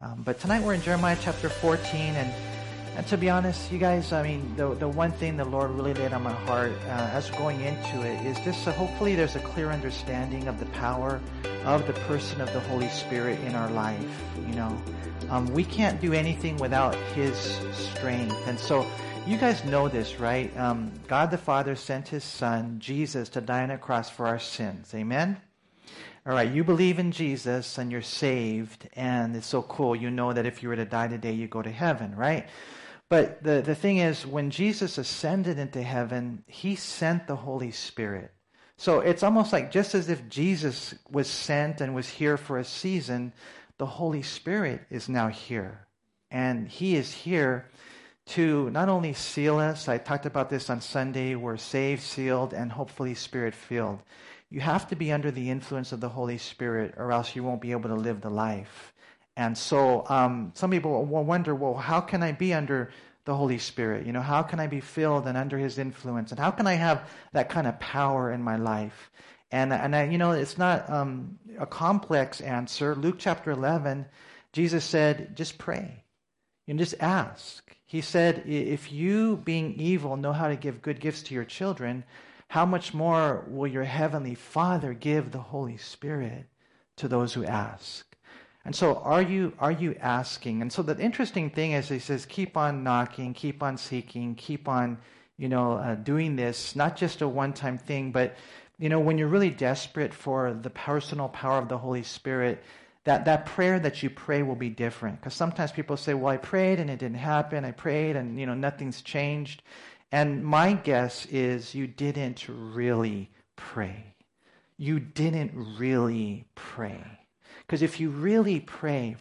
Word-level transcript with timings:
Um, 0.00 0.22
but 0.22 0.38
tonight 0.38 0.62
we're 0.62 0.74
in 0.74 0.80
Jeremiah 0.80 1.16
chapter 1.20 1.48
14, 1.48 2.14
and 2.14 2.32
and 2.96 3.04
to 3.08 3.16
be 3.16 3.28
honest, 3.30 3.72
you 3.72 3.78
guys, 3.78 4.12
I 4.12 4.22
mean, 4.22 4.54
the 4.54 4.72
the 4.74 4.86
one 4.86 5.10
thing 5.10 5.36
the 5.36 5.44
Lord 5.44 5.72
really 5.72 5.92
laid 5.92 6.12
on 6.12 6.22
my 6.22 6.32
heart 6.32 6.70
uh, 6.86 7.10
as 7.12 7.28
going 7.30 7.60
into 7.62 8.02
it 8.02 8.24
is 8.24 8.38
just 8.44 8.62
so 8.62 8.70
hopefully 8.70 9.16
there's 9.16 9.34
a 9.34 9.40
clear 9.40 9.70
understanding 9.70 10.46
of 10.46 10.60
the 10.60 10.66
power 10.66 11.20
of 11.64 11.84
the 11.88 11.94
person 12.06 12.40
of 12.40 12.52
the 12.52 12.60
Holy 12.60 12.88
Spirit 12.90 13.40
in 13.40 13.56
our 13.56 13.68
life. 13.72 14.22
You 14.46 14.54
know, 14.54 14.82
um, 15.30 15.46
we 15.46 15.64
can't 15.64 16.00
do 16.00 16.12
anything 16.12 16.58
without 16.58 16.94
His 17.16 17.36
strength, 17.72 18.36
and 18.46 18.56
so 18.56 18.86
you 19.26 19.36
guys 19.36 19.64
know 19.64 19.88
this, 19.88 20.20
right? 20.20 20.56
Um, 20.56 20.92
God 21.08 21.32
the 21.32 21.38
Father 21.38 21.74
sent 21.74 22.06
His 22.06 22.22
Son 22.22 22.78
Jesus 22.78 23.30
to 23.30 23.40
die 23.40 23.64
on 23.64 23.72
a 23.72 23.78
cross 23.78 24.08
for 24.08 24.28
our 24.28 24.38
sins. 24.38 24.94
Amen. 24.94 25.38
All 26.28 26.34
right, 26.34 26.52
you 26.52 26.62
believe 26.62 26.98
in 26.98 27.10
Jesus 27.10 27.78
and 27.78 27.90
you're 27.90 28.02
saved, 28.02 28.86
and 28.92 29.34
it's 29.34 29.46
so 29.46 29.62
cool. 29.62 29.96
You 29.96 30.10
know 30.10 30.34
that 30.34 30.44
if 30.44 30.62
you 30.62 30.68
were 30.68 30.76
to 30.76 30.84
die 30.84 31.08
today, 31.08 31.32
you 31.32 31.48
go 31.48 31.62
to 31.62 31.70
heaven, 31.70 32.14
right? 32.14 32.46
But 33.08 33.42
the, 33.42 33.62
the 33.62 33.74
thing 33.74 33.96
is, 33.96 34.26
when 34.26 34.50
Jesus 34.50 34.98
ascended 34.98 35.58
into 35.58 35.80
heaven, 35.80 36.44
he 36.46 36.76
sent 36.76 37.26
the 37.26 37.34
Holy 37.34 37.70
Spirit. 37.70 38.30
So 38.76 39.00
it's 39.00 39.22
almost 39.22 39.54
like 39.54 39.70
just 39.70 39.94
as 39.94 40.10
if 40.10 40.28
Jesus 40.28 40.94
was 41.10 41.30
sent 41.30 41.80
and 41.80 41.94
was 41.94 42.10
here 42.10 42.36
for 42.36 42.58
a 42.58 42.64
season, 42.64 43.32
the 43.78 43.86
Holy 43.86 44.20
Spirit 44.20 44.82
is 44.90 45.08
now 45.08 45.28
here. 45.28 45.86
And 46.30 46.68
he 46.68 46.96
is 46.96 47.10
here 47.10 47.70
to 48.26 48.68
not 48.68 48.90
only 48.90 49.14
seal 49.14 49.56
us, 49.58 49.88
I 49.88 49.96
talked 49.96 50.26
about 50.26 50.50
this 50.50 50.68
on 50.68 50.82
Sunday, 50.82 51.36
we're 51.36 51.56
saved, 51.56 52.02
sealed, 52.02 52.52
and 52.52 52.70
hopefully 52.70 53.14
spirit 53.14 53.54
filled. 53.54 54.02
You 54.50 54.60
have 54.60 54.88
to 54.88 54.96
be 54.96 55.12
under 55.12 55.30
the 55.30 55.50
influence 55.50 55.92
of 55.92 56.00
the 56.00 56.08
Holy 56.08 56.38
Spirit, 56.38 56.94
or 56.96 57.12
else 57.12 57.36
you 57.36 57.44
won't 57.44 57.60
be 57.60 57.72
able 57.72 57.90
to 57.90 57.94
live 57.94 58.20
the 58.20 58.30
life. 58.30 58.94
And 59.36 59.56
so, 59.56 60.04
um, 60.08 60.52
some 60.54 60.70
people 60.70 61.04
will 61.04 61.24
wonder, 61.24 61.54
well, 61.54 61.74
how 61.74 62.00
can 62.00 62.22
I 62.22 62.32
be 62.32 62.54
under 62.54 62.90
the 63.24 63.34
Holy 63.34 63.58
Spirit? 63.58 64.06
You 64.06 64.12
know, 64.12 64.22
how 64.22 64.42
can 64.42 64.58
I 64.58 64.66
be 64.66 64.80
filled 64.80 65.26
and 65.26 65.36
under 65.36 65.58
His 65.58 65.78
influence? 65.78 66.30
And 66.30 66.40
how 66.40 66.50
can 66.50 66.66
I 66.66 66.74
have 66.74 67.08
that 67.32 67.50
kind 67.50 67.66
of 67.66 67.78
power 67.78 68.32
in 68.32 68.42
my 68.42 68.56
life? 68.56 69.10
And 69.50 69.72
and 69.72 69.94
I, 69.94 70.04
you 70.04 70.18
know, 70.18 70.32
it's 70.32 70.58
not 70.58 70.90
um, 70.90 71.38
a 71.58 71.66
complex 71.66 72.40
answer. 72.40 72.94
Luke 72.94 73.16
chapter 73.18 73.50
eleven, 73.50 74.06
Jesus 74.52 74.84
said, 74.84 75.36
just 75.36 75.58
pray, 75.58 76.04
and 76.66 76.78
just 76.78 76.94
ask. 77.00 77.64
He 77.84 78.00
said, 78.00 78.42
if 78.46 78.92
you, 78.92 79.36
being 79.36 79.74
evil, 79.74 80.16
know 80.16 80.32
how 80.32 80.48
to 80.48 80.56
give 80.56 80.82
good 80.82 81.00
gifts 81.00 81.22
to 81.24 81.34
your 81.34 81.44
children 81.44 82.04
how 82.48 82.66
much 82.66 82.94
more 82.94 83.44
will 83.48 83.66
your 83.66 83.84
heavenly 83.84 84.34
Father 84.34 84.94
give 84.94 85.30
the 85.30 85.38
Holy 85.38 85.76
Spirit 85.76 86.46
to 86.96 87.08
those 87.08 87.34
who 87.34 87.44
ask? 87.44 88.16
And 88.64 88.74
so, 88.74 88.96
are 88.96 89.22
you 89.22 89.54
are 89.58 89.72
you 89.72 89.94
asking? 90.00 90.60
And 90.60 90.72
so, 90.72 90.82
the 90.82 90.98
interesting 90.98 91.50
thing 91.50 91.72
is, 91.72 91.88
he 91.88 91.98
says, 91.98 92.26
keep 92.26 92.56
on 92.56 92.82
knocking, 92.82 93.32
keep 93.32 93.62
on 93.62 93.78
seeking, 93.78 94.34
keep 94.34 94.68
on, 94.68 94.98
you 95.38 95.48
know, 95.48 95.74
uh, 95.74 95.94
doing 95.94 96.36
this. 96.36 96.76
Not 96.76 96.96
just 96.96 97.22
a 97.22 97.28
one-time 97.28 97.78
thing, 97.78 98.12
but 98.12 98.36
you 98.78 98.88
know, 98.88 99.00
when 99.00 99.18
you're 99.18 99.28
really 99.28 99.50
desperate 99.50 100.14
for 100.14 100.54
the 100.54 100.70
personal 100.70 101.28
power 101.28 101.58
of 101.58 101.68
the 101.68 101.78
Holy 101.78 102.02
Spirit, 102.02 102.62
that, 103.04 103.24
that 103.24 103.46
prayer 103.46 103.80
that 103.80 104.02
you 104.02 104.10
pray 104.10 104.42
will 104.42 104.54
be 104.54 104.70
different. 104.70 105.20
Because 105.20 105.34
sometimes 105.34 105.72
people 105.72 105.96
say, 105.96 106.14
well, 106.14 106.32
I 106.32 106.36
prayed 106.36 106.78
and 106.78 106.88
it 106.88 106.98
didn't 106.98 107.18
happen. 107.18 107.64
I 107.64 107.72
prayed 107.72 108.16
and, 108.16 108.38
you 108.38 108.46
know, 108.46 108.54
nothing's 108.54 109.02
changed. 109.02 109.62
And 110.10 110.44
my 110.44 110.72
guess 110.72 111.26
is 111.26 111.74
you 111.74 111.86
didn't 111.86 112.46
really 112.48 113.30
pray. 113.56 114.14
You 114.76 115.00
didn't 115.00 115.52
really 115.78 116.46
pray. 116.54 117.02
Because 117.66 117.82
if 117.82 118.00
you 118.00 118.10
really 118.10 118.60
pray, 118.60 119.16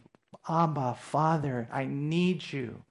Abba, 0.48 0.96
Father, 1.00 1.68
I 1.72 1.86
need 1.86 2.54
you. 2.54 2.84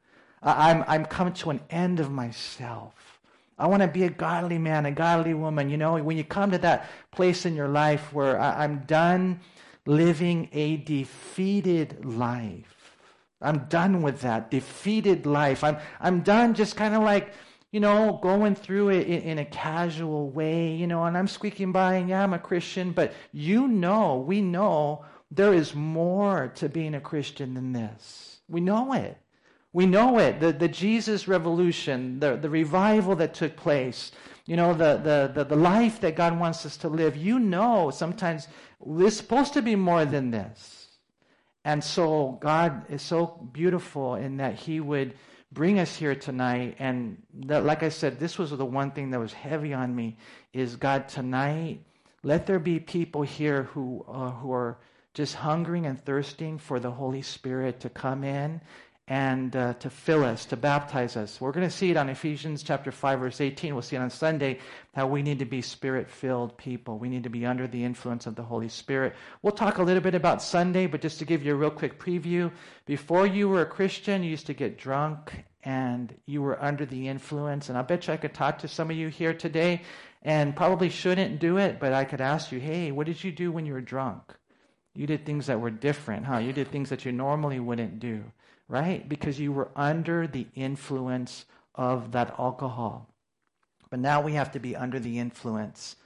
I'm, 0.42 0.84
I'm 0.86 1.06
coming 1.06 1.32
to 1.34 1.50
an 1.50 1.60
end 1.70 2.00
of 2.00 2.10
myself. 2.10 3.20
I 3.58 3.66
want 3.68 3.82
to 3.82 3.88
be 3.88 4.04
a 4.04 4.10
godly 4.10 4.58
man, 4.58 4.84
a 4.84 4.90
godly 4.92 5.32
woman. 5.32 5.70
You 5.70 5.78
know, 5.78 5.94
when 6.02 6.18
you 6.18 6.24
come 6.24 6.50
to 6.50 6.58
that 6.58 6.90
place 7.10 7.46
in 7.46 7.54
your 7.56 7.68
life 7.68 8.12
where 8.12 8.38
I, 8.38 8.64
I'm 8.64 8.80
done 8.80 9.40
living 9.86 10.50
a 10.52 10.76
defeated 10.76 12.04
life. 12.04 12.96
I'm 13.40 13.60
done 13.68 14.02
with 14.02 14.20
that 14.20 14.50
defeated 14.50 15.24
life. 15.24 15.64
I'm, 15.64 15.78
I'm 16.00 16.20
done 16.20 16.54
just 16.54 16.76
kind 16.76 16.94
of 16.94 17.02
like 17.02 17.32
you 17.72 17.80
know, 17.80 18.18
going 18.22 18.54
through 18.54 18.90
it 18.90 19.06
in, 19.06 19.38
a 19.38 19.44
casual 19.44 20.30
way, 20.30 20.72
you 20.72 20.86
know, 20.86 21.04
and 21.04 21.18
I'm 21.18 21.28
squeaking 21.28 21.72
by 21.72 21.96
and 21.96 22.08
yeah, 22.08 22.22
I'm 22.22 22.32
a 22.32 22.38
Christian, 22.38 22.92
but 22.92 23.12
you 23.32 23.68
know, 23.68 24.18
we 24.26 24.40
know 24.40 25.04
there 25.30 25.52
is 25.52 25.74
more 25.74 26.52
to 26.56 26.68
being 26.68 26.94
a 26.94 27.00
Christian 27.00 27.54
than 27.54 27.72
this. 27.72 28.38
We 28.48 28.60
know 28.60 28.92
it. 28.92 29.18
We 29.72 29.84
know 29.84 30.18
it. 30.18 30.40
The, 30.40 30.52
the 30.52 30.68
Jesus 30.68 31.28
revolution, 31.28 32.20
the, 32.20 32.36
the 32.36 32.48
revival 32.48 33.16
that 33.16 33.34
took 33.34 33.56
place, 33.56 34.12
you 34.46 34.56
know, 34.56 34.72
the, 34.72 34.96
the, 34.96 35.32
the, 35.34 35.44
the 35.44 35.56
life 35.56 36.00
that 36.00 36.16
God 36.16 36.38
wants 36.38 36.64
us 36.64 36.76
to 36.78 36.88
live. 36.88 37.16
You 37.16 37.38
know, 37.38 37.90
sometimes 37.90 38.48
we're 38.78 39.10
supposed 39.10 39.52
to 39.54 39.62
be 39.62 39.74
more 39.76 40.04
than 40.04 40.30
this. 40.30 40.86
And 41.64 41.82
so 41.82 42.38
God 42.40 42.88
is 42.88 43.02
so 43.02 43.48
beautiful 43.52 44.14
in 44.14 44.36
that 44.36 44.54
He 44.54 44.78
would 44.78 45.14
bring 45.56 45.78
us 45.80 45.96
here 45.96 46.14
tonight. 46.14 46.76
And 46.78 47.22
that, 47.46 47.64
like 47.64 47.82
I 47.82 47.88
said, 47.88 48.20
this 48.20 48.38
was 48.38 48.50
the 48.50 48.64
one 48.64 48.90
thing 48.90 49.10
that 49.10 49.18
was 49.18 49.32
heavy 49.32 49.72
on 49.72 49.96
me 49.96 50.18
is 50.52 50.76
God, 50.76 51.08
tonight, 51.08 51.80
let 52.22 52.46
there 52.46 52.58
be 52.58 52.78
people 52.78 53.22
here 53.22 53.64
who, 53.64 54.04
uh, 54.06 54.32
who 54.32 54.52
are 54.52 54.76
just 55.14 55.34
hungering 55.34 55.86
and 55.86 55.98
thirsting 56.04 56.58
for 56.58 56.78
the 56.78 56.90
Holy 56.90 57.22
Spirit 57.22 57.80
to 57.80 57.88
come 57.88 58.22
in 58.22 58.60
and 59.08 59.54
uh, 59.54 59.72
to 59.74 59.88
fill 59.88 60.24
us, 60.24 60.46
to 60.46 60.56
baptize 60.56 61.16
us. 61.16 61.40
We're 61.40 61.52
going 61.52 61.68
to 61.68 61.74
see 61.74 61.92
it 61.92 61.96
on 61.96 62.08
Ephesians 62.08 62.64
chapter 62.64 62.90
5, 62.90 63.20
verse 63.20 63.40
18. 63.40 63.72
We'll 63.72 63.82
see 63.82 63.94
it 63.94 64.00
on 64.00 64.10
Sunday 64.10 64.58
how 64.94 65.06
we 65.06 65.22
need 65.22 65.38
to 65.38 65.44
be 65.44 65.62
spirit 65.62 66.10
filled 66.10 66.56
people. 66.56 66.98
We 66.98 67.08
need 67.08 67.22
to 67.22 67.30
be 67.30 67.46
under 67.46 67.68
the 67.68 67.84
influence 67.84 68.26
of 68.26 68.34
the 68.34 68.42
Holy 68.42 68.68
Spirit. 68.68 69.14
We'll 69.42 69.52
talk 69.52 69.78
a 69.78 69.82
little 69.84 70.02
bit 70.02 70.16
about 70.16 70.42
Sunday, 70.42 70.86
but 70.86 71.02
just 71.02 71.20
to 71.20 71.24
give 71.24 71.44
you 71.44 71.52
a 71.52 71.56
real 71.56 71.70
quick 71.70 72.00
preview, 72.00 72.50
before 72.84 73.28
you 73.28 73.48
were 73.48 73.62
a 73.62 73.66
Christian, 73.66 74.24
you 74.24 74.30
used 74.30 74.46
to 74.46 74.54
get 74.54 74.76
drunk 74.76 75.44
and 75.62 76.12
you 76.26 76.42
were 76.42 76.60
under 76.62 76.84
the 76.84 77.06
influence. 77.06 77.68
And 77.68 77.78
I 77.78 77.82
bet 77.82 78.08
you 78.08 78.14
I 78.14 78.16
could 78.16 78.34
talk 78.34 78.58
to 78.58 78.68
some 78.68 78.90
of 78.90 78.96
you 78.96 79.06
here 79.06 79.34
today 79.34 79.82
and 80.22 80.56
probably 80.56 80.88
shouldn't 80.88 81.38
do 81.38 81.58
it, 81.58 81.78
but 81.78 81.92
I 81.92 82.04
could 82.04 82.20
ask 82.20 82.50
you, 82.50 82.58
hey, 82.58 82.90
what 82.90 83.06
did 83.06 83.22
you 83.22 83.30
do 83.30 83.52
when 83.52 83.66
you 83.66 83.74
were 83.74 83.80
drunk? 83.80 84.22
You 84.96 85.06
did 85.06 85.24
things 85.24 85.46
that 85.46 85.60
were 85.60 85.70
different, 85.70 86.26
huh? 86.26 86.38
You 86.38 86.52
did 86.52 86.72
things 86.72 86.88
that 86.88 87.04
you 87.04 87.12
normally 87.12 87.60
wouldn't 87.60 88.00
do 88.00 88.24
right? 88.68 89.08
Because 89.08 89.38
you 89.38 89.52
were 89.52 89.70
under 89.76 90.26
the 90.26 90.46
influence 90.54 91.44
of 91.74 92.12
that 92.12 92.34
alcohol. 92.38 93.08
But 93.90 94.00
now 94.00 94.20
we 94.20 94.32
have 94.32 94.52
to 94.52 94.58
be 94.58 94.74
under 94.74 94.98
the 94.98 95.18
influence 95.18 95.96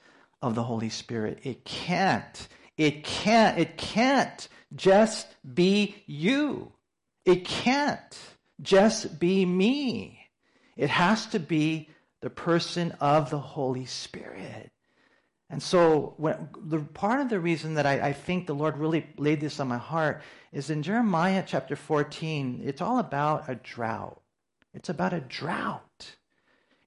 of 0.41 0.55
the 0.55 0.63
Holy 0.63 0.89
Spirit. 0.89 1.39
It 1.43 1.65
can't, 1.65 2.47
it 2.77 3.03
can't, 3.03 3.57
it 3.57 3.77
can't 3.77 4.47
just 4.75 5.27
be 5.55 6.03
you. 6.05 6.71
It 7.25 7.45
can't 7.45 8.19
just 8.61 9.19
be 9.19 9.45
me. 9.45 10.19
It 10.77 10.89
has 10.89 11.25
to 11.27 11.39
be 11.39 11.89
the 12.21 12.29
person 12.29 12.91
of 12.99 13.29
the 13.29 13.39
Holy 13.39 13.85
Spirit. 13.85 14.71
And 15.51 15.61
so, 15.61 16.13
when, 16.15 16.47
the 16.63 16.79
part 16.79 17.19
of 17.19 17.29
the 17.29 17.39
reason 17.39 17.73
that 17.73 17.85
I, 17.85 17.99
I, 17.99 18.13
think 18.13 18.47
the 18.47 18.55
Lord 18.55 18.77
really 18.77 19.05
laid 19.17 19.41
this 19.41 19.59
on 19.59 19.67
my 19.67 19.77
heart 19.77 20.21
is 20.53 20.69
in 20.69 20.81
Jeremiah 20.81 21.43
chapter 21.45 21.75
14, 21.75 22.61
it's 22.63 22.79
all 22.79 22.99
about 22.99 23.49
a 23.49 23.55
drought. 23.55 24.21
It's 24.73 24.87
about 24.87 25.11
a 25.11 25.19
drought. 25.19 26.15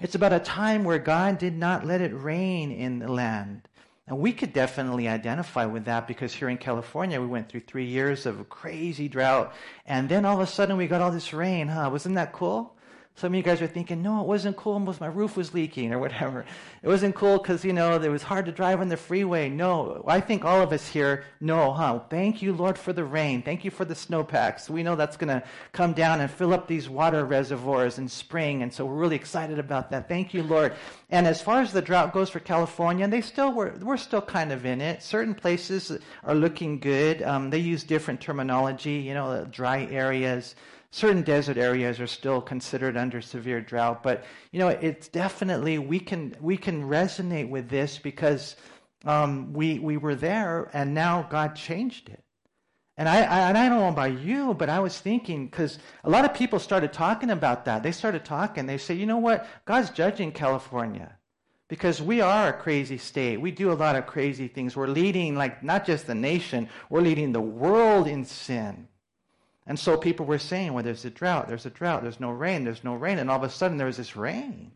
It's 0.00 0.14
about 0.14 0.32
a 0.32 0.40
time 0.40 0.82
where 0.82 0.98
God 0.98 1.36
did 1.36 1.54
not 1.54 1.84
let 1.84 2.00
it 2.00 2.14
rain 2.14 2.72
in 2.72 3.00
the 3.00 3.12
land. 3.12 3.68
And 4.06 4.18
we 4.18 4.32
could 4.32 4.54
definitely 4.54 5.08
identify 5.08 5.66
with 5.66 5.84
that 5.84 6.08
because 6.08 6.32
here 6.32 6.48
in 6.48 6.56
California, 6.56 7.20
we 7.20 7.26
went 7.26 7.50
through 7.50 7.60
three 7.60 7.86
years 7.86 8.24
of 8.24 8.48
crazy 8.48 9.08
drought. 9.08 9.52
And 9.84 10.08
then 10.08 10.24
all 10.24 10.40
of 10.40 10.48
a 10.48 10.50
sudden, 10.50 10.78
we 10.78 10.86
got 10.86 11.02
all 11.02 11.10
this 11.10 11.34
rain, 11.34 11.68
huh? 11.68 11.90
Wasn't 11.92 12.14
that 12.14 12.32
cool? 12.32 12.76
Some 13.16 13.32
of 13.32 13.36
you 13.36 13.44
guys 13.44 13.62
are 13.62 13.68
thinking, 13.68 14.02
no, 14.02 14.20
it 14.20 14.26
wasn't 14.26 14.56
cool 14.56 14.80
because 14.80 15.00
my 15.00 15.06
roof 15.06 15.36
was 15.36 15.54
leaking 15.54 15.92
or 15.92 16.00
whatever. 16.00 16.44
It 16.82 16.88
wasn't 16.88 17.14
cool 17.14 17.38
because, 17.38 17.64
you 17.64 17.72
know, 17.72 17.94
it 17.94 18.08
was 18.08 18.24
hard 18.24 18.46
to 18.46 18.52
drive 18.52 18.80
on 18.80 18.88
the 18.88 18.96
freeway. 18.96 19.48
No, 19.48 20.02
I 20.08 20.20
think 20.20 20.44
all 20.44 20.60
of 20.60 20.72
us 20.72 20.88
here 20.88 21.22
know, 21.40 21.72
huh? 21.72 22.00
Thank 22.10 22.42
you, 22.42 22.52
Lord, 22.52 22.76
for 22.76 22.92
the 22.92 23.04
rain. 23.04 23.40
Thank 23.40 23.64
you 23.64 23.70
for 23.70 23.84
the 23.84 23.94
snowpacks. 23.94 24.68
We 24.68 24.82
know 24.82 24.96
that's 24.96 25.16
going 25.16 25.28
to 25.28 25.46
come 25.70 25.92
down 25.92 26.22
and 26.22 26.28
fill 26.28 26.52
up 26.52 26.66
these 26.66 26.88
water 26.88 27.24
reservoirs 27.24 27.98
in 27.98 28.08
spring. 28.08 28.62
And 28.62 28.74
so 28.74 28.84
we're 28.84 28.96
really 28.96 29.16
excited 29.16 29.60
about 29.60 29.90
that. 29.92 30.08
Thank 30.08 30.34
you, 30.34 30.42
Lord. 30.42 30.74
And 31.08 31.28
as 31.28 31.40
far 31.40 31.60
as 31.60 31.72
the 31.72 31.82
drought 31.82 32.12
goes 32.12 32.30
for 32.30 32.40
California, 32.40 33.06
they 33.06 33.20
still 33.20 33.52
were, 33.52 33.74
we're 33.80 33.96
still 33.96 34.22
kind 34.22 34.50
of 34.50 34.66
in 34.66 34.80
it. 34.80 35.04
Certain 35.04 35.36
places 35.36 35.96
are 36.24 36.34
looking 36.34 36.80
good. 36.80 37.22
Um, 37.22 37.50
they 37.50 37.58
use 37.58 37.84
different 37.84 38.20
terminology, 38.20 38.94
you 38.94 39.14
know, 39.14 39.46
dry 39.48 39.84
areas 39.84 40.56
certain 40.94 41.22
desert 41.22 41.58
areas 41.58 41.98
are 42.00 42.06
still 42.06 42.40
considered 42.40 42.96
under 42.96 43.20
severe 43.20 43.60
drought 43.60 44.02
but 44.02 44.24
you 44.52 44.58
know 44.60 44.68
it's 44.68 45.08
definitely 45.08 45.76
we 45.78 45.98
can 45.98 46.34
we 46.40 46.56
can 46.56 46.84
resonate 46.84 47.48
with 47.48 47.68
this 47.68 47.98
because 47.98 48.56
um, 49.04 49.52
we 49.52 49.78
we 49.80 49.96
were 49.96 50.14
there 50.14 50.70
and 50.72 50.94
now 50.94 51.26
god 51.30 51.56
changed 51.56 52.08
it 52.08 52.22
And 52.96 53.08
I, 53.08 53.22
I, 53.22 53.38
and 53.48 53.58
I 53.58 53.68
don't 53.68 53.80
know 53.80 53.88
about 53.88 54.20
you, 54.20 54.54
but 54.54 54.68
I 54.70 54.78
was 54.78 55.00
thinking, 55.00 55.46
because 55.46 55.78
a 56.04 56.10
lot 56.10 56.24
of 56.24 56.32
people 56.32 56.60
started 56.60 56.92
talking 56.92 57.30
about 57.30 57.64
that. 57.64 57.82
They 57.82 57.90
started 57.92 58.24
talking. 58.24 58.66
They 58.66 58.78
say, 58.78 58.94
you 58.94 59.06
know 59.06 59.18
what? 59.18 59.48
God's 59.64 59.90
judging 59.90 60.30
California 60.32 61.18
because 61.68 62.00
we 62.00 62.20
are 62.20 62.48
a 62.50 62.52
crazy 62.52 62.98
state. 62.98 63.40
We 63.40 63.50
do 63.50 63.72
a 63.72 63.80
lot 63.84 63.96
of 63.96 64.06
crazy 64.06 64.46
things. 64.46 64.76
We're 64.76 64.86
leading, 64.86 65.34
like, 65.34 65.62
not 65.64 65.84
just 65.84 66.06
the 66.06 66.14
nation, 66.14 66.68
we're 66.88 67.00
leading 67.00 67.32
the 67.32 67.40
world 67.40 68.06
in 68.06 68.24
sin. 68.24 68.86
And 69.66 69.78
so 69.78 69.96
people 69.96 70.26
were 70.26 70.38
saying, 70.38 70.72
well, 70.72 70.84
there's 70.84 71.04
a 71.04 71.10
drought, 71.10 71.48
there's 71.48 71.66
a 71.66 71.70
drought, 71.70 72.02
there's 72.02 72.20
no 72.20 72.30
rain, 72.30 72.64
there's 72.64 72.84
no 72.84 72.94
rain. 72.94 73.18
And 73.18 73.30
all 73.30 73.38
of 73.38 73.42
a 73.42 73.50
sudden 73.50 73.78
there 73.78 73.86
was 73.86 73.96
this 73.96 74.16
rain. 74.16 74.72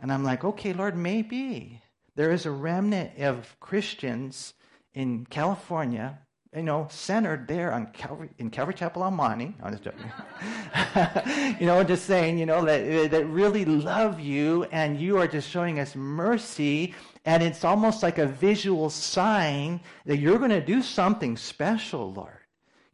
And 0.00 0.12
I'm 0.12 0.24
like, 0.24 0.44
okay, 0.44 0.72
Lord, 0.72 0.96
maybe 0.96 1.82
there 2.14 2.32
is 2.32 2.46
a 2.46 2.50
remnant 2.50 3.18
of 3.18 3.58
Christians 3.60 4.54
in 4.94 5.26
California 5.26 6.18
you 6.54 6.62
know, 6.62 6.86
centered 6.88 7.48
there 7.48 7.72
on 7.72 7.86
Calvary, 7.86 8.30
in 8.38 8.48
Calvary 8.48 8.74
Chapel 8.74 9.02
El 9.02 9.10
Monte. 9.10 9.54
I'm 9.60 9.72
just 9.72 9.82
joking. 9.82 11.56
you 11.60 11.66
know, 11.66 11.82
just 11.82 12.06
saying, 12.06 12.38
you 12.38 12.46
know, 12.46 12.64
that, 12.64 13.10
that 13.10 13.26
really 13.26 13.64
love 13.64 14.20
you 14.20 14.64
and 14.70 15.00
you 15.00 15.18
are 15.18 15.26
just 15.26 15.50
showing 15.50 15.80
us 15.80 15.96
mercy. 15.96 16.94
And 17.24 17.42
it's 17.42 17.64
almost 17.64 18.02
like 18.04 18.18
a 18.18 18.26
visual 18.26 18.88
sign 18.88 19.80
that 20.06 20.18
you're 20.18 20.38
going 20.38 20.50
to 20.50 20.64
do 20.64 20.80
something 20.80 21.36
special, 21.36 22.12
Lord. 22.12 22.43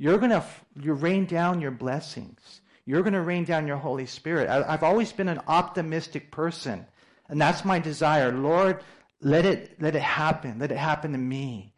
You're 0.00 0.16
going 0.16 0.30
to 0.30 0.42
you 0.80 0.94
rain 0.94 1.26
down 1.26 1.60
your 1.60 1.72
blessings. 1.72 2.62
You're 2.86 3.02
going 3.02 3.12
to 3.12 3.20
rain 3.20 3.44
down 3.44 3.66
your 3.66 3.76
Holy 3.76 4.06
Spirit. 4.06 4.48
I, 4.48 4.64
I've 4.66 4.82
always 4.82 5.12
been 5.12 5.28
an 5.28 5.42
optimistic 5.46 6.30
person. 6.30 6.86
And 7.28 7.38
that's 7.38 7.66
my 7.66 7.78
desire. 7.78 8.32
Lord, 8.32 8.82
let 9.20 9.44
it, 9.44 9.76
let 9.78 9.94
it 9.94 10.00
happen. 10.00 10.58
Let 10.58 10.72
it 10.72 10.78
happen 10.78 11.12
to 11.12 11.18
me. 11.18 11.74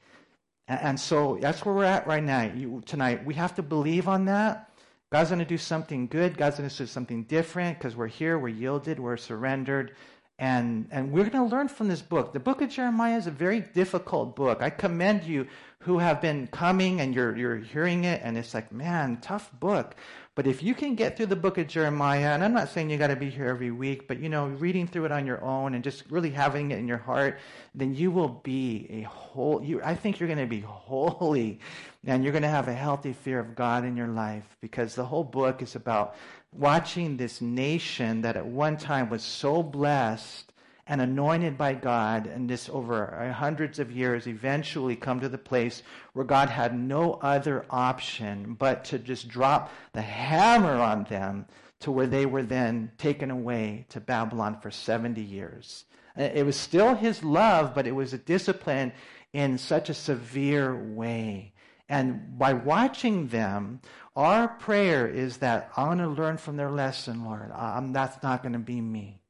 And 0.69 0.99
so 1.01 1.37
that's 1.41 1.65
where 1.65 1.75
we're 1.75 1.85
at 1.85 2.07
right 2.07 2.23
now, 2.23 2.43
you, 2.43 2.81
tonight. 2.87 3.27
We 3.27 3.35
have 3.35 3.57
to 3.57 3.63
believe 3.63 4.07
on 4.07 4.27
that. 4.27 4.71
God's 5.11 5.31
going 5.31 5.41
to 5.41 5.45
do 5.45 5.59
something 5.59 6.07
good. 6.07 6.39
God's 6.39 6.59
going 6.59 6.71
to 6.71 6.77
do 6.77 6.87
something 6.87 7.25
different 7.25 7.77
because 7.77 7.97
we're 7.97 8.07
here, 8.07 8.39
we're 8.39 8.51
yielded, 8.51 9.01
we're 9.01 9.17
surrendered. 9.17 9.97
And, 10.39 10.89
and 10.91 11.13
we're 11.13 11.29
going 11.29 11.49
to 11.49 11.55
learn 11.55 11.69
from 11.69 11.89
this 11.89 12.03
book. 12.03 12.33
The 12.33 12.41
book 12.41 12.63
of 12.63 12.71
Jeremiah 12.71 13.17
is 13.17 13.27
a 13.27 13.33
very 13.33 13.61
difficult 13.61 14.35
book. 14.37 14.63
I 14.63 14.71
commend 14.71 15.25
you 15.25 15.49
who 15.83 15.99
have 15.99 16.21
been 16.21 16.47
coming 16.47 17.01
and 17.01 17.15
you're, 17.15 17.37
you're 17.37 17.57
hearing 17.57 18.05
it, 18.05 18.21
and 18.23 18.39
it's 18.39 18.55
like, 18.55 18.71
man, 18.73 19.19
tough 19.21 19.51
book. 19.59 19.97
But 20.35 20.47
if 20.47 20.63
you 20.63 20.75
can 20.75 20.95
get 20.95 21.17
through 21.17 21.27
the 21.27 21.37
book 21.37 21.59
of 21.59 21.67
Jeremiah, 21.67 22.35
and 22.35 22.43
I'm 22.43 22.55
not 22.55 22.71
saying 22.71 22.89
you 22.89 22.97
got 22.97 23.09
to 23.09 23.17
be 23.17 23.29
here 23.29 23.49
every 23.49 23.73
week, 23.73 24.07
but 24.07 24.21
you 24.21 24.29
know, 24.29 24.47
reading 24.47 24.87
through 24.87 25.07
it 25.07 25.13
on 25.13 25.27
your 25.27 25.43
own 25.43 25.75
and 25.75 25.83
just 25.83 26.05
really 26.09 26.31
having 26.31 26.71
it 26.71 26.79
in 26.79 26.87
your 26.87 26.99
heart, 26.99 27.39
then 27.75 27.95
you 27.95 28.13
will 28.13 28.29
be 28.29 28.87
a 28.91 29.03
whole. 29.03 29.63
You, 29.63 29.83
I 29.83 29.95
think 29.97 30.21
you're 30.21 30.29
going 30.29 30.39
to 30.39 30.47
be 30.47 30.61
holy, 30.61 31.59
and 32.07 32.23
you're 32.23 32.33
going 32.33 32.43
to 32.43 32.49
have 32.49 32.69
a 32.69 32.73
healthy 32.73 33.13
fear 33.13 33.41
of 33.41 33.57
God 33.57 33.85
in 33.85 33.97
your 33.97 34.09
life 34.09 34.57
because 34.61 34.95
the 34.95 35.05
whole 35.05 35.25
book 35.25 35.63
is 35.63 35.75
about 35.75 36.15
watching 36.53 37.17
this 37.17 37.41
nation 37.41 38.23
that 38.23 38.37
at 38.37 38.47
one 38.47 38.77
time 38.77 39.11
was 39.11 39.23
so 39.23 39.63
blessed 39.63 40.52
and 40.87 41.01
anointed 41.01 41.57
by 41.57 41.75
God, 41.75 42.27
and 42.27 42.51
this 42.51 42.69
over 42.69 43.33
hundreds 43.37 43.79
of 43.79 43.93
years 43.93 44.27
eventually 44.27 44.97
come 44.97 45.21
to 45.21 45.29
the 45.29 45.39
place 45.39 45.83
where 46.13 46.25
God 46.25 46.51
had 46.51 46.77
no 46.77 47.15
other 47.15 47.65
option 47.71 48.55
but 48.59 48.85
to 48.87 48.99
just 48.99 49.29
drop 49.29 49.73
the 49.93 50.03
hammer 50.03 50.81
on 50.81 51.05
them 51.05 51.47
to 51.81 51.93
where 51.93 52.07
they 52.07 52.27
were 52.27 52.43
then 52.43 52.91
taken 52.99 53.31
away 53.31 53.87
to 53.91 54.01
Babylon 54.01 54.59
for 54.61 54.71
70 54.71 55.21
years. 55.21 55.85
It 56.17 56.45
was 56.45 56.57
still 56.57 56.95
his 56.95 57.25
love, 57.25 57.75
but 57.75 57.87
it 57.87 57.93
was 57.93 58.13
a 58.13 58.19
discipline 58.19 58.93
in 59.33 59.59
such 59.59 59.89
a 59.89 59.95
severe 59.95 60.77
way. 60.77 61.53
And 61.89 62.39
by 62.39 62.53
watching 62.53 63.29
them, 63.29 63.81
our 64.15 64.49
prayer 64.49 65.07
is 65.07 65.39
that 65.39 65.71
I 65.77 65.85
want 65.85 66.01
to 66.01 66.09
learn 66.09 66.37
from 66.37 66.57
their 66.57 66.71
lesson, 66.71 67.25
Lord. 67.25 67.51
Um, 67.55 67.93
that's 67.93 68.23
not 68.23 68.43
going 68.43 68.53
to 68.53 68.59
be 68.59 68.81
me. 68.81 69.22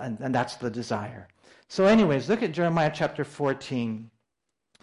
And, 0.00 0.18
and 0.20 0.34
that's 0.34 0.56
the 0.56 0.70
desire. 0.70 1.28
So, 1.68 1.84
anyways, 1.84 2.28
look 2.28 2.42
at 2.42 2.52
Jeremiah 2.52 2.92
chapter 2.94 3.24
14. 3.24 4.10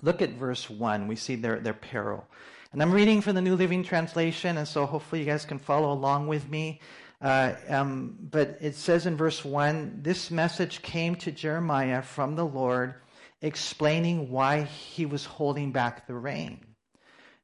Look 0.01 0.21
at 0.21 0.31
verse 0.31 0.69
1. 0.69 1.07
We 1.07 1.15
see 1.15 1.35
their, 1.35 1.59
their 1.59 1.73
peril. 1.73 2.25
And 2.73 2.81
I'm 2.81 2.91
reading 2.91 3.21
from 3.21 3.35
the 3.35 3.41
New 3.41 3.55
Living 3.55 3.83
Translation, 3.83 4.57
and 4.57 4.67
so 4.67 4.85
hopefully 4.85 5.21
you 5.21 5.27
guys 5.27 5.45
can 5.45 5.59
follow 5.59 5.93
along 5.93 6.27
with 6.27 6.49
me. 6.49 6.81
Uh, 7.21 7.53
um, 7.69 8.17
but 8.19 8.57
it 8.59 8.75
says 8.75 9.05
in 9.05 9.15
verse 9.15 9.45
1 9.45 9.99
this 10.01 10.29
message 10.29 10.81
came 10.81 11.15
to 11.15 11.31
Jeremiah 11.31 12.01
from 12.01 12.35
the 12.35 12.45
Lord, 12.45 12.95
explaining 13.41 14.29
why 14.29 14.63
he 14.63 15.05
was 15.05 15.23
holding 15.23 15.71
back 15.71 16.05
the 16.07 16.15
rain. 16.15 16.65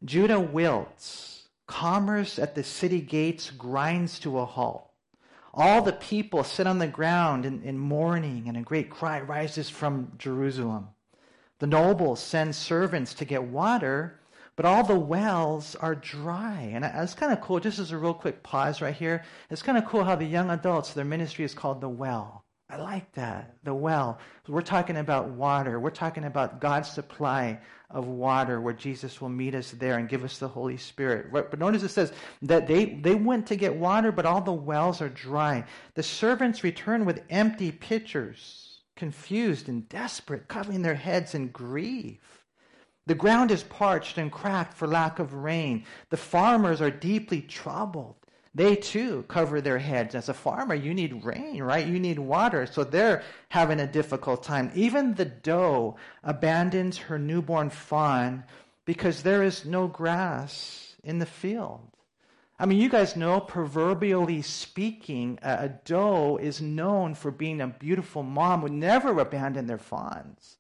Judah 0.04 0.40
wilts, 0.40 1.48
commerce 1.68 2.40
at 2.40 2.56
the 2.56 2.64
city 2.64 3.00
gates 3.00 3.52
grinds 3.52 4.20
to 4.20 4.40
a 4.40 4.46
halt. 4.46 4.89
All 5.60 5.82
the 5.82 5.92
people 5.92 6.46
sit 6.46 6.68
on 6.68 6.80
the 6.80 6.88
ground 6.88 7.46
in, 7.46 7.62
in 7.64 7.78
mourning, 7.78 8.48
and 8.48 8.56
a 8.56 8.62
great 8.62 8.90
cry 8.90 9.20
rises 9.20 9.70
from 9.70 10.14
Jerusalem. 10.18 10.88
The 11.60 11.68
nobles 11.68 12.22
send 12.22 12.56
servants 12.56 13.14
to 13.16 13.26
get 13.26 13.44
water, 13.44 14.22
but 14.56 14.66
all 14.66 14.86
the 14.86 14.98
wells 14.98 15.76
are 15.76 15.96
dry. 15.96 16.72
And 16.74 16.86
it's 16.86 17.14
kind 17.14 17.34
of 17.34 17.42
cool, 17.42 17.60
just 17.60 17.78
as 17.78 17.92
a 17.92 17.98
real 17.98 18.14
quick 18.14 18.42
pause 18.42 18.82
right 18.82 18.96
here. 18.96 19.26
It's 19.50 19.62
kind 19.62 19.78
of 19.78 19.84
cool 19.84 20.06
how 20.06 20.16
the 20.16 20.24
young 20.24 20.50
adults, 20.50 20.94
their 20.94 21.04
ministry 21.04 21.44
is 21.44 21.54
called 21.54 21.82
the 21.82 21.90
well. 21.90 22.46
I 22.70 22.78
like 22.78 23.12
that, 23.14 23.56
the 23.64 23.74
well. 23.74 24.20
We're 24.48 24.62
talking 24.62 24.98
about 24.98 25.30
water. 25.30 25.80
We're 25.80 25.90
talking 25.90 26.26
about 26.26 26.62
God's 26.62 26.88
supply 26.88 27.60
of 27.90 28.08
water 28.08 28.62
where 28.62 28.76
Jesus 28.76 29.20
will 29.20 29.30
meet 29.30 29.56
us 29.56 29.72
there 29.72 29.98
and 29.98 30.08
give 30.08 30.24
us 30.24 30.38
the 30.38 30.48
Holy 30.48 30.78
Spirit. 30.78 31.32
But 31.32 31.58
notice 31.58 31.82
it 31.82 31.90
says 31.90 32.14
that 32.44 32.68
they, 32.68 32.86
they 32.86 33.16
went 33.16 33.48
to 33.48 33.56
get 33.56 33.76
water, 33.76 34.12
but 34.12 34.28
all 34.28 34.42
the 34.42 34.54
wells 34.54 35.02
are 35.02 35.10
dry. 35.10 35.66
The 35.96 36.04
servants 36.04 36.64
return 36.64 37.06
with 37.06 37.24
empty 37.32 37.72
pitchers, 37.72 38.82
confused 38.96 39.68
and 39.68 39.90
desperate, 39.90 40.48
covering 40.48 40.84
their 40.84 40.94
heads 40.94 41.34
in 41.34 41.48
grief. 41.48 42.46
The 43.08 43.16
ground 43.16 43.50
is 43.50 43.64
parched 43.64 44.20
and 44.20 44.32
cracked 44.32 44.76
for 44.76 44.86
lack 44.86 45.18
of 45.18 45.34
rain. 45.34 45.86
The 46.12 46.18
farmers 46.18 46.82
are 46.82 46.92
deeply 46.92 47.42
troubled. 47.42 48.19
They 48.56 48.76
too 48.76 49.26
cover 49.28 49.62
their 49.62 49.78
heads. 49.78 50.16
As 50.16 50.28
a 50.28 50.34
farmer, 50.34 50.74
you 50.74 50.94
need 50.94 51.24
rain, 51.24 51.62
right? 51.62 51.86
You 51.86 52.00
need 52.00 52.20
water. 52.20 52.66
So 52.66 52.84
they're 52.84 53.24
having 53.50 53.80
a 53.80 53.88
difficult 53.88 54.44
time. 54.44 54.72
Even 54.74 55.14
the 55.14 55.26
doe 55.26 55.96
abandons 56.24 56.98
her 56.98 57.20
newborn 57.20 57.70
fawn 57.70 58.44
because 58.86 59.22
there 59.22 59.44
is 59.44 59.66
no 59.66 59.88
grass 59.88 60.96
in 61.04 61.20
the 61.20 61.26
field. 61.26 61.90
I 62.58 62.66
mean, 62.66 62.80
you 62.80 62.90
guys 62.90 63.16
know, 63.16 63.40
proverbially 63.40 64.42
speaking, 64.42 65.40
a, 65.42 65.70
doe 65.70 66.38
is 66.42 66.60
known 66.60 67.16
for 67.16 67.32
being 67.32 67.62
a 67.62 67.68
beautiful 67.68 68.24
mom, 68.24 68.62
would 68.62 68.74
never 68.74 69.18
abandon 69.18 69.68
their 69.68 69.78
fawns. 69.78 70.58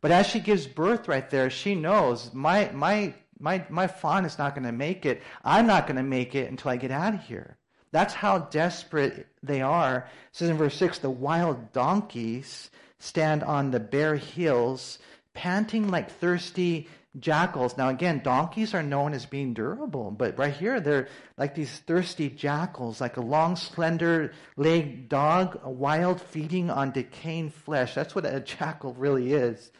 But 0.00 0.12
as 0.12 0.26
she 0.26 0.38
gives 0.40 0.66
birth 0.66 1.08
right 1.08 1.28
there, 1.28 1.50
she 1.50 1.74
knows 1.74 2.32
my, 2.32 2.70
my 2.72 3.14
my, 3.40 3.64
my 3.70 3.86
fawn 3.86 4.24
is 4.24 4.38
not 4.38 4.54
going 4.54 4.66
to 4.66 4.72
make 4.72 5.06
it. 5.06 5.22
I'm 5.42 5.66
not 5.66 5.86
going 5.86 5.96
to 5.96 6.02
make 6.02 6.34
it 6.34 6.50
until 6.50 6.70
I 6.70 6.76
get 6.76 6.90
out 6.90 7.14
of 7.14 7.22
here. 7.22 7.56
That's 7.92 8.14
how 8.14 8.38
desperate 8.38 9.26
they 9.42 9.62
are. 9.62 10.08
It 10.30 10.36
says 10.36 10.50
in 10.50 10.56
verse 10.56 10.76
6 10.76 10.98
the 10.98 11.10
wild 11.10 11.72
donkeys 11.72 12.70
stand 12.98 13.42
on 13.42 13.70
the 13.70 13.80
bare 13.80 14.16
hills, 14.16 14.98
panting 15.34 15.88
like 15.88 16.10
thirsty 16.10 16.88
jackals. 17.18 17.76
Now, 17.76 17.88
again, 17.88 18.20
donkeys 18.22 18.74
are 18.74 18.82
known 18.82 19.12
as 19.14 19.26
being 19.26 19.54
durable, 19.54 20.12
but 20.12 20.38
right 20.38 20.54
here 20.54 20.78
they're 20.80 21.08
like 21.36 21.56
these 21.56 21.78
thirsty 21.78 22.28
jackals, 22.28 23.00
like 23.00 23.16
a 23.16 23.22
long, 23.22 23.56
slender 23.56 24.32
legged 24.56 25.08
dog, 25.08 25.60
wild 25.64 26.20
feeding 26.20 26.70
on 26.70 26.92
decaying 26.92 27.50
flesh. 27.50 27.94
That's 27.94 28.14
what 28.14 28.26
a 28.26 28.38
jackal 28.38 28.94
really 28.94 29.32
is. 29.32 29.72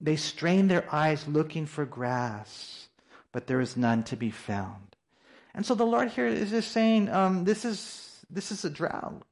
They 0.00 0.16
strain 0.16 0.66
their 0.66 0.92
eyes 0.92 1.28
looking 1.28 1.66
for 1.66 1.84
grass 1.84 2.85
but 3.36 3.46
there 3.46 3.60
is 3.60 3.76
none 3.76 4.02
to 4.02 4.16
be 4.16 4.30
found. 4.30 4.96
And 5.54 5.66
so 5.66 5.74
the 5.74 5.84
Lord 5.84 6.08
here 6.08 6.26
is 6.26 6.48
just 6.48 6.72
saying, 6.72 7.10
um, 7.10 7.44
this 7.44 7.66
is 7.66 8.24
this 8.30 8.50
is 8.50 8.64
a 8.64 8.70
drought. 8.70 9.24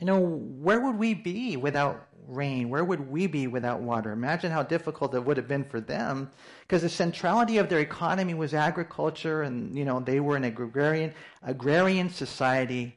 You 0.00 0.06
know, 0.06 0.18
where 0.18 0.80
would 0.80 0.98
we 0.98 1.14
be 1.14 1.56
without 1.56 2.08
rain? 2.26 2.70
Where 2.70 2.82
would 2.82 3.08
we 3.08 3.28
be 3.28 3.46
without 3.46 3.80
water? 3.82 4.10
Imagine 4.10 4.50
how 4.50 4.64
difficult 4.64 5.14
it 5.14 5.24
would 5.24 5.36
have 5.36 5.46
been 5.46 5.62
for 5.62 5.80
them, 5.80 6.28
because 6.62 6.82
the 6.82 6.88
centrality 6.88 7.58
of 7.58 7.68
their 7.68 7.78
economy 7.78 8.34
was 8.34 8.52
agriculture, 8.52 9.42
and 9.42 9.78
you 9.78 9.84
know 9.84 10.00
they 10.00 10.18
were 10.18 10.34
an 10.34 10.42
agrarian 10.42 11.14
agrarian 11.40 12.10
society. 12.10 12.96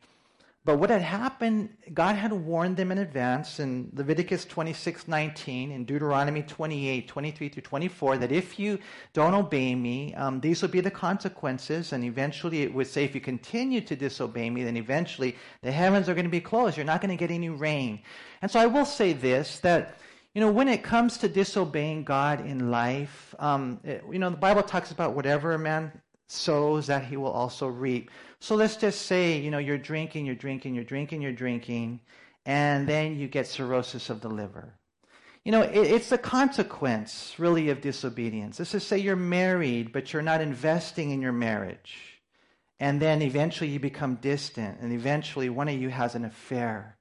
But 0.67 0.79
what 0.79 0.89
had 0.89 1.01
happened, 1.01 1.69
God 1.93 2.17
had 2.17 2.33
warned 2.33 2.75
them 2.75 2.91
in 2.91 2.97
advance 2.97 3.61
in 3.61 3.89
Leviticus 3.93 4.43
26, 4.43 5.07
19, 5.07 5.71
and 5.71 5.87
Deuteronomy 5.87 6.41
28, 6.41 7.07
23 7.07 7.47
through 7.47 7.61
24, 7.61 8.17
that 8.17 8.33
if 8.33 8.59
you 8.59 8.77
don't 9.13 9.33
obey 9.33 9.75
me, 9.75 10.13
um, 10.15 10.41
these 10.41 10.61
will 10.61 10.67
be 10.67 10.81
the 10.81 10.91
consequences. 10.91 11.93
And 11.93 12.03
eventually 12.03 12.63
it 12.63 12.73
would 12.73 12.87
say, 12.87 13.05
if 13.05 13.15
you 13.15 13.21
continue 13.21 13.79
to 13.79 13.95
disobey 13.95 14.49
me, 14.49 14.65
then 14.65 14.75
eventually 14.75 15.37
the 15.61 15.71
heavens 15.71 16.09
are 16.09 16.13
going 16.13 16.25
to 16.25 16.29
be 16.29 16.41
closed. 16.41 16.75
You're 16.75 16.85
not 16.85 16.99
going 16.99 17.17
to 17.17 17.27
get 17.27 17.33
any 17.33 17.47
rain. 17.47 18.01
And 18.41 18.51
so 18.51 18.59
I 18.59 18.65
will 18.65 18.85
say 18.85 19.13
this, 19.13 19.59
that 19.59 19.97
You 20.33 20.41
know, 20.41 20.51
when 20.51 20.67
it 20.67 20.83
comes 20.83 21.17
to 21.19 21.29
disobeying 21.29 22.03
God 22.03 22.45
in 22.45 22.69
life, 22.69 23.33
um, 23.39 23.79
it, 23.85 24.03
you 24.11 24.19
know, 24.19 24.29
the 24.29 24.35
Bible 24.35 24.63
talks 24.63 24.91
about 24.91 25.15
whatever 25.15 25.53
a 25.53 25.59
man 25.59 25.93
sows, 26.27 26.87
that 26.87 27.05
he 27.05 27.17
will 27.17 27.31
also 27.31 27.67
reap. 27.67 28.11
So 28.39 28.55
let's 28.55 28.77
just 28.77 29.03
say, 29.03 29.39
you 29.39 29.49
know, 29.51 29.57
you're 29.57 29.77
drinking, 29.77 30.25
you're 30.25 30.35
drinking, 30.35 30.75
you're 30.75 30.83
drinking, 30.83 31.21
you're 31.21 31.31
drinking, 31.31 32.01
and 32.45 32.87
then 32.87 33.17
you 33.17 33.27
get 33.27 33.47
cirrhosis 33.47 34.09
of 34.09 34.21
the 34.21 34.29
liver. 34.29 34.75
You 35.43 35.51
know, 35.51 35.61
it, 35.61 35.75
it's 35.75 36.09
the 36.09 36.17
consequence, 36.17 37.33
really, 37.37 37.69
of 37.69 37.81
disobedience. 37.81 38.59
Let's 38.59 38.73
just 38.73 38.87
say 38.87 38.97
you're 38.97 39.15
married, 39.15 39.91
but 39.91 40.13
you're 40.13 40.21
not 40.21 40.41
investing 40.41 41.11
in 41.11 41.21
your 41.21 41.31
marriage. 41.31 42.21
And 42.79 43.01
then 43.01 43.21
eventually 43.21 43.69
you 43.69 43.79
become 43.79 44.15
distant, 44.15 44.79
and 44.81 44.93
eventually 44.93 45.49
one 45.49 45.67
of 45.67 45.81
you 45.81 45.89
has 45.89 46.13
an 46.15 46.25
affair. 46.25 46.97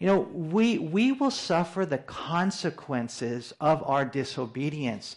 You 0.00 0.08
know, 0.08 0.20
we, 0.32 0.78
we 0.78 1.12
will 1.12 1.30
suffer 1.30 1.86
the 1.86 1.98
consequences 1.98 3.52
of 3.60 3.84
our 3.84 4.04
disobedience. 4.04 5.14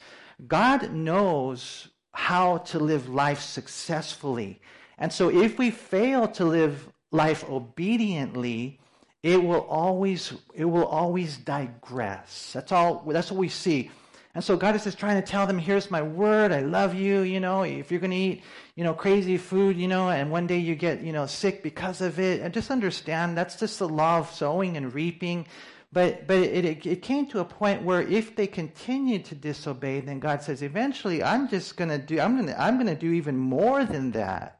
God 0.48 0.92
knows 0.92 1.88
how 2.14 2.58
to 2.58 2.78
live 2.78 3.10
life 3.10 3.42
successfully. 3.42 4.62
And 4.98 5.12
so 5.12 5.30
if 5.30 5.58
we 5.58 5.72
fail 5.72 6.28
to 6.30 6.46
live 6.46 6.90
life 7.12 7.44
obediently, 7.50 8.80
it 9.24 9.42
will 9.42 9.62
always 9.62 10.34
it 10.54 10.66
will 10.66 10.86
always 10.86 11.38
digress. 11.38 12.52
That's 12.54 12.72
all 12.72 13.04
that's 13.08 13.32
what 13.32 13.40
we 13.40 13.50
see. 13.50 13.90
And 14.36 14.44
so 14.44 14.58
God 14.58 14.75
is 14.75 14.84
just 14.84 15.00
trying 15.00 15.22
to 15.22 15.25
tell 15.25 15.48
them, 15.48 15.58
here's 15.58 15.90
my 15.90 16.02
word, 16.02 16.52
I 16.52 16.60
love 16.60 16.94
you, 16.94 17.22
you 17.22 17.40
know, 17.40 17.64
if 17.64 17.90
you're 17.90 18.02
gonna 18.02 18.16
eat, 18.16 18.44
you 18.75 18.84
know, 18.84 18.94
crazy 18.94 19.38
food, 19.38 19.78
you 19.78 19.88
know, 19.88 20.10
and 20.10 20.30
one 20.30 20.46
day 20.46 20.58
you 20.58 20.75
get, 20.75 21.02
you 21.02 21.14
know, 21.14 21.25
sick 21.25 21.64
because 21.64 22.02
of 22.02 22.20
it, 22.20 22.42
and 22.42 22.54
just 22.54 22.70
understand 22.70 23.38
that's 23.38 23.56
just 23.56 23.80
the 23.80 23.88
law 23.88 24.20
of 24.20 24.30
sowing 24.30 24.75
and 24.75 24.94
reaping. 24.94 25.48
But 25.94 26.28
but 26.28 26.38
it, 26.38 26.66
it, 26.66 26.86
it 26.86 27.02
came 27.02 27.25
to 27.28 27.40
a 27.40 27.46
point 27.46 27.84
where 27.84 28.02
if 28.02 28.36
they 28.36 28.48
continued 28.48 29.24
to 29.25 29.36
disobey, 29.36 30.02
then 30.02 30.20
God 30.20 30.44
says, 30.44 30.62
eventually 30.62 31.24
I'm 31.24 31.48
just 31.48 31.78
gonna 31.78 31.98
do 31.98 32.20
I'm 32.20 32.36
gonna 32.36 32.56
I'm 32.60 32.78
gonna 32.78 32.96
do 32.96 33.14
even 33.14 33.38
more 33.38 33.86
than 33.86 34.12
that. 34.12 34.55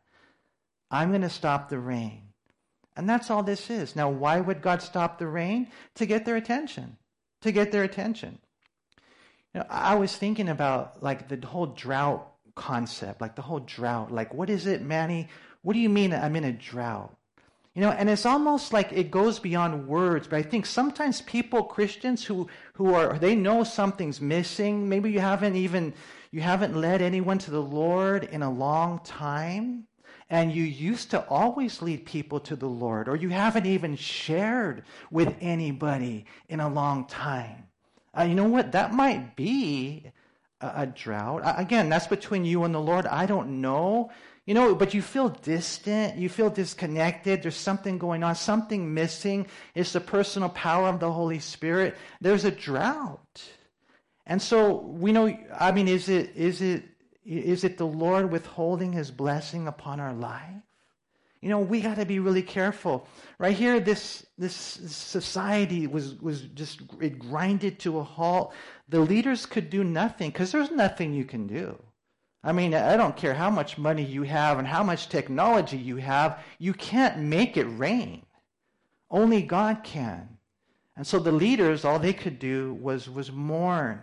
I'm 0.92 1.12
gonna 1.12 1.30
stop 1.30 1.70
the 1.70 1.80
rain. 1.80 2.22
And 2.96 3.10
that's 3.10 3.30
all 3.30 3.44
this 3.44 3.70
is. 3.70 3.96
Now, 3.96 4.10
why 4.10 4.40
would 4.40 4.62
God 4.62 4.82
stop 4.82 5.18
the 5.18 5.28
rain? 5.28 5.68
To 5.96 6.06
get 6.06 6.26
their 6.26 6.38
attention. 6.38 6.98
To 7.42 7.52
get 7.52 7.72
their 7.72 7.84
attention. 7.84 8.40
You 9.54 9.62
know, 9.62 9.66
I 9.70 9.96
was 9.96 10.16
thinking 10.16 10.50
about 10.50 11.04
like 11.04 11.28
the 11.28 11.46
whole 11.46 11.68
drought 11.68 12.32
concept, 12.56 13.22
like 13.22 13.36
the 13.36 13.42
whole 13.42 13.60
drought. 13.60 14.12
Like, 14.12 14.34
what 14.34 14.50
is 14.50 14.66
it, 14.66 14.82
Manny? 14.82 15.28
What 15.62 15.74
do 15.74 15.80
you 15.80 15.90
mean 15.90 16.14
I'm 16.14 16.36
in 16.36 16.46
a 16.46 16.54
drought? 16.54 17.16
You 17.74 17.82
know, 17.82 17.90
and 17.90 18.10
it's 18.10 18.26
almost 18.26 18.72
like 18.72 18.94
it 18.94 19.12
goes 19.12 19.40
beyond 19.40 19.88
words, 19.88 20.28
but 20.28 20.38
I 20.38 20.44
think 20.44 20.66
sometimes 20.66 21.22
people, 21.22 21.64
Christians 21.64 22.24
who, 22.24 22.48
who 22.76 22.94
are, 22.94 23.20
they 23.20 23.36
know 23.36 23.66
something's 23.66 24.22
missing. 24.22 24.88
Maybe 24.88 25.12
you 25.12 25.20
haven't 25.20 25.58
even, 25.58 25.94
you 26.32 26.40
haven't 26.40 26.78
led 26.78 27.02
anyone 27.02 27.38
to 27.40 27.52
the 27.52 27.62
Lord 27.62 28.24
in 28.24 28.44
a 28.44 28.50
long 28.50 29.02
time 29.04 29.88
and 30.30 30.52
you 30.52 30.64
used 30.64 31.12
to 31.12 31.28
always 31.28 31.82
lead 31.82 32.06
people 32.06 32.40
to 32.42 32.56
the 32.56 32.68
Lord, 32.68 33.08
or 33.08 33.16
you 33.16 33.30
haven't 33.30 33.66
even 33.66 33.96
shared 33.96 34.84
with 35.12 35.36
anybody 35.40 36.26
in 36.50 36.60
a 36.60 36.70
long 36.70 37.06
time. 37.06 37.68
Uh, 38.18 38.24
you 38.24 38.36
know 38.36 38.48
what? 38.48 38.72
That 38.72 38.94
might 38.94 39.36
be 39.36 40.12
a, 40.62 40.72
a 40.78 40.86
drought. 40.88 41.44
Uh, 41.44 41.54
again, 41.58 41.90
that's 41.90 42.08
between 42.08 42.46
you 42.46 42.64
and 42.64 42.74
the 42.74 42.80
Lord. 42.80 43.06
I 43.06 43.26
don't 43.26 43.62
know. 43.62 44.12
You 44.46 44.54
know, 44.54 44.76
but 44.76 44.94
you 44.94 45.02
feel 45.02 45.30
distant, 45.30 46.18
you 46.18 46.30
feel 46.30 46.52
disconnected, 46.52 47.42
there's 47.42 47.56
something 47.56 47.98
going 47.98 48.24
on, 48.24 48.36
something 48.36 48.94
missing. 48.94 49.48
It's 49.74 49.94
the 49.94 50.00
personal 50.00 50.50
power 50.50 50.88
of 50.88 51.00
the 51.00 51.12
Holy 51.12 51.40
Spirit. 51.40 51.96
There's 52.22 52.46
a 52.46 52.52
drought. 52.52 53.44
And 54.28 54.40
so 54.40 54.82
we 54.82 55.12
know, 55.12 55.36
I 55.60 55.72
mean, 55.72 55.88
is 55.88 56.10
it, 56.10 56.36
is 56.36 56.62
it 56.62 56.84
is 57.26 57.64
it 57.64 57.78
the 57.78 57.88
Lord 57.88 58.32
withholding 58.32 58.94
his 58.94 59.12
blessing 59.12 59.68
upon 59.68 60.00
our 60.00 60.14
life? 60.14 60.62
You 61.42 61.50
know, 61.50 61.60
we 61.60 61.82
got 61.82 61.98
to 61.98 62.06
be 62.06 62.20
really 62.20 62.42
careful. 62.42 63.08
Right 63.38 63.56
here, 63.56 63.80
this, 63.80 64.26
this 64.38 64.56
society 64.56 65.86
was, 65.86 66.16
was 66.22 66.42
just, 66.42 66.82
it 67.02 67.20
grinded 67.20 67.80
to 67.80 68.00
a 68.00 68.04
halt. 68.04 68.54
The 68.90 69.00
leaders 69.00 69.46
could 69.46 69.70
do 69.70 69.84
nothing 69.84 70.32
because 70.32 70.52
there's 70.52 70.72
nothing 70.72 71.14
you 71.14 71.26
can 71.26 71.46
do. 71.46 71.80
I 72.44 72.52
mean, 72.52 72.74
I 72.74 72.96
don't 72.96 73.18
care 73.18 73.34
how 73.34 73.50
much 73.50 73.78
money 73.78 74.04
you 74.04 74.24
have 74.24 74.60
and 74.60 74.68
how 74.68 74.84
much 74.84 75.10
technology 75.10 75.78
you 75.78 75.98
have, 75.98 76.44
you 76.60 76.74
can't 76.74 77.20
make 77.20 77.58
it 77.58 77.66
rain. 77.66 78.24
Only 79.10 79.42
God 79.42 79.84
can. 79.84 80.38
And 80.96 81.06
so 81.06 81.20
the 81.20 81.32
leaders, 81.32 81.84
all 81.86 82.00
they 82.00 82.14
could 82.14 82.40
do 82.40 82.74
was, 82.76 83.10
was 83.10 83.32
mourn 83.32 84.02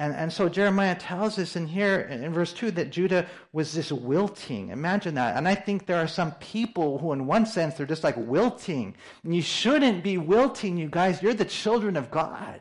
and, 0.00 0.14
and 0.14 0.32
so 0.32 0.48
Jeremiah 0.48 0.94
tells 0.94 1.40
us 1.40 1.56
in 1.56 1.66
here 1.66 2.00
in 2.02 2.32
verse 2.32 2.52
2 2.52 2.70
that 2.72 2.90
Judah 2.90 3.26
was 3.52 3.72
this 3.72 3.90
wilting. 3.90 4.68
Imagine 4.68 5.16
that. 5.16 5.36
And 5.36 5.48
I 5.48 5.56
think 5.56 5.86
there 5.86 5.98
are 5.98 6.06
some 6.06 6.32
people 6.32 6.98
who, 6.98 7.12
in 7.12 7.26
one 7.26 7.46
sense, 7.46 7.74
they're 7.74 7.86
just 7.86 8.04
like 8.04 8.16
wilting. 8.16 8.94
And 9.24 9.34
you 9.34 9.42
shouldn't 9.42 10.04
be 10.04 10.16
wilting, 10.16 10.76
you 10.76 10.88
guys. 10.88 11.20
You're 11.20 11.34
the 11.34 11.44
children 11.44 11.96
of 11.96 12.12
God. 12.12 12.60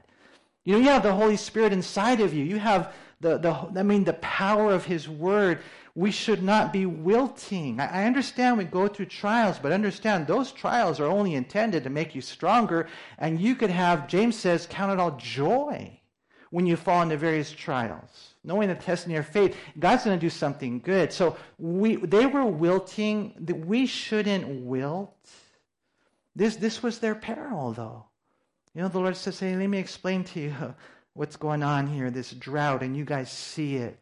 You 0.65 0.73
know, 0.73 0.79
you 0.79 0.89
have 0.89 1.03
the 1.03 1.13
Holy 1.13 1.37
Spirit 1.37 1.73
inside 1.73 2.21
of 2.21 2.33
you. 2.33 2.43
You 2.43 2.57
have 2.57 2.91
the, 3.21 3.37
the 3.37 3.51
I 3.79 3.83
mean, 3.83 4.03
the 4.03 4.13
power 4.13 4.73
of 4.73 4.85
His 4.85 5.07
Word. 5.07 5.59
We 5.93 6.09
should 6.09 6.41
not 6.41 6.73
be 6.73 6.87
wilting. 6.87 7.79
I, 7.79 8.01
I 8.01 8.05
understand 8.05 8.57
we 8.57 8.63
go 8.63 8.87
through 8.87 9.07
trials, 9.07 9.59
but 9.59 9.71
understand 9.71 10.25
those 10.25 10.51
trials 10.51 10.99
are 10.99 11.05
only 11.05 11.35
intended 11.35 11.83
to 11.83 11.91
make 11.91 12.15
you 12.15 12.21
stronger. 12.21 12.87
And 13.19 13.39
you 13.39 13.53
could 13.53 13.69
have, 13.69 14.07
James 14.07 14.35
says, 14.35 14.67
count 14.67 14.91
it 14.91 14.99
all 14.99 15.17
joy 15.17 15.99
when 16.49 16.65
you 16.65 16.75
fall 16.75 17.01
into 17.01 17.17
various 17.17 17.51
trials. 17.51 18.35
Knowing 18.43 18.69
the 18.69 18.75
testing 18.75 19.11
your 19.11 19.23
faith, 19.23 19.55
God's 19.77 20.05
going 20.05 20.17
to 20.17 20.25
do 20.25 20.29
something 20.29 20.79
good. 20.79 21.11
So 21.11 21.37
we, 21.57 21.97
they 21.97 22.25
were 22.25 22.45
wilting. 22.45 23.33
We 23.65 23.85
shouldn't 23.85 24.47
wilt. 24.65 25.15
This, 26.35 26.55
this 26.55 26.83
was 26.83 26.99
their 26.99 27.15
peril, 27.15 27.73
though. 27.73 28.05
You 28.73 28.83
know, 28.83 28.89
the 28.89 28.99
Lord 28.99 29.17
says, 29.17 29.39
hey, 29.39 29.55
let 29.55 29.67
me 29.67 29.79
explain 29.79 30.23
to 30.25 30.39
you 30.39 30.53
what's 31.13 31.35
going 31.35 31.63
on 31.63 31.87
here, 31.87 32.11
this 32.11 32.31
drought, 32.31 32.83
and 32.83 32.95
you 32.95 33.05
guys 33.05 33.31
see 33.31 33.77
it. 33.77 33.99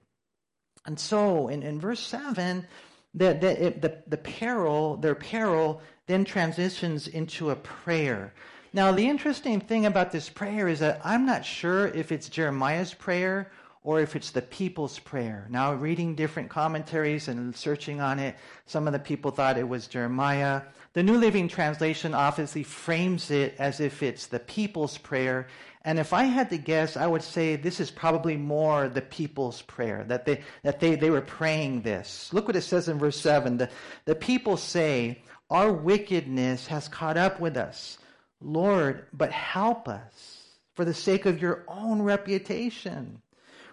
And 0.86 1.00
so 1.00 1.48
in, 1.48 1.64
in 1.64 1.80
verse 1.80 2.02
7, 2.02 2.68
the, 3.14 3.34
the, 3.34 3.74
the, 3.80 3.98
the 4.08 4.18
peril, 4.18 4.98
their 4.98 5.16
peril, 5.16 5.82
then 6.08 6.25
transitions 6.25 7.08
into 7.08 7.50
a 7.50 7.56
prayer. 7.56 8.34
Now, 8.75 8.91
the 8.91 9.08
interesting 9.08 9.62
thing 9.62 9.86
about 9.86 10.12
this 10.12 10.27
prayer 10.27 10.67
is 10.67 10.79
that 10.79 11.00
I'm 11.05 11.25
not 11.25 11.46
sure 11.46 11.88
if 11.88 12.12
it's 12.12 12.27
Jeremiah's 12.27 12.94
prayer 12.94 13.50
or 13.84 14.01
if 14.01 14.17
it's 14.17 14.32
the 14.32 14.41
people's 14.41 15.00
prayer. 15.00 15.48
Now, 15.50 15.74
reading 15.75 16.13
different 16.13 16.50
commentaries 16.50 17.29
and 17.29 17.55
searching 17.55 18.01
on 18.01 18.20
it, 18.20 18.36
some 18.65 18.86
of 18.86 18.91
the 18.91 19.00
people 19.00 19.32
thought 19.32 19.58
it 19.58 19.65
was 19.65 19.88
Jeremiah. 19.88 20.63
The 20.91 21.03
New 21.03 21.15
Living 21.15 21.48
Translation 21.48 22.13
obviously 22.13 22.63
frames 22.63 23.32
it 23.32 23.55
as 23.60 23.79
if 23.79 24.03
it's 24.03 24.27
the 24.27 24.39
people's 24.39 24.98
prayer. 24.98 25.48
And 25.86 25.98
if 25.98 26.12
I 26.12 26.25
had 26.25 26.50
to 26.50 26.58
guess, 26.58 26.98
I 26.98 27.08
would 27.08 27.24
say 27.24 27.55
this 27.55 27.79
is 27.79 27.89
probably 27.89 28.36
more 28.36 28.89
the 28.89 29.01
people's 29.01 29.62
prayer, 29.62 30.03
that 30.10 30.25
they, 30.25 30.41
that 30.63 30.82
they, 30.82 30.96
they 30.96 31.12
were 31.12 31.22
praying 31.22 31.84
this. 31.84 32.29
Look 32.34 32.48
what 32.48 32.58
it 32.58 32.62
says 32.63 32.89
in 32.89 33.00
verse 33.00 33.22
7. 33.22 33.55
The, 33.55 33.70
the 34.03 34.15
people 34.15 34.58
say, 34.58 35.24
Our 35.50 35.72
wickedness 35.72 36.67
has 36.67 36.89
caught 36.89 37.15
up 37.15 37.39
with 37.39 37.55
us 37.55 38.00
Lord, 38.42 39.08
but 39.13 39.32
help 39.32 39.88
us 39.88 40.44
for 40.74 40.86
the 40.86 40.94
sake 40.94 41.25
of 41.25 41.42
your 41.42 41.63
own 41.68 42.01
reputation. 42.01 43.22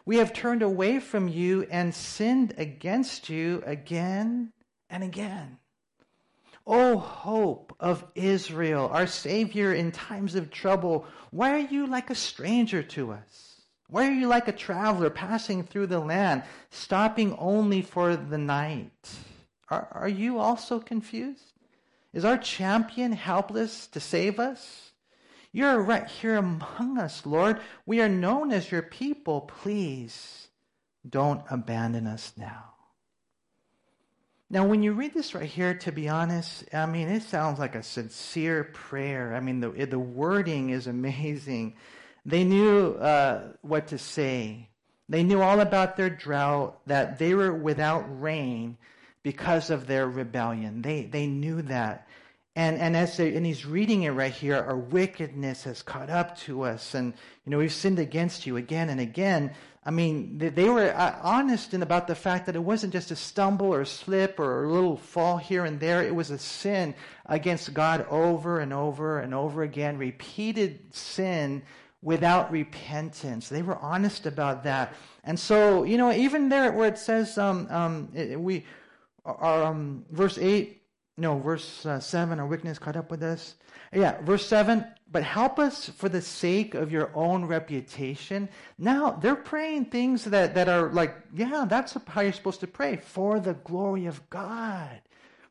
We 0.05 0.17
have 0.17 0.33
turned 0.33 0.63
away 0.63 0.99
from 0.99 1.29
you 1.29 1.67
and 1.71 1.95
sinned 1.95 2.55
against 2.57 3.29
you 3.29 3.63
again 3.67 4.53
and 4.91 5.03
again. 5.03 5.59
O 6.67 6.97
hope 6.97 7.75
of 7.81 8.05
Israel, 8.15 8.89
our 8.93 9.07
Savior 9.07 9.73
in 9.73 9.91
times 9.91 10.35
of 10.35 10.51
trouble, 10.51 11.07
why 11.31 11.51
are 11.53 11.69
you 11.69 11.87
like 11.87 12.11
a 12.11 12.15
stranger 12.15 12.83
to 12.85 13.13
us? 13.13 13.61
Why 13.89 14.07
are 14.09 14.13
you 14.13 14.29
like 14.29 14.49
a 14.49 14.53
traveler 14.53 15.11
passing 15.11 15.65
through 15.65 15.89
the 15.89 16.01
land, 16.01 16.45
stopping 16.71 17.37
only 17.37 17.83
for 17.83 18.17
the 18.17 18.39
night? 18.39 19.11
Are, 19.69 19.89
are 19.91 20.09
you 20.09 20.39
also 20.39 20.79
confused? 20.79 21.52
Is 22.13 22.25
our 22.25 22.37
champion 22.37 23.13
helpless 23.13 23.87
to 23.89 24.01
save 24.01 24.39
us? 24.39 24.93
You're 25.53 25.81
right 25.81 26.07
here 26.07 26.37
among 26.37 26.99
us, 26.99 27.27
Lord. 27.27 27.61
We 27.87 28.01
are 28.01 28.09
known 28.09 28.53
as 28.53 28.71
your 28.71 28.83
people. 28.83 29.43
Please 29.43 30.49
don't 31.09 31.43
abandon 31.51 32.07
us 32.07 32.33
now. 32.37 32.73
Now, 34.49 34.67
when 34.67 34.83
you 34.83 34.93
read 34.93 35.15
this 35.15 35.35
right 35.35 35.49
here, 35.49 35.73
to 35.75 35.93
be 35.93 36.11
honest, 36.11 36.65
I 36.75 36.85
mean, 36.85 37.09
it 37.09 37.23
sounds 37.23 37.59
like 37.59 37.75
a 37.75 37.83
sincere 37.83 38.65
prayer. 38.65 39.35
I 39.35 39.41
mean, 39.41 39.61
the, 39.61 39.71
the 39.87 39.99
wording 39.99 40.71
is 40.71 40.87
amazing. 40.87 41.75
They 42.27 42.45
knew 42.45 42.93
uh, 42.93 43.53
what 43.63 43.89
to 43.89 43.99
say. 43.99 44.69
They 45.09 45.23
knew 45.23 45.41
all 45.41 45.61
about 45.61 45.97
their 45.97 46.11
drought, 46.11 46.81
that 46.87 47.19
they 47.19 47.35
were 47.35 47.53
without 47.53 48.05
rain, 48.21 48.77
because 49.23 49.71
of 49.71 49.87
their 49.87 50.09
rebellion. 50.09 50.83
They, 50.83 51.05
they 51.05 51.27
knew 51.27 51.63
that. 51.63 52.09
And, 52.55 52.79
and 52.79 52.95
as 52.97 53.17
they, 53.17 53.35
and 53.35 53.47
he's 53.47 53.65
reading 53.65 54.03
it 54.03 54.11
right 54.11 54.33
here, 54.33 54.57
our 54.57 54.77
wickedness 54.77 55.65
has 55.65 55.83
caught 55.83 56.11
up 56.11 56.37
to 56.41 56.63
us. 56.63 56.95
And, 56.95 57.15
you 57.47 57.51
know, 57.51 57.59
we've 57.59 57.73
sinned 57.73 57.99
against 57.99 58.47
you 58.47 58.59
again 58.59 58.91
and 58.91 59.01
again. 59.01 59.53
I 59.85 59.91
mean, 59.91 60.37
they, 60.37 60.51
they 60.51 60.69
were 60.69 60.95
uh, 60.95 61.19
honest 61.23 61.73
in 61.73 61.83
about 61.83 62.07
the 62.07 62.15
fact 62.15 62.47
that 62.47 62.55
it 62.55 62.63
wasn't 62.63 62.93
just 62.93 63.11
a 63.11 63.17
stumble 63.17 63.73
or 63.73 63.81
a 63.81 63.87
slip 63.87 64.39
or 64.39 64.65
a 64.65 64.73
little 64.73 64.99
fall 64.99 65.39
here 65.39 65.65
and 65.65 65.81
there. 65.81 66.03
It 66.03 66.15
was 66.15 66.31
a 66.31 66.39
sin 66.39 66.95
against 67.25 67.73
God 67.73 68.07
over 68.11 68.61
and 68.61 68.73
over 68.75 69.21
and 69.21 69.33
over 69.33 69.63
again, 69.63 69.97
repeated 69.97 70.95
sin 70.95 71.63
without 72.03 72.53
repentance. 72.53 73.49
They 73.49 73.63
were 73.63 73.79
honest 73.79 74.27
about 74.27 74.65
that. 74.65 74.93
And 75.25 75.41
so, 75.41 75.85
you 75.85 75.97
know, 75.97 76.13
even 76.13 76.51
there 76.51 76.71
where 76.73 76.89
it 76.89 76.99
says, 76.99 77.39
um, 77.39 77.67
um, 77.71 78.09
it, 78.15 78.39
we, 78.39 78.67
our, 79.25 79.65
um, 79.65 80.05
verse 80.11 80.39
8, 80.39 80.83
no, 81.19 81.39
verse 81.39 81.85
uh, 81.87 82.01
7, 82.01 82.41
our 82.41 82.47
wickedness 82.47 82.79
caught 82.79 82.97
up 82.97 83.11
with 83.11 83.23
us. 83.23 83.57
Yeah, 83.93 84.21
verse 84.23 84.47
7, 84.47 84.87
but 85.11 85.23
help 85.23 85.59
us 85.59 85.89
for 85.89 86.09
the 86.09 86.23
sake 86.23 86.75
of 86.75 86.91
your 86.91 87.11
own 87.15 87.45
reputation. 87.45 88.49
Now, 88.79 89.11
they're 89.11 89.37
praying 89.37 89.87
things 89.87 90.25
that, 90.25 90.55
that 90.55 90.69
are 90.69 90.91
like, 90.91 91.15
yeah, 91.35 91.67
that's 91.69 91.97
how 92.07 92.23
you're 92.23 92.33
supposed 92.33 92.61
to 92.61 92.67
pray. 92.67 92.97
For 92.97 93.39
the 93.39 93.55
glory 93.55 94.07
of 94.07 94.29
God, 94.31 95.03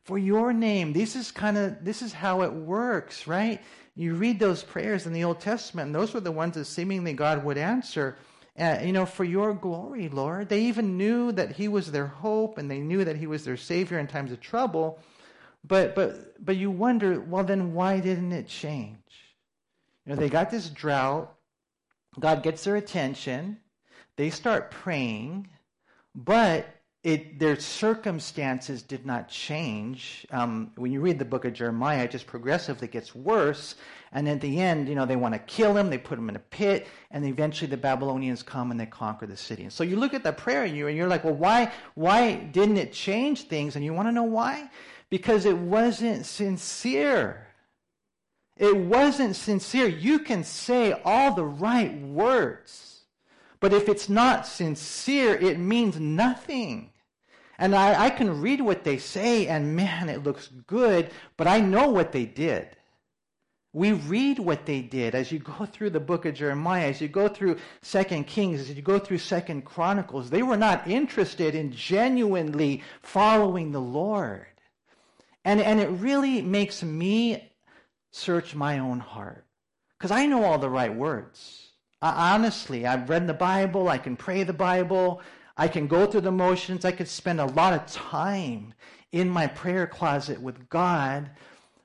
for 0.02 0.18
your 0.18 0.52
name. 0.52 0.92
This 0.92 1.14
is 1.14 1.30
kind 1.30 1.56
of, 1.56 1.84
this 1.84 2.02
is 2.02 2.12
how 2.12 2.42
it 2.42 2.52
works, 2.52 3.28
right? 3.28 3.60
You 3.94 4.14
read 4.14 4.40
those 4.40 4.64
prayers 4.64 5.06
in 5.06 5.12
the 5.12 5.24
Old 5.24 5.40
Testament, 5.40 5.86
and 5.86 5.94
those 5.94 6.12
were 6.12 6.20
the 6.20 6.32
ones 6.32 6.54
that 6.54 6.64
seemingly 6.64 7.12
God 7.12 7.44
would 7.44 7.58
answer. 7.58 8.16
Uh, 8.62 8.78
you 8.80 8.92
know, 8.92 9.04
for 9.04 9.24
your 9.24 9.54
glory, 9.54 10.08
Lord. 10.08 10.48
They 10.48 10.60
even 10.60 10.96
knew 10.96 11.32
that 11.32 11.50
He 11.50 11.66
was 11.66 11.90
their 11.90 12.06
hope, 12.06 12.58
and 12.58 12.70
they 12.70 12.78
knew 12.78 13.04
that 13.04 13.16
He 13.16 13.26
was 13.26 13.44
their 13.44 13.56
Savior 13.56 13.98
in 13.98 14.06
times 14.06 14.30
of 14.30 14.40
trouble. 14.40 15.00
But 15.64 15.96
but 15.96 16.44
but 16.44 16.56
you 16.56 16.70
wonder, 16.70 17.20
well 17.20 17.42
then 17.42 17.74
why 17.74 17.98
didn't 17.98 18.30
it 18.30 18.46
change? 18.46 18.98
You 20.06 20.14
know, 20.14 20.20
they 20.20 20.28
got 20.28 20.48
this 20.48 20.68
drought. 20.68 21.34
God 22.20 22.44
gets 22.44 22.62
their 22.62 22.76
attention. 22.76 23.58
They 24.16 24.30
start 24.30 24.70
praying, 24.70 25.48
but 26.14 26.66
it, 27.02 27.38
their 27.38 27.58
circumstances 27.58 28.82
did 28.82 29.04
not 29.04 29.28
change. 29.28 30.26
Um, 30.30 30.70
when 30.76 30.92
you 30.92 31.00
read 31.00 31.18
the 31.18 31.24
book 31.24 31.44
of 31.44 31.52
Jeremiah, 31.52 32.04
it 32.04 32.12
just 32.12 32.26
progressively 32.26 32.88
gets 32.88 33.14
worse. 33.14 33.74
And 34.12 34.28
at 34.28 34.40
the 34.40 34.60
end, 34.60 34.88
you 34.88 34.94
know, 34.94 35.06
they 35.06 35.16
want 35.16 35.34
to 35.34 35.40
kill 35.40 35.76
him. 35.76 35.90
They 35.90 35.98
put 35.98 36.18
him 36.18 36.28
in 36.28 36.36
a 36.36 36.40
pit, 36.40 36.86
and 37.10 37.24
eventually 37.24 37.70
the 37.70 37.76
Babylonians 37.76 38.42
come 38.42 38.70
and 38.70 38.78
they 38.78 38.86
conquer 38.86 39.26
the 39.26 39.36
city. 39.36 39.62
And 39.62 39.72
so 39.72 39.84
you 39.84 39.96
look 39.96 40.14
at 40.14 40.22
that 40.24 40.36
prayer, 40.36 40.64
and, 40.64 40.76
you, 40.76 40.86
and 40.86 40.96
you're 40.96 41.08
like, 41.08 41.24
well, 41.24 41.34
why, 41.34 41.72
why 41.94 42.34
didn't 42.34 42.76
it 42.76 42.92
change 42.92 43.44
things? 43.44 43.74
And 43.74 43.84
you 43.84 43.92
want 43.92 44.08
to 44.08 44.12
know 44.12 44.22
why? 44.22 44.68
because 45.12 45.44
it 45.44 45.58
wasn't 45.58 46.24
sincere. 46.24 47.46
It 48.56 48.74
wasn't 48.74 49.36
sincere. 49.36 49.86
You 49.86 50.20
can 50.20 50.42
say 50.42 50.92
all 51.04 51.34
the 51.34 51.44
right 51.44 51.94
words, 52.00 53.02
but 53.60 53.74
if 53.74 53.90
it's 53.90 54.08
not 54.08 54.46
sincere, 54.46 55.34
it 55.34 55.58
means 55.58 56.00
nothing. 56.00 56.91
And 57.58 57.74
I, 57.74 58.06
I, 58.06 58.10
can 58.10 58.40
read 58.40 58.60
what 58.60 58.84
they 58.84 58.98
say, 58.98 59.46
and 59.46 59.76
man, 59.76 60.08
it 60.08 60.22
looks 60.22 60.48
good, 60.66 61.10
but 61.36 61.46
I 61.46 61.60
know 61.60 61.88
what 61.88 62.12
they 62.12 62.24
did. 62.24 62.76
We 63.74 63.92
read 63.92 64.38
what 64.38 64.66
they 64.66 64.82
did 64.82 65.14
as 65.14 65.32
you 65.32 65.38
go 65.38 65.64
through 65.64 65.90
the 65.90 66.00
book 66.00 66.26
of 66.26 66.34
Jeremiah, 66.34 66.88
as 66.88 67.00
you 67.00 67.08
go 67.08 67.28
through 67.28 67.58
Second 67.80 68.26
Kings, 68.26 68.60
as 68.60 68.70
you 68.70 68.82
go 68.82 68.98
through 68.98 69.18
Second 69.18 69.64
Chronicles. 69.64 70.28
They 70.28 70.42
were 70.42 70.58
not 70.58 70.86
interested 70.86 71.54
in 71.54 71.72
genuinely 71.72 72.82
following 73.00 73.72
the 73.72 73.80
Lord. 73.80 74.46
And, 75.44 75.60
and 75.60 75.80
it 75.80 75.88
really 75.88 76.42
makes 76.42 76.82
me 76.82 77.50
search 78.10 78.54
my 78.54 78.78
own 78.78 79.00
heart. 79.00 79.46
Because 79.98 80.10
I 80.10 80.26
know 80.26 80.44
all 80.44 80.58
the 80.58 80.68
right 80.68 80.94
words. 80.94 81.70
I, 82.02 82.34
honestly, 82.34 82.86
I've 82.86 83.08
read 83.08 83.26
the 83.26 83.34
Bible, 83.34 83.88
I 83.88 83.98
can 83.98 84.16
pray 84.16 84.42
the 84.42 84.52
Bible, 84.52 85.22
I 85.56 85.68
can 85.68 85.86
go 85.86 86.06
through 86.06 86.22
the 86.22 86.32
motions, 86.32 86.84
I 86.84 86.92
could 86.92 87.08
spend 87.08 87.40
a 87.40 87.46
lot 87.46 87.74
of 87.74 87.86
time 87.86 88.74
in 89.10 89.28
my 89.28 89.46
prayer 89.46 89.86
closet 89.86 90.40
with 90.40 90.68
God, 90.68 91.30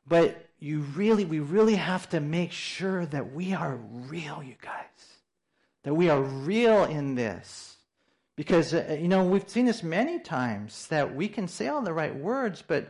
but 0.07 0.47
you 0.59 0.79
really, 0.79 1.25
we 1.25 1.39
really 1.39 1.75
have 1.75 2.09
to 2.09 2.19
make 2.19 2.51
sure 2.51 3.05
that 3.07 3.33
we 3.33 3.53
are 3.53 3.75
real, 3.75 4.41
you 4.41 4.55
guys. 4.61 5.21
That 5.83 5.93
we 5.93 6.09
are 6.09 6.21
real 6.21 6.85
in 6.85 7.15
this. 7.15 7.77
Because, 8.35 8.73
uh, 8.73 8.97
you 8.99 9.07
know, 9.07 9.23
we've 9.23 9.47
seen 9.49 9.65
this 9.65 9.83
many 9.83 10.19
times 10.19 10.87
that 10.87 11.15
we 11.15 11.27
can 11.27 11.47
say 11.47 11.67
all 11.67 11.81
the 11.81 11.93
right 11.93 12.15
words, 12.15 12.63
but 12.65 12.89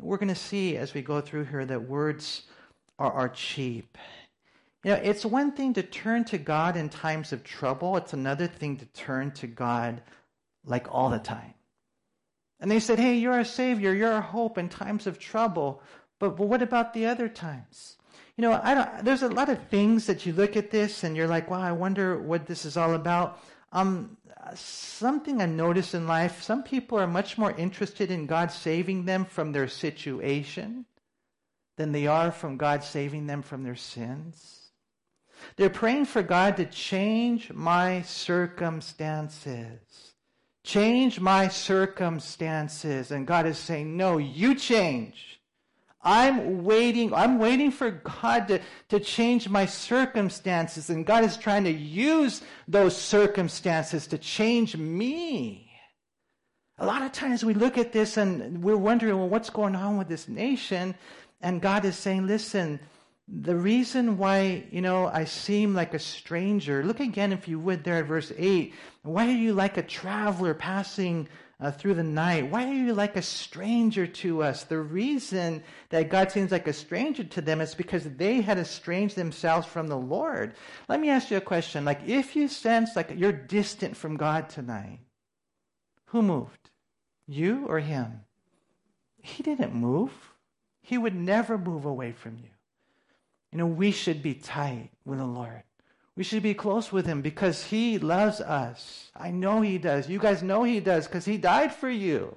we're 0.00 0.16
going 0.16 0.28
to 0.28 0.34
see 0.34 0.76
as 0.76 0.94
we 0.94 1.02
go 1.02 1.20
through 1.20 1.44
here 1.44 1.64
that 1.64 1.88
words 1.88 2.42
are, 2.98 3.12
are 3.12 3.28
cheap. 3.28 3.98
You 4.84 4.90
know, 4.90 5.00
it's 5.02 5.24
one 5.24 5.52
thing 5.52 5.72
to 5.74 5.82
turn 5.82 6.24
to 6.26 6.38
God 6.38 6.76
in 6.76 6.90
times 6.90 7.32
of 7.32 7.42
trouble, 7.42 7.96
it's 7.96 8.12
another 8.12 8.46
thing 8.46 8.76
to 8.76 8.86
turn 8.86 9.30
to 9.32 9.46
God 9.46 10.02
like 10.64 10.86
all 10.90 11.08
the 11.08 11.18
time. 11.18 11.54
And 12.60 12.70
they 12.70 12.80
said, 12.80 12.98
Hey, 12.98 13.16
you're 13.16 13.32
our 13.32 13.44
Savior, 13.44 13.94
you're 13.94 14.12
our 14.12 14.20
hope 14.20 14.58
in 14.58 14.68
times 14.68 15.06
of 15.06 15.18
trouble. 15.18 15.82
But, 16.18 16.36
but 16.36 16.46
what 16.46 16.62
about 16.62 16.94
the 16.94 17.06
other 17.06 17.28
times? 17.28 17.96
You 18.36 18.42
know, 18.42 18.60
I 18.62 18.74
don't, 18.74 19.04
there's 19.04 19.22
a 19.22 19.28
lot 19.28 19.48
of 19.48 19.68
things 19.68 20.06
that 20.06 20.26
you 20.26 20.32
look 20.32 20.56
at 20.56 20.70
this 20.70 21.02
and 21.02 21.16
you're 21.16 21.28
like, 21.28 21.50
wow, 21.50 21.60
I 21.60 21.72
wonder 21.72 22.18
what 22.18 22.46
this 22.46 22.64
is 22.64 22.76
all 22.76 22.94
about. 22.94 23.42
Um, 23.72 24.16
something 24.54 25.40
I 25.40 25.46
notice 25.46 25.94
in 25.94 26.06
life, 26.06 26.42
some 26.42 26.62
people 26.62 26.98
are 26.98 27.06
much 27.06 27.38
more 27.38 27.52
interested 27.52 28.10
in 28.10 28.26
God 28.26 28.50
saving 28.50 29.04
them 29.04 29.24
from 29.24 29.52
their 29.52 29.68
situation 29.68 30.84
than 31.76 31.92
they 31.92 32.06
are 32.06 32.30
from 32.30 32.56
God 32.56 32.84
saving 32.84 33.26
them 33.26 33.42
from 33.42 33.62
their 33.62 33.76
sins. 33.76 34.63
They're 35.56 35.70
praying 35.70 36.06
for 36.06 36.22
God 36.22 36.56
to 36.56 36.64
change 36.66 37.52
my 37.52 38.02
circumstances. 38.02 39.80
Change 40.64 41.20
my 41.20 41.48
circumstances. 41.48 43.10
And 43.10 43.26
God 43.26 43.46
is 43.46 43.58
saying, 43.58 43.96
no, 43.96 44.18
you 44.18 44.54
change. 44.54 45.34
I'm 46.04 46.64
waiting, 46.64 47.14
I'm 47.14 47.38
waiting 47.38 47.70
for 47.70 47.90
God 47.90 48.48
to, 48.48 48.60
to 48.90 49.00
change 49.00 49.48
my 49.48 49.64
circumstances, 49.64 50.90
and 50.90 51.06
God 51.06 51.24
is 51.24 51.38
trying 51.38 51.64
to 51.64 51.72
use 51.72 52.42
those 52.68 52.94
circumstances 52.94 54.06
to 54.08 54.18
change 54.18 54.76
me. 54.76 55.70
A 56.76 56.84
lot 56.84 57.02
of 57.02 57.12
times 57.12 57.44
we 57.44 57.54
look 57.54 57.78
at 57.78 57.92
this 57.92 58.18
and 58.18 58.62
we're 58.62 58.76
wondering, 58.76 59.16
well, 59.16 59.28
what's 59.28 59.48
going 59.48 59.74
on 59.74 59.96
with 59.96 60.08
this 60.08 60.28
nation? 60.28 60.94
And 61.40 61.62
God 61.62 61.84
is 61.84 61.96
saying, 61.96 62.26
listen, 62.26 62.80
the 63.26 63.56
reason 63.56 64.18
why, 64.18 64.64
you 64.70 64.82
know, 64.82 65.06
I 65.06 65.24
seem 65.24 65.74
like 65.74 65.94
a 65.94 65.98
stranger, 65.98 66.84
look 66.84 67.00
again, 67.00 67.32
if 67.32 67.48
you 67.48 67.58
would, 67.58 67.84
there 67.84 67.96
at 67.96 68.06
verse 68.06 68.32
8. 68.36 68.74
Why 69.02 69.28
are 69.28 69.36
you 69.36 69.54
like 69.54 69.76
a 69.76 69.82
traveler 69.82 70.54
passing 70.54 71.28
uh, 71.60 71.70
through 71.70 71.94
the 71.94 72.02
night. 72.02 72.50
Why 72.50 72.68
are 72.68 72.74
you 72.74 72.92
like 72.92 73.16
a 73.16 73.22
stranger 73.22 74.06
to 74.06 74.42
us? 74.42 74.64
The 74.64 74.78
reason 74.78 75.62
that 75.90 76.10
God 76.10 76.30
seems 76.30 76.50
like 76.50 76.66
a 76.68 76.72
stranger 76.72 77.24
to 77.24 77.40
them 77.40 77.60
is 77.60 77.74
because 77.74 78.04
they 78.04 78.40
had 78.40 78.58
estranged 78.58 79.16
themselves 79.16 79.66
from 79.66 79.88
the 79.88 79.96
Lord. 79.96 80.54
Let 80.88 81.00
me 81.00 81.10
ask 81.10 81.30
you 81.30 81.36
a 81.36 81.42
question. 81.42 81.84
Like, 81.84 82.00
if 82.06 82.36
you 82.36 82.48
sense 82.48 82.96
like 82.96 83.12
you're 83.16 83.32
distant 83.32 83.96
from 83.96 84.16
God 84.16 84.48
tonight, 84.48 85.00
who 86.06 86.22
moved? 86.22 86.70
You 87.26 87.66
or 87.66 87.80
him? 87.80 88.20
He 89.22 89.42
didn't 89.42 89.74
move. 89.74 90.12
He 90.82 90.98
would 90.98 91.14
never 91.14 91.56
move 91.56 91.86
away 91.86 92.12
from 92.12 92.36
you. 92.36 92.50
You 93.54 93.58
know, 93.58 93.66
we 93.66 93.92
should 93.92 94.20
be 94.20 94.34
tight 94.34 94.90
with 95.04 95.20
the 95.20 95.24
Lord. 95.24 95.62
We 96.16 96.24
should 96.24 96.42
be 96.42 96.54
close 96.54 96.90
with 96.90 97.06
him 97.06 97.22
because 97.22 97.62
he 97.62 98.00
loves 98.00 98.40
us. 98.40 99.12
I 99.14 99.30
know 99.30 99.60
he 99.60 99.78
does. 99.78 100.08
You 100.08 100.18
guys 100.18 100.42
know 100.42 100.64
he 100.64 100.80
does 100.80 101.06
because 101.06 101.24
he 101.24 101.36
died 101.36 101.72
for 101.72 101.88
you. 101.88 102.36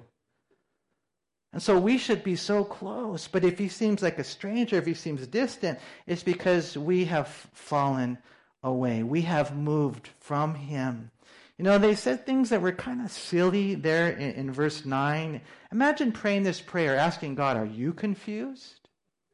And 1.52 1.60
so 1.60 1.76
we 1.76 1.98
should 1.98 2.22
be 2.22 2.36
so 2.36 2.62
close. 2.62 3.26
But 3.26 3.44
if 3.44 3.58
he 3.58 3.66
seems 3.66 4.00
like 4.00 4.20
a 4.20 4.24
stranger, 4.24 4.76
if 4.76 4.86
he 4.86 4.94
seems 4.94 5.26
distant, 5.26 5.80
it's 6.06 6.22
because 6.22 6.78
we 6.78 7.06
have 7.06 7.26
fallen 7.52 8.18
away. 8.62 9.02
We 9.02 9.22
have 9.22 9.56
moved 9.56 10.10
from 10.20 10.54
him. 10.54 11.10
You 11.56 11.64
know, 11.64 11.78
they 11.78 11.96
said 11.96 12.24
things 12.24 12.50
that 12.50 12.62
were 12.62 12.70
kind 12.70 13.00
of 13.00 13.10
silly 13.10 13.74
there 13.74 14.10
in, 14.10 14.34
in 14.34 14.52
verse 14.52 14.84
9. 14.84 15.40
Imagine 15.72 16.12
praying 16.12 16.44
this 16.44 16.60
prayer, 16.60 16.96
asking 16.96 17.34
God, 17.34 17.56
Are 17.56 17.64
you 17.64 17.92
confused? 17.92 18.77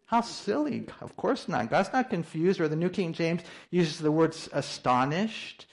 How 0.06 0.20
silly. 0.20 0.86
Of 1.00 1.16
course 1.16 1.48
not. 1.48 1.70
God's 1.70 1.92
not 1.92 2.10
confused, 2.10 2.60
or 2.60 2.68
the 2.68 2.76
New 2.76 2.90
King 2.90 3.12
James 3.12 3.42
uses 3.70 3.98
the 3.98 4.12
words 4.12 4.48
astonished. 4.52 5.66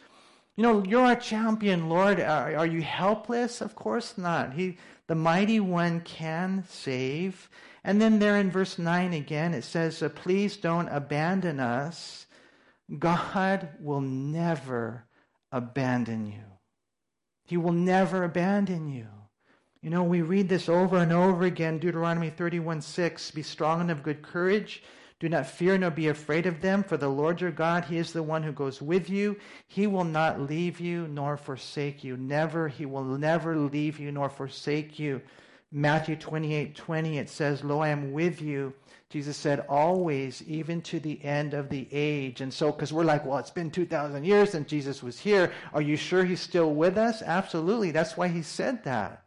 You 0.56 0.64
know, 0.64 0.84
you're 0.84 1.06
our 1.06 1.16
champion, 1.16 1.90
Lord. 1.90 2.20
Are, 2.20 2.56
are, 2.56 2.66
you 2.66 2.82
helpless? 2.82 3.62
Of 3.62 3.76
course 3.76 4.18
not. 4.18 4.54
He, 4.54 4.78
the 5.08 5.16
mighty 5.16 5.60
one 5.60 6.02
can 6.02 6.64
save. 6.68 7.50
And 7.84 8.02
then 8.02 8.20
there 8.20 8.38
in 8.38 8.52
verse 8.52 8.78
9 8.78 9.14
again, 9.14 9.54
it 9.54 9.64
says, 9.64 10.04
uh, 10.04 10.10
Please 10.10 10.58
don't 10.58 10.88
abandon 10.90 11.60
us. 11.60 12.28
God 13.00 13.70
will 13.80 14.02
never 14.02 15.06
abandon 15.52 16.28
you. 16.28 16.44
He 17.46 17.58
will 17.58 17.74
never 17.74 18.24
abandon 18.24 18.88
you. 18.88 19.08
You 19.82 19.90
know, 19.90 20.04
we 20.04 20.22
read 20.22 20.48
this 20.48 20.70
over 20.70 20.98
and 20.98 21.12
over 21.12 21.44
again 21.44 21.80
Deuteronomy 21.80 22.30
31 22.30 22.82
6 22.82 23.32
Be 23.32 23.42
strong 23.42 23.82
and 23.82 23.90
of 23.90 24.04
good 24.04 24.22
courage. 24.22 24.84
Do 25.20 25.28
not 25.28 25.48
fear 25.48 25.76
nor 25.76 25.90
be 25.90 26.08
afraid 26.08 26.46
of 26.46 26.62
them, 26.62 26.84
for 26.84 26.98
the 26.98 27.10
Lord 27.10 27.42
your 27.42 27.50
God, 27.50 27.86
He 27.86 27.98
is 27.98 28.14
the 28.14 28.22
one 28.22 28.44
who 28.44 28.52
goes 28.52 28.80
with 28.80 29.10
you. 29.10 29.38
He 29.68 29.88
will 29.88 30.04
not 30.04 30.40
leave 30.40 30.80
you 30.80 31.08
nor 31.08 31.36
forsake 31.36 32.04
you. 32.04 32.16
Never, 32.16 32.68
He 32.68 32.86
will 32.86 33.04
never 33.04 33.56
leave 33.58 34.00
you 34.00 34.12
nor 34.12 34.30
forsake 34.30 35.00
you. 35.00 35.20
Matthew 35.72 36.16
28 36.16 36.76
20, 36.76 37.18
it 37.18 37.30
says, 37.30 37.64
Lo, 37.64 37.80
I 37.80 37.90
am 37.90 38.12
with 38.12 38.40
you. 38.40 38.74
Jesus 39.10 39.36
said, 39.36 39.66
always, 39.68 40.44
even 40.44 40.82
to 40.84 41.00
the 41.00 41.24
end 41.26 41.56
of 41.56 41.70
the 41.70 41.88
age. 41.92 42.42
And 42.42 42.54
so, 42.54 42.72
because 42.72 42.94
we're 42.94 43.04
like, 43.04 43.26
well, 43.26 43.40
it's 43.40 43.50
been 43.50 43.72
2,000 43.72 44.24
years 44.24 44.52
since 44.52 44.70
Jesus 44.70 45.02
was 45.02 45.20
here. 45.20 45.52
Are 45.74 45.82
you 45.82 45.98
sure 45.98 46.24
He's 46.24 46.40
still 46.40 46.72
with 46.72 47.00
us? 47.00 47.24
Absolutely. 47.24 47.90
That's 47.90 48.16
why 48.16 48.28
He 48.28 48.44
said 48.44 48.84
that. 48.84 49.24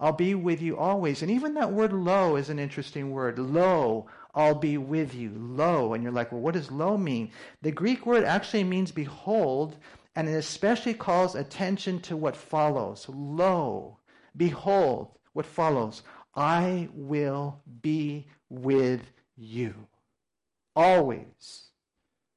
I'll 0.00 0.12
be 0.12 0.34
with 0.34 0.62
you 0.62 0.78
always. 0.78 1.20
And 1.20 1.30
even 1.30 1.54
that 1.54 1.72
word 1.72 1.92
lo 1.92 2.36
is 2.36 2.48
an 2.48 2.58
interesting 2.58 3.10
word. 3.10 3.38
Lo, 3.38 4.06
I'll 4.34 4.54
be 4.54 4.78
with 4.78 5.14
you. 5.14 5.30
Lo. 5.36 5.92
And 5.92 6.02
you're 6.02 6.10
like, 6.10 6.32
well, 6.32 6.40
what 6.40 6.54
does 6.54 6.70
lo 6.70 6.96
mean? 6.96 7.30
The 7.60 7.70
Greek 7.70 8.06
word 8.06 8.24
actually 8.24 8.64
means 8.64 8.90
behold, 8.90 9.76
and 10.16 10.26
it 10.26 10.32
especially 10.32 10.94
calls 10.94 11.34
attention 11.34 12.00
to 12.00 12.16
what 12.16 12.34
follows. 12.34 13.06
Lo, 13.08 13.98
behold, 14.36 15.10
what 15.34 15.46
follows. 15.46 16.02
I 16.34 16.88
will 16.94 17.60
be 17.82 18.26
with 18.48 19.02
you. 19.36 19.74
Always. 20.74 21.70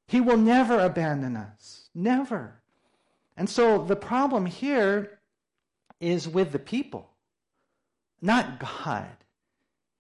He 0.08 0.20
will 0.20 0.38
never 0.38 0.80
abandon 0.80 1.38
us. 1.38 1.90
Never. 1.96 2.62
And 3.38 3.50
so 3.50 3.84
the 3.84 3.96
problem 3.96 4.46
here 4.46 5.20
is 6.00 6.28
with 6.28 6.52
the 6.52 6.60
people, 6.60 7.13
not 8.24 8.60
God. 8.60 9.08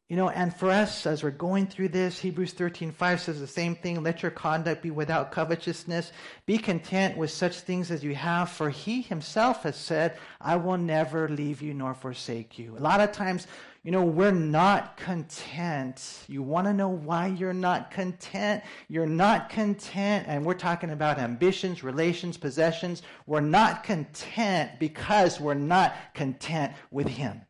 You 0.09 0.17
know, 0.17 0.29
and 0.29 0.53
for 0.53 0.69
us, 0.69 1.07
as 1.07 1.23
we're 1.23 1.31
going 1.31 1.65
through 1.65 1.87
this, 1.87 2.19
Hebrews 2.19 2.53
13, 2.53 2.91
5 2.91 3.21
says 3.21 3.39
the 3.39 3.47
same 3.47 3.75
thing. 3.75 4.03
Let 4.03 4.21
your 4.21 4.31
conduct 4.31 4.83
be 4.83 4.91
without 4.91 5.31
covetousness. 5.31 6.11
Be 6.45 6.57
content 6.57 7.17
with 7.17 7.31
such 7.31 7.61
things 7.61 7.89
as 7.89 8.03
you 8.03 8.13
have, 8.13 8.49
for 8.49 8.69
he 8.69 9.01
himself 9.01 9.63
has 9.63 9.75
said, 9.75 10.17
I 10.39 10.57
will 10.57 10.77
never 10.77 11.27
leave 11.29 11.61
you 11.61 11.73
nor 11.73 11.93
forsake 11.93 12.59
you. 12.59 12.77
A 12.77 12.79
lot 12.79 13.01
of 13.01 13.11
times, 13.11 13.47
you 13.83 13.91
know, 13.91 14.03
we're 14.03 14.31
not 14.31 14.97
content. 14.97 16.19
You 16.27 16.43
want 16.43 16.67
to 16.67 16.73
know 16.73 16.89
why 16.89 17.27
you're 17.27 17.51
not 17.51 17.89
content? 17.89 18.63
You're 18.87 19.05
not 19.05 19.49
content, 19.49 20.25
and 20.27 20.45
we're 20.45 20.53
talking 20.53 20.91
about 20.91 21.17
ambitions, 21.17 21.83
relations, 21.83 22.37
possessions. 22.37 23.01
We're 23.25 23.41
not 23.41 23.83
content 23.83 24.71
because 24.79 25.39
we're 25.39 25.55
not 25.55 25.95
content 26.13 26.73
with 26.91 27.07
him. 27.07 27.41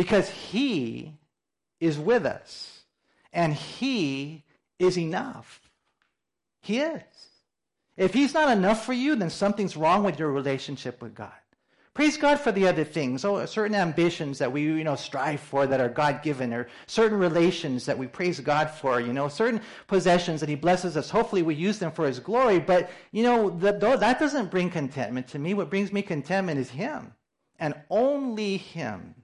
Because 0.00 0.30
he 0.30 1.12
is 1.78 1.98
with 1.98 2.24
us. 2.24 2.76
And 3.32 3.54
He 3.54 4.44
is 4.78 4.98
enough. 4.98 5.60
He 6.62 6.78
is. 6.80 7.02
If 7.96 8.12
He's 8.12 8.34
not 8.34 8.50
enough 8.56 8.84
for 8.84 8.92
you, 8.92 9.14
then 9.14 9.30
something's 9.30 9.76
wrong 9.76 10.02
with 10.02 10.18
your 10.18 10.32
relationship 10.32 11.00
with 11.00 11.14
God. 11.14 11.30
Praise 11.94 12.16
God 12.16 12.40
for 12.40 12.50
the 12.50 12.66
other 12.66 12.84
things, 12.84 13.24
oh, 13.24 13.44
certain 13.46 13.74
ambitions 13.76 14.38
that 14.38 14.50
we, 14.50 14.62
you 14.62 14.84
know, 14.84 14.96
strive 14.96 15.40
for 15.40 15.66
that 15.66 15.80
are 15.80 15.88
God-given, 15.88 16.52
or 16.52 16.68
certain 16.86 17.18
relations 17.18 17.84
that 17.86 17.98
we 17.98 18.06
praise 18.06 18.40
God 18.40 18.70
for, 18.70 19.00
you 19.00 19.12
know, 19.12 19.28
certain 19.28 19.60
possessions 19.86 20.40
that 20.40 20.48
He 20.48 20.54
blesses 20.54 20.96
us. 20.96 21.10
Hopefully, 21.10 21.42
we 21.42 21.54
use 21.54 21.78
them 21.78 21.92
for 21.92 22.06
His 22.06 22.18
glory. 22.18 22.58
But 22.58 22.90
you 23.12 23.22
know, 23.22 23.50
the, 23.50 23.72
that 23.72 24.18
doesn't 24.18 24.50
bring 24.50 24.70
contentment 24.70 25.28
to 25.28 25.38
me. 25.38 25.54
What 25.54 25.70
brings 25.70 25.92
me 25.92 26.02
contentment 26.02 26.58
is 26.58 26.70
Him, 26.70 27.12
and 27.58 27.74
only 27.90 28.56
Him. 28.56 29.14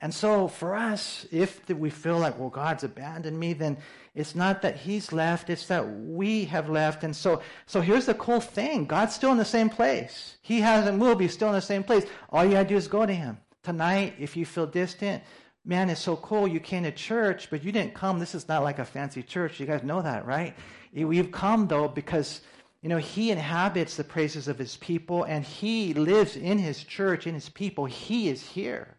And 0.00 0.12
so 0.12 0.46
for 0.46 0.74
us, 0.74 1.26
if 1.30 1.68
we 1.70 1.88
feel 1.88 2.18
like, 2.18 2.38
well, 2.38 2.50
God's 2.50 2.84
abandoned 2.84 3.38
me, 3.38 3.54
then 3.54 3.78
it's 4.14 4.34
not 4.34 4.60
that 4.62 4.76
he's 4.76 5.10
left, 5.10 5.48
it's 5.48 5.66
that 5.68 5.88
we 5.88 6.44
have 6.46 6.68
left. 6.68 7.02
And 7.02 7.16
so, 7.16 7.40
so 7.64 7.80
here's 7.80 8.06
the 8.06 8.14
cool 8.14 8.40
thing. 8.40 8.84
God's 8.84 9.14
still 9.14 9.32
in 9.32 9.38
the 9.38 9.44
same 9.44 9.70
place. 9.70 10.36
He 10.42 10.60
hasn't 10.60 10.98
moved. 10.98 11.22
He's 11.22 11.32
still 11.32 11.48
in 11.48 11.54
the 11.54 11.62
same 11.62 11.82
place. 11.82 12.04
All 12.28 12.44
you 12.44 12.52
gotta 12.52 12.68
do 12.68 12.76
is 12.76 12.88
go 12.88 13.06
to 13.06 13.14
him. 13.14 13.38
Tonight, 13.62 14.14
if 14.18 14.36
you 14.36 14.44
feel 14.44 14.66
distant, 14.66 15.22
man, 15.64 15.88
it's 15.88 16.00
so 16.00 16.16
cool. 16.16 16.46
You 16.46 16.60
came 16.60 16.82
to 16.82 16.92
church, 16.92 17.48
but 17.50 17.64
you 17.64 17.72
didn't 17.72 17.94
come. 17.94 18.18
This 18.18 18.34
is 18.34 18.48
not 18.48 18.62
like 18.62 18.78
a 18.78 18.84
fancy 18.84 19.22
church. 19.22 19.58
You 19.58 19.66
guys 19.66 19.82
know 19.82 20.02
that, 20.02 20.26
right? 20.26 20.54
Eh, 20.94 21.04
we've 21.04 21.32
come 21.32 21.66
though 21.68 21.88
because 21.88 22.42
you 22.82 22.90
know, 22.90 22.98
he 22.98 23.30
inhabits 23.30 23.96
the 23.96 24.04
praises 24.04 24.46
of 24.46 24.58
his 24.58 24.76
people 24.76 25.24
and 25.24 25.44
he 25.44 25.94
lives 25.94 26.36
in 26.36 26.58
his 26.58 26.84
church, 26.84 27.26
in 27.26 27.34
his 27.34 27.48
people. 27.48 27.86
He 27.86 28.28
is 28.28 28.46
here. 28.46 28.95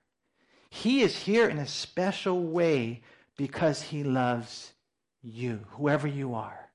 He 0.84 1.02
is 1.02 1.18
here 1.18 1.50
in 1.50 1.58
a 1.58 1.66
special 1.66 2.40
way 2.40 3.02
because 3.36 3.82
he 3.82 4.04
loves 4.04 4.74
you, 5.24 5.66
whoever 5.70 6.08
you 6.08 6.36
are. 6.36 6.70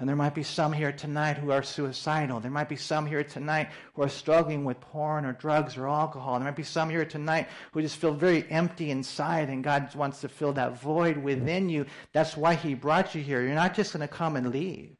And 0.00 0.08
there 0.08 0.16
might 0.16 0.34
be 0.34 0.42
some 0.42 0.72
here 0.72 0.90
tonight 0.90 1.38
who 1.38 1.52
are 1.52 1.62
suicidal. 1.62 2.40
There 2.40 2.50
might 2.50 2.68
be 2.68 2.74
some 2.74 3.06
here 3.06 3.22
tonight 3.22 3.68
who 3.94 4.02
are 4.02 4.08
struggling 4.08 4.64
with 4.64 4.80
porn 4.80 5.24
or 5.24 5.32
drugs 5.32 5.76
or 5.76 5.86
alcohol. 5.86 6.34
There 6.34 6.44
might 6.44 6.56
be 6.56 6.64
some 6.64 6.90
here 6.90 7.04
tonight 7.04 7.46
who 7.70 7.82
just 7.82 7.98
feel 7.98 8.14
very 8.14 8.50
empty 8.50 8.90
inside 8.90 9.48
and 9.48 9.62
God 9.62 9.94
wants 9.94 10.20
to 10.22 10.28
fill 10.28 10.52
that 10.54 10.80
void 10.80 11.16
within 11.16 11.68
you. 11.68 11.86
That's 12.12 12.36
why 12.36 12.56
He 12.56 12.74
brought 12.74 13.14
you 13.14 13.22
here. 13.22 13.42
You're 13.42 13.54
not 13.54 13.74
just 13.74 13.92
going 13.92 14.00
to 14.00 14.08
come 14.08 14.34
and 14.34 14.50
leave. 14.50 14.95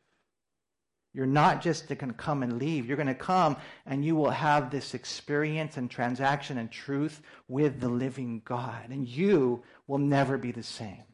You're 1.17 1.25
not 1.25 1.63
just 1.63 1.89
going 1.89 2.11
to 2.11 2.15
come 2.15 2.43
and 2.43 2.59
leave. 2.59 2.85
You're 2.85 2.99
going 2.99 3.07
to 3.07 3.15
come 3.15 3.57
and 3.87 4.05
you 4.05 4.15
will 4.15 4.29
have 4.29 4.71
this 4.71 4.93
experience 4.93 5.79
and 5.79 5.91
transaction 5.91 6.59
and 6.59 6.71
truth 6.71 7.23
with 7.49 7.81
the 7.81 7.89
living 7.89 8.43
God. 8.45 8.91
And 8.91 9.09
you 9.09 9.63
will 9.87 9.97
never 9.97 10.37
be 10.37 10.53
the 10.53 10.63
same. 10.63 11.05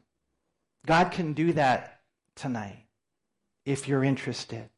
God 0.85 1.13
can 1.13 1.31
do 1.31 1.53
that 1.53 2.01
tonight 2.35 2.85
if 3.65 3.87
you're 3.87 4.03
interested. 4.03 4.69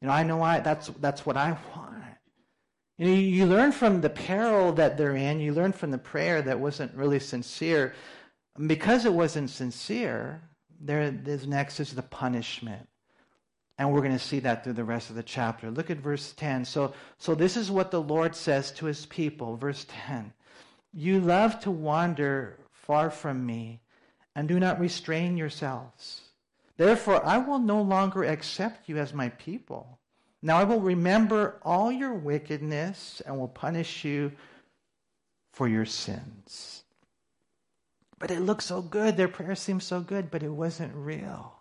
You 0.00 0.08
know, 0.08 0.12
I 0.12 0.24
know 0.24 0.42
I, 0.42 0.58
that's, 0.58 0.88
that's 0.98 1.24
what 1.24 1.36
I 1.36 1.56
want. 1.76 2.02
You 2.98 3.06
know, 3.06 3.12
you 3.14 3.46
learn 3.46 3.70
from 3.70 4.00
the 4.00 4.10
peril 4.10 4.72
that 4.72 4.98
they're 4.98 5.14
in. 5.14 5.38
You 5.38 5.52
learn 5.52 5.72
from 5.72 5.92
the 5.92 5.98
prayer 5.98 6.42
that 6.42 6.58
wasn't 6.58 6.92
really 6.96 7.20
sincere. 7.20 7.94
Because 8.66 9.04
it 9.04 9.12
wasn't 9.12 9.50
sincere, 9.50 10.42
there, 10.80 11.12
there's 11.12 11.46
next 11.46 11.78
is 11.78 11.94
the 11.94 12.02
punishment. 12.02 12.88
And 13.78 13.92
we're 13.92 14.00
going 14.00 14.12
to 14.12 14.18
see 14.18 14.40
that 14.40 14.64
through 14.64 14.72
the 14.72 14.84
rest 14.84 15.08
of 15.08 15.16
the 15.16 15.22
chapter. 15.22 15.70
Look 15.70 15.88
at 15.88 15.98
verse 15.98 16.32
10. 16.32 16.64
So, 16.64 16.92
so 17.16 17.34
this 17.34 17.56
is 17.56 17.70
what 17.70 17.92
the 17.92 18.02
Lord 18.02 18.34
says 18.34 18.72
to 18.72 18.86
his 18.86 19.06
people. 19.06 19.56
Verse 19.56 19.86
10 19.88 20.32
You 20.92 21.20
love 21.20 21.60
to 21.60 21.70
wander 21.70 22.58
far 22.72 23.10
from 23.10 23.46
me 23.46 23.80
and 24.34 24.48
do 24.48 24.58
not 24.58 24.80
restrain 24.80 25.36
yourselves. 25.36 26.22
Therefore, 26.76 27.24
I 27.24 27.38
will 27.38 27.58
no 27.58 27.82
longer 27.82 28.24
accept 28.24 28.88
you 28.88 28.98
as 28.98 29.12
my 29.12 29.28
people. 29.30 29.98
Now 30.42 30.58
I 30.58 30.64
will 30.64 30.80
remember 30.80 31.58
all 31.62 31.90
your 31.90 32.14
wickedness 32.14 33.20
and 33.26 33.38
will 33.38 33.48
punish 33.48 34.04
you 34.04 34.32
for 35.52 35.68
your 35.68 35.84
sins. 35.84 36.84
But 38.18 38.30
it 38.30 38.40
looked 38.40 38.62
so 38.62 38.80
good. 38.80 39.16
Their 39.16 39.28
prayer 39.28 39.56
seemed 39.56 39.82
so 39.82 40.00
good, 40.00 40.30
but 40.30 40.42
it 40.42 40.50
wasn't 40.50 40.94
real. 40.94 41.57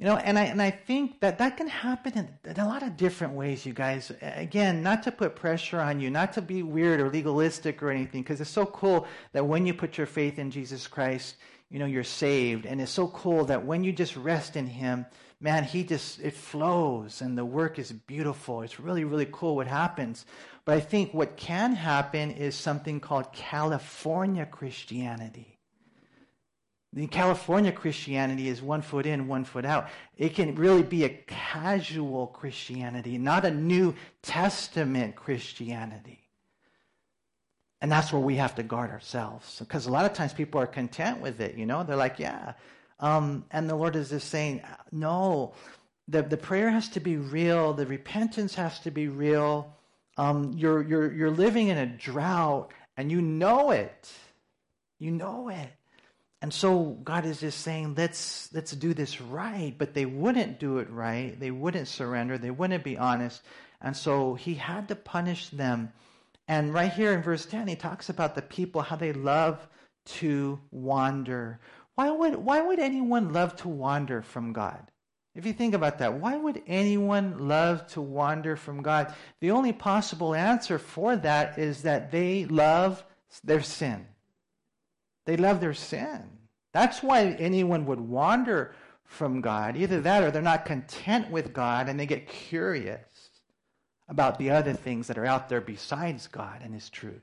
You 0.00 0.06
know, 0.06 0.16
and 0.16 0.38
I 0.38 0.44
and 0.44 0.62
I 0.62 0.70
think 0.70 1.20
that 1.20 1.36
that 1.40 1.58
can 1.58 1.68
happen 1.68 2.14
in, 2.16 2.50
in, 2.50 2.58
a 2.58 2.66
lot 2.66 2.82
of 2.82 2.96
different 2.96 3.34
ways, 3.34 3.66
you 3.66 3.74
guys. 3.74 4.10
Again, 4.22 4.82
not 4.82 5.02
to 5.02 5.12
put 5.12 5.36
pressure 5.36 5.78
on 5.78 6.00
you, 6.00 6.08
not 6.08 6.32
to 6.32 6.40
be 6.40 6.62
weird 6.62 7.02
or 7.02 7.10
legalistic 7.10 7.82
or 7.82 7.90
anything, 7.90 8.22
because 8.22 8.40
it's 8.40 8.48
so 8.48 8.64
cool 8.64 9.06
that 9.32 9.44
when 9.44 9.66
you 9.66 9.74
put 9.74 9.98
your 9.98 10.06
faith 10.06 10.38
in 10.38 10.50
Jesus 10.50 10.86
Christ, 10.86 11.36
you 11.68 11.78
know, 11.78 11.84
you're 11.84 12.02
saved, 12.02 12.64
and 12.64 12.80
it's 12.80 12.90
so 12.90 13.08
cool 13.08 13.44
that 13.44 13.66
when 13.66 13.84
you 13.84 13.92
just 13.92 14.16
rest 14.16 14.56
in 14.56 14.66
Him, 14.66 15.04
man, 15.38 15.64
He 15.64 15.84
just 15.84 16.18
it 16.20 16.32
flows, 16.32 17.20
and 17.20 17.36
the 17.36 17.44
work 17.44 17.78
is 17.78 17.92
beautiful. 17.92 18.62
It's 18.62 18.80
really 18.80 19.04
really 19.04 19.28
cool 19.30 19.54
what 19.54 19.66
happens. 19.66 20.24
But 20.64 20.78
I 20.78 20.80
think 20.80 21.12
what 21.12 21.36
can 21.36 21.74
happen 21.74 22.30
is 22.30 22.54
something 22.54 23.00
called 23.00 23.34
California 23.34 24.46
Christianity 24.46 25.59
in 26.94 27.06
California, 27.06 27.70
Christianity 27.70 28.48
is 28.48 28.60
one 28.60 28.82
foot 28.82 29.06
in, 29.06 29.28
one 29.28 29.44
foot 29.44 29.64
out. 29.64 29.88
It 30.16 30.34
can 30.34 30.56
really 30.56 30.82
be 30.82 31.04
a 31.04 31.08
casual 31.08 32.26
Christianity, 32.26 33.16
not 33.16 33.44
a 33.44 33.50
New 33.50 33.94
Testament 34.22 35.14
Christianity. 35.14 36.18
And 37.80 37.90
that's 37.90 38.12
where 38.12 38.20
we 38.20 38.36
have 38.36 38.56
to 38.56 38.62
guard 38.64 38.90
ourselves. 38.90 39.60
Because 39.60 39.86
a 39.86 39.92
lot 39.92 40.04
of 40.04 40.14
times 40.14 40.32
people 40.32 40.60
are 40.60 40.66
content 40.66 41.20
with 41.20 41.40
it, 41.40 41.56
you 41.56 41.64
know? 41.64 41.84
They're 41.84 41.96
like, 41.96 42.18
yeah. 42.18 42.54
Um, 42.98 43.44
and 43.52 43.70
the 43.70 43.76
Lord 43.76 43.94
is 43.94 44.10
just 44.10 44.28
saying, 44.28 44.62
no, 44.90 45.54
the, 46.08 46.22
the 46.22 46.36
prayer 46.36 46.70
has 46.70 46.88
to 46.90 47.00
be 47.00 47.16
real, 47.16 47.72
the 47.72 47.86
repentance 47.86 48.56
has 48.56 48.80
to 48.80 48.90
be 48.90 49.08
real. 49.08 49.74
Um, 50.16 50.52
you're, 50.56 50.82
you're, 50.82 51.12
you're 51.12 51.30
living 51.30 51.68
in 51.68 51.78
a 51.78 51.86
drought, 51.86 52.72
and 52.96 53.10
you 53.10 53.22
know 53.22 53.70
it. 53.70 54.12
You 54.98 55.12
know 55.12 55.48
it. 55.48 55.70
And 56.42 56.52
so 56.54 56.98
God 57.04 57.26
is 57.26 57.40
just 57.40 57.60
saying, 57.60 57.94
let's, 57.96 58.48
let's 58.54 58.72
do 58.72 58.94
this 58.94 59.20
right. 59.20 59.74
But 59.76 59.92
they 59.92 60.06
wouldn't 60.06 60.58
do 60.58 60.78
it 60.78 60.90
right. 60.90 61.38
They 61.38 61.50
wouldn't 61.50 61.88
surrender. 61.88 62.38
They 62.38 62.50
wouldn't 62.50 62.84
be 62.84 62.96
honest. 62.96 63.42
And 63.80 63.96
so 63.96 64.34
he 64.34 64.54
had 64.54 64.88
to 64.88 64.96
punish 64.96 65.48
them. 65.50 65.92
And 66.48 66.74
right 66.74 66.92
here 66.92 67.12
in 67.12 67.22
verse 67.22 67.46
10, 67.46 67.68
he 67.68 67.76
talks 67.76 68.08
about 68.08 68.34
the 68.34 68.42
people, 68.42 68.82
how 68.82 68.96
they 68.96 69.12
love 69.12 69.66
to 70.06 70.58
wander. 70.70 71.60
Why 71.94 72.10
would, 72.10 72.36
why 72.36 72.62
would 72.62 72.78
anyone 72.78 73.32
love 73.32 73.56
to 73.56 73.68
wander 73.68 74.22
from 74.22 74.52
God? 74.52 74.90
If 75.34 75.46
you 75.46 75.52
think 75.52 75.74
about 75.74 75.98
that, 75.98 76.14
why 76.14 76.36
would 76.36 76.62
anyone 76.66 77.46
love 77.46 77.86
to 77.88 78.00
wander 78.00 78.56
from 78.56 78.82
God? 78.82 79.14
The 79.40 79.52
only 79.52 79.72
possible 79.72 80.34
answer 80.34 80.78
for 80.78 81.16
that 81.16 81.58
is 81.58 81.82
that 81.82 82.10
they 82.10 82.46
love 82.46 83.04
their 83.44 83.62
sin. 83.62 84.06
They 85.30 85.36
love 85.36 85.60
their 85.60 85.74
sin. 85.74 86.24
That's 86.72 87.04
why 87.04 87.36
anyone 87.38 87.86
would 87.86 88.00
wander 88.00 88.74
from 89.04 89.40
God. 89.40 89.76
Either 89.76 90.00
that 90.00 90.24
or 90.24 90.32
they're 90.32 90.42
not 90.42 90.64
content 90.64 91.30
with 91.30 91.52
God 91.52 91.88
and 91.88 92.00
they 92.00 92.06
get 92.06 92.26
curious 92.26 93.30
about 94.08 94.40
the 94.40 94.50
other 94.50 94.72
things 94.72 95.06
that 95.06 95.18
are 95.18 95.24
out 95.24 95.48
there 95.48 95.60
besides 95.60 96.26
God 96.26 96.62
and 96.64 96.74
His 96.74 96.90
truth. 96.90 97.22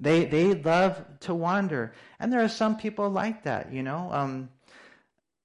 They, 0.00 0.24
they 0.24 0.54
love 0.54 1.04
to 1.20 1.34
wander. 1.34 1.92
And 2.18 2.32
there 2.32 2.42
are 2.42 2.48
some 2.48 2.78
people 2.78 3.10
like 3.10 3.42
that, 3.42 3.74
you 3.74 3.82
know. 3.82 4.08
Um, 4.10 4.48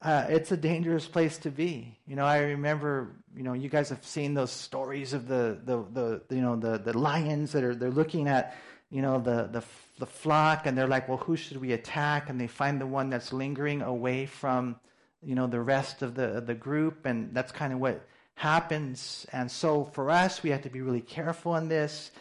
uh, 0.01 0.27
it's 0.29 0.53
a 0.53 0.57
dangerous 0.57 1.05
place 1.05 1.37
to 1.39 1.51
be. 1.51 1.99
You 2.07 2.15
know, 2.15 2.25
I 2.25 2.37
remember, 2.37 3.11
you 3.35 3.43
know, 3.43 3.51
you 3.51 3.67
guys 3.67 3.89
have 3.89 4.05
seen 4.05 4.35
those 4.35 4.51
stories 4.51 5.11
of 5.11 5.27
the, 5.27 5.59
the, 5.65 5.83
the 5.91 6.33
you 6.33 6.41
know, 6.41 6.55
the, 6.55 6.77
the 6.77 6.97
lions 6.97 7.51
that 7.51 7.65
are, 7.65 7.75
they're 7.75 7.91
looking 7.91 8.29
at, 8.29 8.55
you 8.89 9.01
know, 9.01 9.19
the, 9.19 9.49
the, 9.51 9.65
the 9.99 10.05
flock 10.05 10.65
and 10.65 10.77
they're 10.77 10.87
like, 10.87 11.07
well, 11.07 11.17
who 11.17 11.35
should 11.35 11.57
we 11.57 11.71
attack? 11.73 12.29
And 12.29 12.39
they 12.39 12.47
find 12.47 12.81
the 12.81 12.87
one 12.87 13.09
that's 13.09 13.31
lingering 13.31 13.81
away 13.81 14.25
from, 14.25 14.75
you 15.21 15.35
know, 15.35 15.47
the 15.47 15.61
rest 15.61 16.01
of 16.01 16.15
the, 16.15 16.41
the 16.45 16.55
group. 16.55 17.05
And 17.05 17.33
that's 17.33 17.51
kind 17.51 17.73
of 17.73 17.79
what 17.79 18.05
happens. 18.35 19.25
And 19.31 19.49
so 19.49 19.85
for 19.85 20.09
us, 20.09 20.41
we 20.41 20.49
have 20.49 20.63
to 20.63 20.69
be 20.69 20.81
really 20.81 21.01
careful 21.01 21.55
in 21.55 21.67
this. 21.67 22.11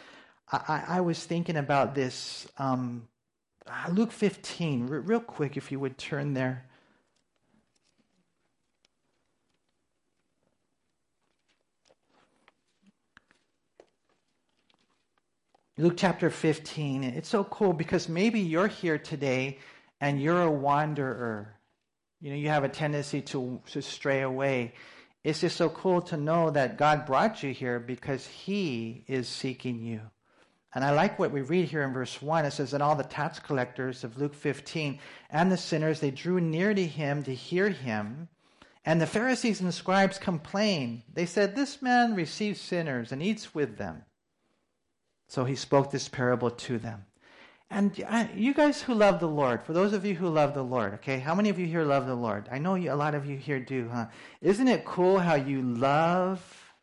I, 0.51 0.83
I 0.87 1.01
was 1.01 1.23
thinking 1.23 1.57
about 1.57 1.95
this. 1.95 2.47
Um, 2.57 3.07
Luke 3.89 4.11
15, 4.11 4.89
r- 4.91 4.99
real 4.99 5.19
quick, 5.19 5.57
if 5.57 5.71
you 5.71 5.79
would 5.79 5.97
turn 5.97 6.33
there. 6.33 6.65
Luke 15.75 15.95
chapter 15.97 16.29
15. 16.29 17.03
It's 17.03 17.29
so 17.29 17.43
cool 17.45 17.73
because 17.73 18.07
maybe 18.07 18.39
you're 18.39 18.67
here 18.67 18.99
today 18.99 19.57
and 19.99 20.21
you're 20.21 20.43
a 20.43 20.51
wanderer. 20.51 21.59
You 22.21 22.29
know, 22.29 22.35
you 22.35 22.49
have 22.49 22.63
a 22.63 22.69
tendency 22.69 23.21
to, 23.21 23.59
to 23.71 23.81
stray 23.81 24.21
away. 24.21 24.75
It's 25.23 25.41
just 25.41 25.57
so 25.57 25.69
cool 25.69 26.03
to 26.03 26.17
know 26.17 26.51
that 26.51 26.77
God 26.77 27.07
brought 27.07 27.41
you 27.41 27.51
here 27.55 27.79
because 27.79 28.27
He 28.27 29.03
is 29.07 29.27
seeking 29.27 29.81
you. 29.81 30.01
And 30.75 30.85
I 30.85 30.91
like 30.91 31.17
what 31.17 31.31
we 31.31 31.41
read 31.41 31.69
here 31.69 31.81
in 31.81 31.91
verse 31.91 32.21
1. 32.21 32.45
It 32.45 32.51
says, 32.51 32.75
And 32.75 32.83
all 32.83 32.95
the 32.95 33.03
tax 33.03 33.39
collectors 33.39 34.03
of 34.03 34.19
Luke 34.19 34.35
15 34.35 34.99
and 35.31 35.51
the 35.51 35.57
sinners, 35.57 35.99
they 35.99 36.11
drew 36.11 36.39
near 36.39 36.75
to 36.75 36.85
him 36.85 37.23
to 37.23 37.33
hear 37.33 37.69
him. 37.69 38.27
And 38.85 39.01
the 39.01 39.07
Pharisees 39.07 39.59
and 39.59 39.69
the 39.69 39.73
scribes 39.73 40.19
complained. 40.19 41.01
They 41.11 41.25
said, 41.25 41.55
This 41.55 41.81
man 41.81 42.13
receives 42.13 42.61
sinners 42.61 43.11
and 43.11 43.23
eats 43.23 43.55
with 43.55 43.77
them. 43.79 44.03
So 45.27 45.45
he 45.45 45.55
spoke 45.55 45.91
this 45.91 46.07
parable 46.07 46.51
to 46.51 46.77
them. 46.77 47.05
And 47.69 48.03
uh, 48.07 48.27
you 48.35 48.53
guys 48.53 48.83
who 48.83 48.93
love 48.93 49.19
the 49.19 49.27
Lord, 49.27 49.63
for 49.63 49.73
those 49.73 49.93
of 49.93 50.05
you 50.05 50.13
who 50.13 50.29
love 50.29 50.53
the 50.53 50.63
Lord, 50.63 50.93
okay, 50.95 51.17
how 51.17 51.33
many 51.33 51.49
of 51.49 51.57
you 51.57 51.65
here 51.65 51.83
love 51.83 52.05
the 52.05 52.13
Lord? 52.13 52.47
I 52.51 52.59
know 52.59 52.75
a 52.75 52.93
lot 52.93 53.15
of 53.15 53.25
you 53.25 53.35
here 53.35 53.59
do, 53.59 53.89
huh? 53.91 54.05
Isn't 54.41 54.67
it 54.67 54.85
cool 54.85 55.17
how 55.17 55.33
you 55.33 55.61
love 55.63 56.73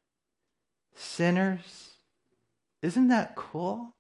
sinners? 0.96 1.90
Isn't 2.82 3.06
that 3.08 3.36
cool? 3.36 3.94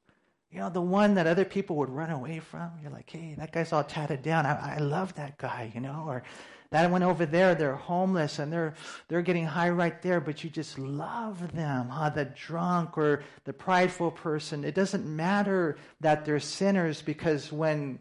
You 0.50 0.58
know, 0.58 0.70
the 0.70 0.80
one 0.80 1.14
that 1.14 1.28
other 1.28 1.44
people 1.44 1.76
would 1.76 1.90
run 1.90 2.10
away 2.10 2.40
from. 2.40 2.72
You're 2.82 2.90
like, 2.90 3.08
hey, 3.08 3.36
that 3.38 3.52
guy's 3.52 3.72
all 3.72 3.84
tatted 3.84 4.22
down. 4.22 4.44
I, 4.44 4.76
I 4.76 4.78
love 4.78 5.14
that 5.14 5.38
guy, 5.38 5.70
you 5.72 5.80
know? 5.80 6.04
Or 6.08 6.24
that 6.70 6.90
one 6.90 7.02
over 7.02 7.26
there, 7.26 7.54
they're 7.54 7.74
homeless 7.74 8.38
and 8.38 8.52
they're 8.52 8.74
they're 9.08 9.22
getting 9.22 9.44
high 9.44 9.70
right 9.70 10.00
there, 10.02 10.20
but 10.20 10.44
you 10.44 10.50
just 10.50 10.78
love 10.78 11.52
them, 11.52 11.88
huh? 11.88 12.10
The 12.10 12.26
drunk 12.26 12.96
or 12.96 13.24
the 13.44 13.52
prideful 13.52 14.12
person. 14.12 14.64
It 14.64 14.74
doesn't 14.74 15.04
matter 15.04 15.78
that 16.00 16.24
they're 16.24 16.38
sinners 16.38 17.02
because 17.02 17.50
when 17.50 17.98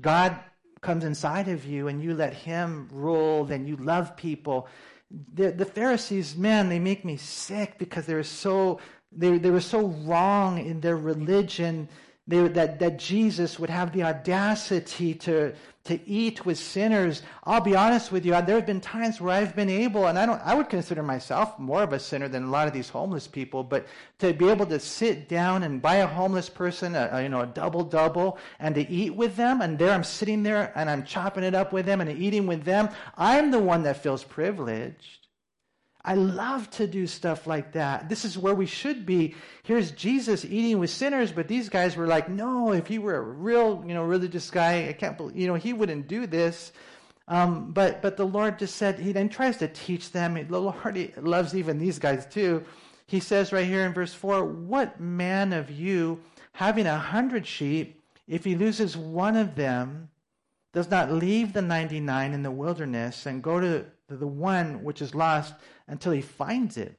God 0.00 0.38
comes 0.80 1.04
inside 1.04 1.48
of 1.48 1.64
you 1.64 1.88
and 1.88 2.02
you 2.02 2.14
let 2.14 2.34
Him 2.34 2.88
rule, 2.92 3.44
then 3.44 3.66
you 3.66 3.76
love 3.76 4.16
people. 4.16 4.68
The, 5.34 5.50
the 5.50 5.64
Pharisees, 5.64 6.36
man, 6.36 6.68
they 6.68 6.78
make 6.78 7.04
me 7.04 7.16
sick 7.16 7.78
because 7.78 8.06
they're 8.06 8.22
so 8.22 8.78
they, 9.16 9.38
they 9.38 9.50
were 9.50 9.60
so 9.60 9.86
wrong 9.86 10.64
in 10.64 10.80
their 10.80 10.96
religion 10.96 11.88
they, 12.26 12.48
that, 12.48 12.78
that 12.78 12.98
Jesus 12.98 13.58
would 13.58 13.68
have 13.68 13.92
the 13.92 14.02
audacity 14.02 15.14
to, 15.14 15.54
to 15.84 16.08
eat 16.08 16.46
with 16.46 16.58
sinners. 16.58 17.22
I'll 17.44 17.60
be 17.60 17.76
honest 17.76 18.10
with 18.10 18.24
you, 18.24 18.32
there 18.32 18.56
have 18.56 18.64
been 18.64 18.80
times 18.80 19.20
where 19.20 19.34
I've 19.34 19.54
been 19.54 19.68
able, 19.68 20.06
and 20.06 20.18
I 20.18 20.24
don't, 20.24 20.40
I 20.42 20.54
would 20.54 20.70
consider 20.70 21.02
myself 21.02 21.58
more 21.58 21.82
of 21.82 21.92
a 21.92 21.98
sinner 21.98 22.28
than 22.28 22.44
a 22.44 22.50
lot 22.50 22.66
of 22.66 22.72
these 22.72 22.88
homeless 22.88 23.26
people, 23.26 23.62
but 23.62 23.86
to 24.20 24.32
be 24.32 24.48
able 24.48 24.64
to 24.66 24.80
sit 24.80 25.28
down 25.28 25.64
and 25.64 25.82
buy 25.82 25.96
a 25.96 26.06
homeless 26.06 26.48
person, 26.48 26.94
a, 26.94 27.10
a 27.12 27.22
you 27.22 27.28
know, 27.28 27.42
a 27.42 27.46
double 27.46 27.84
double, 27.84 28.38
and 28.58 28.74
to 28.76 28.88
eat 28.90 29.14
with 29.14 29.36
them, 29.36 29.60
and 29.60 29.78
there 29.78 29.92
I'm 29.92 30.04
sitting 30.04 30.42
there 30.42 30.72
and 30.74 30.88
I'm 30.88 31.04
chopping 31.04 31.44
it 31.44 31.54
up 31.54 31.74
with 31.74 31.84
them 31.84 32.00
and 32.00 32.10
eating 32.10 32.46
with 32.46 32.64
them, 32.64 32.88
I'm 33.18 33.50
the 33.50 33.58
one 33.58 33.82
that 33.82 34.02
feels 34.02 34.24
privileged. 34.24 35.23
I 36.04 36.14
love 36.14 36.68
to 36.72 36.86
do 36.86 37.06
stuff 37.06 37.46
like 37.46 37.72
that. 37.72 38.10
This 38.10 38.26
is 38.26 38.36
where 38.36 38.54
we 38.54 38.66
should 38.66 39.06
be. 39.06 39.34
Here's 39.62 39.90
Jesus 39.90 40.44
eating 40.44 40.78
with 40.78 40.90
sinners, 40.90 41.32
but 41.32 41.48
these 41.48 41.70
guys 41.70 41.96
were 41.96 42.06
like, 42.06 42.28
no, 42.28 42.72
if 42.72 42.86
he 42.86 42.98
were 42.98 43.16
a 43.16 43.22
real, 43.22 43.82
you 43.86 43.94
know, 43.94 44.04
religious 44.04 44.50
guy, 44.50 44.86
I 44.88 44.92
can't 44.92 45.16
believe, 45.16 45.36
you 45.36 45.46
know, 45.46 45.54
he 45.54 45.72
wouldn't 45.72 46.06
do 46.06 46.26
this. 46.26 46.72
Um, 47.26 47.72
but 47.72 48.02
but 48.02 48.18
the 48.18 48.26
Lord 48.26 48.58
just 48.58 48.76
said 48.76 48.98
he 48.98 49.12
then 49.12 49.30
tries 49.30 49.56
to 49.56 49.68
teach 49.68 50.12
them. 50.12 50.34
The 50.34 50.58
Lord 50.58 51.16
loves 51.16 51.54
even 51.54 51.78
these 51.78 51.98
guys 51.98 52.26
too. 52.26 52.64
He 53.06 53.18
says 53.18 53.50
right 53.50 53.66
here 53.66 53.86
in 53.86 53.94
verse 53.94 54.12
four, 54.12 54.44
"What 54.44 55.00
man 55.00 55.54
of 55.54 55.70
you, 55.70 56.20
having 56.52 56.86
a 56.86 56.98
hundred 56.98 57.46
sheep, 57.46 58.02
if 58.28 58.44
he 58.44 58.54
loses 58.54 58.94
one 58.94 59.36
of 59.36 59.54
them, 59.54 60.10
does 60.74 60.90
not 60.90 61.12
leave 61.12 61.54
the 61.54 61.62
ninety-nine 61.62 62.34
in 62.34 62.42
the 62.42 62.50
wilderness 62.50 63.24
and 63.24 63.42
go 63.42 63.58
to 63.58 63.86
the 64.16 64.26
one 64.26 64.82
which 64.82 65.02
is 65.02 65.14
lost 65.14 65.54
until 65.86 66.12
he 66.12 66.20
finds 66.20 66.76
it. 66.76 66.98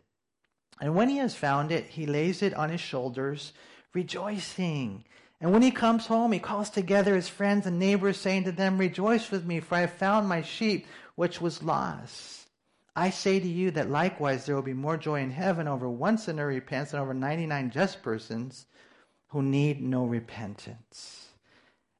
And 0.81 0.95
when 0.95 1.09
he 1.09 1.17
has 1.17 1.35
found 1.35 1.71
it, 1.71 1.85
he 1.85 2.05
lays 2.05 2.41
it 2.41 2.53
on 2.53 2.69
his 2.69 2.81
shoulders, 2.81 3.53
rejoicing. 3.93 5.05
And 5.39 5.51
when 5.51 5.61
he 5.61 5.71
comes 5.71 6.07
home, 6.07 6.31
he 6.31 6.39
calls 6.39 6.69
together 6.69 7.15
his 7.15 7.29
friends 7.29 7.65
and 7.65 7.79
neighbors, 7.79 8.17
saying 8.17 8.45
to 8.45 8.51
them, 8.51 8.77
Rejoice 8.77 9.31
with 9.31 9.45
me, 9.45 9.59
for 9.59 9.75
I 9.75 9.81
have 9.81 9.93
found 9.93 10.27
my 10.27 10.41
sheep 10.41 10.87
which 11.15 11.39
was 11.39 11.63
lost. 11.63 12.47
I 12.95 13.09
say 13.09 13.39
to 13.39 13.47
you 13.47 13.71
that 13.71 13.89
likewise 13.89 14.45
there 14.45 14.55
will 14.55 14.61
be 14.61 14.73
more 14.73 14.97
joy 14.97 15.21
in 15.21 15.31
heaven 15.31 15.67
over 15.67 15.89
one 15.89 16.17
sinner 16.17 16.49
who 16.49 16.55
repents 16.55 16.91
than 16.91 17.01
over 17.01 17.13
99 17.13 17.71
just 17.71 18.01
persons 18.01 18.67
who 19.27 19.41
need 19.41 19.81
no 19.81 20.05
repentance. 20.05 21.27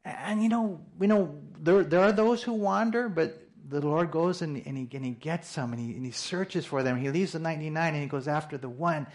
And 0.06 0.42
you 0.42 0.50
know, 0.50 0.82
we 0.98 1.08
know 1.08 1.42
there, 1.60 1.84
there 1.84 2.02
are 2.02 2.12
those 2.12 2.44
who 2.44 2.54
wander, 2.54 3.10
but 3.10 3.45
the 3.68 3.82
Lord 3.82 4.12
goes 4.12 4.42
and, 4.42 4.62
and, 4.66 4.78
he, 4.78 4.88
and 4.96 5.06
he 5.06 5.12
gets 5.12 5.48
some 5.50 5.74
and 5.74 5.82
he, 5.82 5.96
and 5.96 6.06
he 6.06 6.12
searches 6.12 6.66
for 6.66 6.84
them. 6.84 6.98
He 6.98 7.10
leaves 7.10 7.34
the 7.34 7.40
99 7.40 7.94
and 7.94 8.02
he 8.02 8.08
goes 8.08 8.28
after 8.28 8.58
the 8.58 8.70
one. 8.70 9.08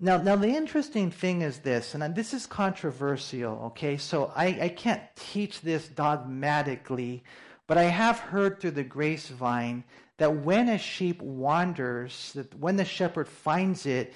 Now, 0.00 0.18
now 0.18 0.36
the 0.36 0.48
interesting 0.48 1.10
thing 1.10 1.42
is 1.42 1.60
this, 1.60 1.94
and 1.94 2.14
this 2.14 2.34
is 2.34 2.46
controversial, 2.46 3.66
okay? 3.66 3.96
So 3.96 4.32
I, 4.34 4.46
I 4.62 4.68
can't 4.68 5.02
teach 5.14 5.60
this 5.60 5.88
dogmatically, 5.88 7.22
but 7.66 7.78
I 7.78 7.84
have 7.84 8.18
heard 8.18 8.60
through 8.60 8.72
the 8.72 8.84
grace 8.84 9.28
vine 9.28 9.84
that 10.18 10.36
when 10.36 10.68
a 10.68 10.78
sheep 10.78 11.22
wanders, 11.22 12.32
that 12.34 12.54
when 12.58 12.76
the 12.76 12.84
shepherd 12.84 13.28
finds 13.28 13.86
it, 13.86 14.12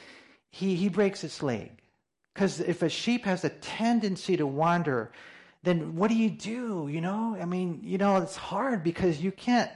he, 0.50 0.74
he 0.74 0.88
breaks 0.88 1.24
its 1.24 1.42
leg. 1.42 1.70
Because 2.34 2.60
if 2.60 2.82
a 2.82 2.88
sheep 2.88 3.24
has 3.24 3.44
a 3.44 3.48
tendency 3.48 4.36
to 4.36 4.46
wander, 4.46 5.10
then 5.62 5.96
what 5.96 6.08
do 6.08 6.16
you 6.16 6.30
do? 6.30 6.88
You 6.90 7.00
know, 7.00 7.36
I 7.40 7.44
mean, 7.44 7.80
you 7.82 7.98
know, 7.98 8.16
it's 8.16 8.36
hard 8.36 8.82
because 8.82 9.20
you 9.20 9.32
can't. 9.32 9.70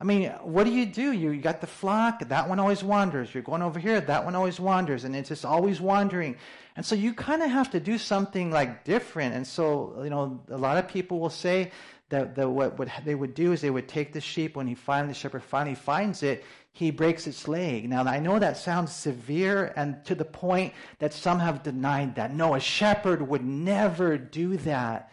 I 0.00 0.04
mean, 0.04 0.30
what 0.42 0.64
do 0.64 0.72
you 0.72 0.84
do? 0.84 1.12
You, 1.12 1.30
you 1.30 1.40
got 1.40 1.60
the 1.60 1.68
flock, 1.68 2.28
that 2.28 2.48
one 2.48 2.58
always 2.58 2.82
wanders. 2.82 3.32
You're 3.32 3.44
going 3.44 3.62
over 3.62 3.78
here, 3.78 4.00
that 4.00 4.24
one 4.24 4.34
always 4.34 4.58
wanders, 4.58 5.04
and 5.04 5.14
it's 5.14 5.28
just 5.28 5.44
always 5.44 5.80
wandering. 5.80 6.36
And 6.74 6.84
so 6.84 6.96
you 6.96 7.14
kind 7.14 7.40
of 7.40 7.50
have 7.50 7.70
to 7.70 7.78
do 7.78 7.98
something 7.98 8.50
like 8.50 8.82
different. 8.82 9.36
And 9.36 9.46
so, 9.46 10.00
you 10.02 10.10
know, 10.10 10.40
a 10.48 10.58
lot 10.58 10.76
of 10.76 10.88
people 10.88 11.20
will 11.20 11.30
say 11.30 11.70
that, 12.08 12.34
that 12.34 12.48
what, 12.48 12.78
what 12.80 12.88
they 13.04 13.14
would 13.14 13.34
do 13.34 13.52
is 13.52 13.60
they 13.60 13.70
would 13.70 13.86
take 13.88 14.12
the 14.12 14.20
sheep 14.20 14.56
when 14.56 14.66
he 14.66 14.74
finally, 14.74 15.12
the 15.12 15.18
shepherd 15.18 15.44
finally 15.44 15.76
finds 15.76 16.24
it, 16.24 16.44
he 16.72 16.90
breaks 16.90 17.26
its 17.26 17.46
leg. 17.46 17.88
Now, 17.88 18.04
I 18.04 18.18
know 18.18 18.38
that 18.38 18.56
sounds 18.56 18.92
severe 18.92 19.74
and 19.76 20.02
to 20.06 20.14
the 20.14 20.24
point 20.24 20.72
that 20.98 21.12
some 21.12 21.38
have 21.38 21.62
denied 21.62 22.14
that. 22.14 22.34
No, 22.34 22.54
a 22.54 22.60
shepherd 22.60 23.28
would 23.28 23.44
never 23.44 24.16
do 24.16 24.56
that. 24.58 25.12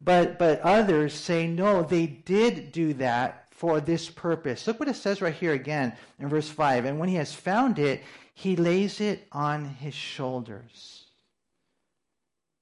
But, 0.00 0.38
but 0.38 0.60
others 0.60 1.12
say, 1.12 1.46
no, 1.46 1.82
they 1.82 2.06
did 2.06 2.72
do 2.72 2.94
that 2.94 3.48
for 3.50 3.80
this 3.80 4.08
purpose. 4.08 4.66
Look 4.66 4.78
what 4.78 4.88
it 4.88 4.96
says 4.96 5.20
right 5.20 5.34
here 5.34 5.52
again 5.52 5.92
in 6.20 6.28
verse 6.28 6.48
5. 6.48 6.84
And 6.84 6.98
when 6.98 7.08
he 7.08 7.16
has 7.16 7.34
found 7.34 7.78
it, 7.78 8.02
he 8.32 8.56
lays 8.56 9.00
it 9.00 9.26
on 9.32 9.64
his 9.66 9.94
shoulders. 9.94 11.06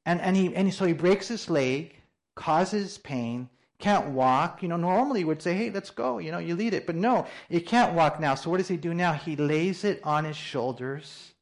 And, 0.07 0.21
and, 0.23 0.35
he, 0.35 0.55
and 0.57 0.73
so 0.73 0.87
he 0.87 0.95
breaks 0.95 1.29
his 1.29 1.51
leg, 1.51 1.95
causes 2.35 2.97
pain, 2.97 3.51
can't 3.79 4.09
walk. 4.09 4.63
You 4.63 4.69
know, 4.69 4.77
normally 4.77 5.25
would 5.25 5.43
say, 5.43 5.55
hey, 5.55 5.71
let's 5.71 5.91
go. 5.91 6.19
You 6.19 6.33
know, 6.33 6.39
you 6.39 6.57
lead 6.57 6.75
it. 6.75 6.87
But 6.87 6.97
no, 6.97 7.27
he 7.49 7.61
can't 7.61 7.95
walk 7.95 8.21
now. 8.21 8.35
So 8.35 8.51
what 8.51 8.59
does 8.59 8.69
he 8.69 8.77
do 8.77 8.95
now? 8.95 9.13
He 9.13 9.37
lays 9.37 9.85
it 9.85 10.01
on 10.05 10.25
his 10.25 10.37
shoulders 10.37 11.35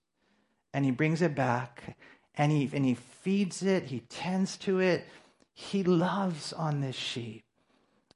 and 0.73 0.85
he 0.85 0.91
brings 0.91 1.23
it 1.23 1.35
back 1.35 1.97
and 2.35 2.53
he, 2.53 2.71
and 2.73 2.85
he 2.85 2.95
feeds 2.95 3.63
it. 3.63 3.85
He 3.85 4.01
tends 4.01 4.57
to 4.59 4.81
it. 4.81 5.07
He 5.55 5.83
loves 5.83 6.53
on 6.53 6.81
this 6.81 6.97
sheep. 6.97 7.43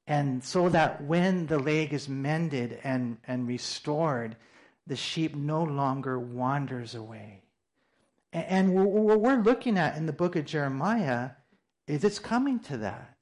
And 0.07 0.43
so 0.43 0.69
that 0.69 1.03
when 1.03 1.47
the 1.47 1.59
leg 1.59 1.93
is 1.93 2.09
mended 2.09 2.79
and, 2.83 3.17
and 3.27 3.47
restored, 3.47 4.35
the 4.85 4.95
sheep 4.95 5.35
no 5.35 5.63
longer 5.63 6.19
wanders 6.19 6.95
away. 6.95 7.43
And 8.33 8.73
what 8.73 9.19
we're 9.19 9.41
looking 9.41 9.77
at 9.77 9.97
in 9.97 10.05
the 10.05 10.13
book 10.13 10.35
of 10.35 10.45
Jeremiah 10.45 11.31
is 11.87 12.03
it's 12.03 12.19
coming 12.19 12.59
to 12.61 12.77
that. 12.77 13.15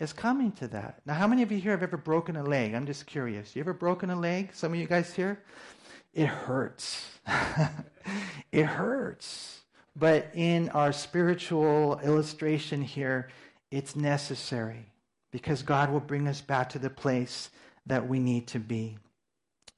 It's 0.00 0.14
coming 0.14 0.50
to 0.52 0.68
that. 0.68 1.02
Now, 1.04 1.12
how 1.12 1.26
many 1.26 1.42
of 1.42 1.52
you 1.52 1.58
here 1.58 1.72
have 1.72 1.82
ever 1.82 1.98
broken 1.98 2.36
a 2.36 2.42
leg? 2.42 2.72
I'm 2.72 2.86
just 2.86 3.06
curious. 3.06 3.54
You 3.54 3.60
ever 3.60 3.74
broken 3.74 4.08
a 4.08 4.16
leg? 4.18 4.48
Some 4.54 4.72
of 4.72 4.78
you 4.78 4.86
guys 4.86 5.12
here? 5.12 5.42
It 6.14 6.26
hurts. 6.26 7.06
it 8.52 8.64
hurts. 8.64 9.60
But 9.94 10.30
in 10.32 10.70
our 10.70 10.92
spiritual 10.92 12.00
illustration 12.02 12.80
here, 12.80 13.28
it's 13.70 13.94
necessary 13.94 14.86
because 15.32 15.62
God 15.62 15.92
will 15.92 16.00
bring 16.00 16.26
us 16.26 16.40
back 16.40 16.70
to 16.70 16.78
the 16.78 16.90
place 16.90 17.50
that 17.84 18.08
we 18.08 18.18
need 18.18 18.46
to 18.48 18.58
be. 18.58 18.96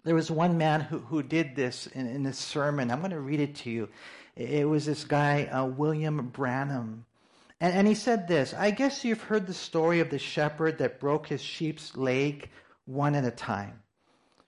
There 0.05 0.15
was 0.15 0.31
one 0.31 0.57
man 0.57 0.83
who, 0.83 0.99
who 0.99 1.25
did 1.25 1.57
this 1.57 1.89
in, 1.89 2.07
in 2.07 2.33
sermon. 2.33 2.93
I'm 2.93 3.01
going 3.01 3.11
to 3.11 3.21
read 3.21 3.41
it 3.41 3.57
to 3.57 3.71
you. 3.71 3.89
It 4.37 4.69
was 4.69 4.87
this 4.87 5.05
guy, 5.05 5.47
uh, 5.47 5.65
William 5.65 6.29
Branham. 6.29 7.07
And, 7.63 7.75
and 7.75 7.87
he 7.87 7.95
said 7.95 8.27
this 8.27 8.53
I 8.53 8.73
guess 8.73 9.05
you've 9.05 9.23
heard 9.23 9.47
the 9.47 9.55
story 9.55 10.01
of 10.01 10.11
the 10.11 10.19
shepherd 10.19 10.79
that 10.79 10.99
broke 10.99 11.29
his 11.29 11.41
sheep's 11.41 11.97
leg 11.97 12.51
one 12.85 13.15
at 13.15 13.25
a 13.25 13.31
time. 13.31 13.81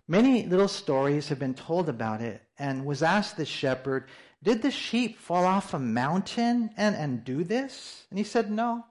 Many 0.09 0.45
little 0.47 0.69
stories 0.69 1.29
have 1.29 1.39
been 1.39 1.55
told 1.55 1.89
about 1.89 2.21
it, 2.21 2.43
and 2.59 2.85
was 2.85 3.05
asked 3.05 3.37
the 3.37 3.47
shepherd, 3.47 4.09
Did 4.43 4.63
the 4.63 4.73
sheep 4.73 5.19
fall 5.21 5.45
off 5.45 5.73
a 5.73 5.79
mountain 5.79 6.71
and, 6.77 6.97
and 6.97 7.25
do 7.25 7.45
this? 7.45 8.05
And 8.11 8.19
he 8.19 8.25
said, 8.25 8.51
No. 8.51 8.85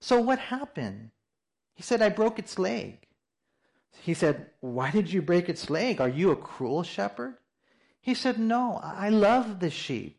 So 0.00 0.20
what 0.20 0.38
happened? 0.38 1.10
He 1.74 1.82
said, 1.82 2.00
I 2.00 2.08
broke 2.08 2.38
its 2.38 2.60
leg. 2.60 3.04
He 4.00 4.14
said, 4.14 4.46
Why 4.60 4.92
did 4.92 5.12
you 5.12 5.22
break 5.22 5.48
its 5.48 5.68
leg? 5.68 6.00
Are 6.00 6.08
you 6.08 6.30
a 6.30 6.36
cruel 6.36 6.84
shepherd? 6.84 7.34
He 8.00 8.14
said, 8.14 8.38
No, 8.38 8.80
I 8.80 9.08
love 9.08 9.58
the 9.58 9.70
sheep. 9.70 10.15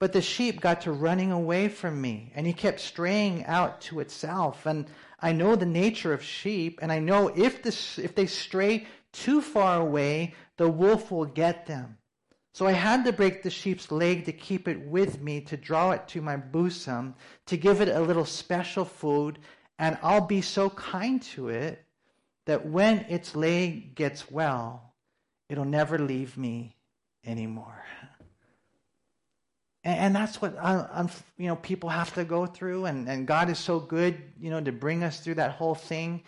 But 0.00 0.14
the 0.14 0.22
sheep 0.22 0.62
got 0.62 0.80
to 0.82 0.92
running 0.92 1.30
away 1.30 1.68
from 1.68 2.00
me, 2.00 2.32
and 2.34 2.46
he 2.46 2.54
kept 2.54 2.80
straying 2.80 3.44
out 3.44 3.82
to 3.82 4.00
itself. 4.00 4.64
And 4.64 4.86
I 5.20 5.32
know 5.32 5.54
the 5.54 5.66
nature 5.66 6.14
of 6.14 6.22
sheep, 6.22 6.78
and 6.82 6.90
I 6.90 6.98
know 6.98 7.28
if, 7.28 7.62
this, 7.62 7.98
if 7.98 8.14
they 8.14 8.26
stray 8.26 8.86
too 9.12 9.42
far 9.42 9.78
away, 9.78 10.34
the 10.56 10.70
wolf 10.70 11.10
will 11.10 11.26
get 11.26 11.66
them. 11.66 11.98
So 12.52 12.66
I 12.66 12.72
had 12.72 13.04
to 13.04 13.12
break 13.12 13.42
the 13.42 13.50
sheep's 13.50 13.92
leg 13.92 14.24
to 14.24 14.32
keep 14.32 14.66
it 14.66 14.80
with 14.80 15.20
me, 15.20 15.42
to 15.42 15.56
draw 15.56 15.92
it 15.92 16.08
to 16.08 16.22
my 16.22 16.36
bosom, 16.36 17.14
to 17.46 17.56
give 17.58 17.82
it 17.82 17.88
a 17.88 18.00
little 18.00 18.24
special 18.24 18.86
food, 18.86 19.38
and 19.78 19.98
I'll 20.02 20.26
be 20.26 20.40
so 20.40 20.70
kind 20.70 21.20
to 21.34 21.50
it 21.50 21.84
that 22.46 22.66
when 22.66 23.00
its 23.08 23.36
leg 23.36 23.94
gets 23.94 24.30
well, 24.30 24.94
it'll 25.48 25.64
never 25.64 25.98
leave 25.98 26.36
me 26.36 26.76
anymore. 27.24 27.84
And, 29.82 30.14
that's 30.14 30.42
what 30.42 30.58
you 31.38 31.46
know 31.46 31.56
people 31.56 31.88
have 31.88 32.12
to 32.14 32.24
go 32.24 32.44
through, 32.44 32.84
and, 32.84 33.08
and 33.08 33.26
God 33.26 33.48
is 33.48 33.58
so 33.58 33.80
good, 33.80 34.22
you 34.38 34.50
know, 34.50 34.60
to 34.60 34.72
bring 34.72 35.02
us 35.02 35.20
through 35.20 35.36
that 35.36 35.52
whole 35.52 35.74
thing. 35.74 36.22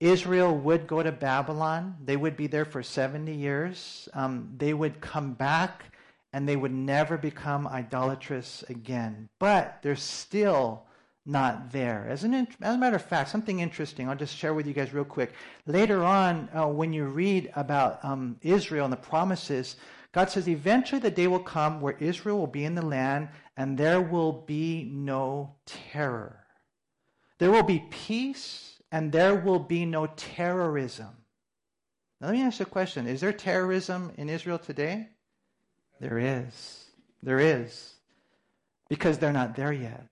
Israel 0.00 0.56
would 0.56 0.86
go 0.86 1.02
to 1.02 1.12
Babylon. 1.12 1.96
They 2.04 2.16
would 2.16 2.36
be 2.36 2.46
there 2.46 2.64
for 2.64 2.82
70 2.82 3.32
years. 3.34 4.08
Um, 4.14 4.52
they 4.56 4.72
would 4.72 5.00
come 5.00 5.32
back 5.32 5.84
and 6.32 6.48
they 6.48 6.56
would 6.56 6.72
never 6.72 7.16
become 7.16 7.66
idolatrous 7.66 8.62
again. 8.68 9.28
But 9.38 9.78
they're 9.82 9.96
still 9.96 10.84
not 11.26 11.72
there. 11.72 12.06
As, 12.08 12.24
an, 12.24 12.34
as 12.34 12.74
a 12.74 12.78
matter 12.78 12.96
of 12.96 13.04
fact, 13.04 13.28
something 13.28 13.60
interesting, 13.60 14.08
I'll 14.08 14.16
just 14.16 14.36
share 14.36 14.54
with 14.54 14.66
you 14.66 14.72
guys 14.72 14.94
real 14.94 15.04
quick. 15.04 15.32
Later 15.66 16.04
on, 16.04 16.48
uh, 16.54 16.66
when 16.66 16.92
you 16.92 17.04
read 17.04 17.50
about 17.56 18.02
um, 18.04 18.36
Israel 18.42 18.84
and 18.84 18.92
the 18.92 18.98
promises, 18.98 19.76
God 20.18 20.30
says, 20.30 20.48
eventually 20.48 21.00
the 21.00 21.12
day 21.12 21.28
will 21.28 21.38
come 21.38 21.80
where 21.80 21.96
Israel 22.00 22.38
will 22.38 22.48
be 22.48 22.64
in 22.64 22.74
the 22.74 22.84
land 22.84 23.28
and 23.56 23.78
there 23.78 24.00
will 24.00 24.32
be 24.32 24.82
no 24.92 25.54
terror. 25.64 26.44
There 27.38 27.52
will 27.52 27.62
be 27.62 27.84
peace 27.88 28.82
and 28.90 29.12
there 29.12 29.36
will 29.36 29.60
be 29.60 29.84
no 29.84 30.08
terrorism. 30.08 31.10
Now, 32.20 32.26
let 32.26 32.32
me 32.32 32.42
ask 32.42 32.58
you 32.58 32.66
a 32.66 32.68
question 32.68 33.06
Is 33.06 33.20
there 33.20 33.32
terrorism 33.32 34.10
in 34.16 34.28
Israel 34.28 34.58
today? 34.58 35.08
There 36.00 36.18
is. 36.18 36.86
There 37.22 37.38
is. 37.38 37.94
Because 38.88 39.18
they're 39.18 39.32
not 39.32 39.54
there 39.54 39.72
yet. 39.72 40.04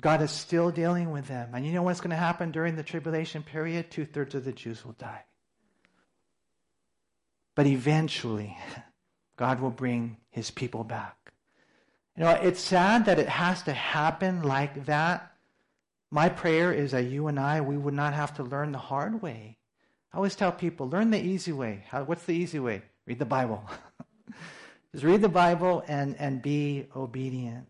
God 0.00 0.22
is 0.22 0.30
still 0.30 0.70
dealing 0.70 1.10
with 1.10 1.26
them. 1.26 1.50
And 1.52 1.66
you 1.66 1.72
know 1.72 1.82
what's 1.82 2.00
going 2.00 2.10
to 2.10 2.16
happen 2.16 2.52
during 2.52 2.76
the 2.76 2.84
tribulation 2.84 3.42
period? 3.42 3.90
Two 3.90 4.04
thirds 4.04 4.36
of 4.36 4.44
the 4.44 4.52
Jews 4.52 4.84
will 4.84 4.92
die. 4.92 5.24
But 7.56 7.66
eventually, 7.66 8.56
God 9.36 9.60
will 9.60 9.70
bring 9.70 10.16
his 10.30 10.50
people 10.50 10.84
back. 10.84 11.16
You 12.16 12.24
know, 12.24 12.30
it's 12.30 12.60
sad 12.60 13.04
that 13.06 13.18
it 13.18 13.28
has 13.28 13.62
to 13.64 13.72
happen 13.72 14.42
like 14.42 14.86
that. 14.86 15.32
My 16.10 16.28
prayer 16.28 16.72
is 16.72 16.92
that 16.92 17.04
you 17.04 17.26
and 17.26 17.38
I, 17.38 17.60
we 17.60 17.76
would 17.76 17.94
not 17.94 18.14
have 18.14 18.34
to 18.36 18.42
learn 18.42 18.72
the 18.72 18.78
hard 18.78 19.20
way. 19.20 19.58
I 20.12 20.16
always 20.16 20.34
tell 20.34 20.52
people, 20.52 20.88
learn 20.88 21.10
the 21.10 21.20
easy 21.20 21.52
way. 21.52 21.84
How, 21.88 22.04
what's 22.04 22.24
the 22.24 22.32
easy 22.32 22.58
way? 22.58 22.82
Read 23.06 23.18
the 23.18 23.26
Bible. 23.26 23.62
Just 24.92 25.04
read 25.04 25.20
the 25.20 25.28
Bible 25.28 25.84
and, 25.86 26.16
and 26.18 26.40
be 26.40 26.86
obedient. 26.96 27.66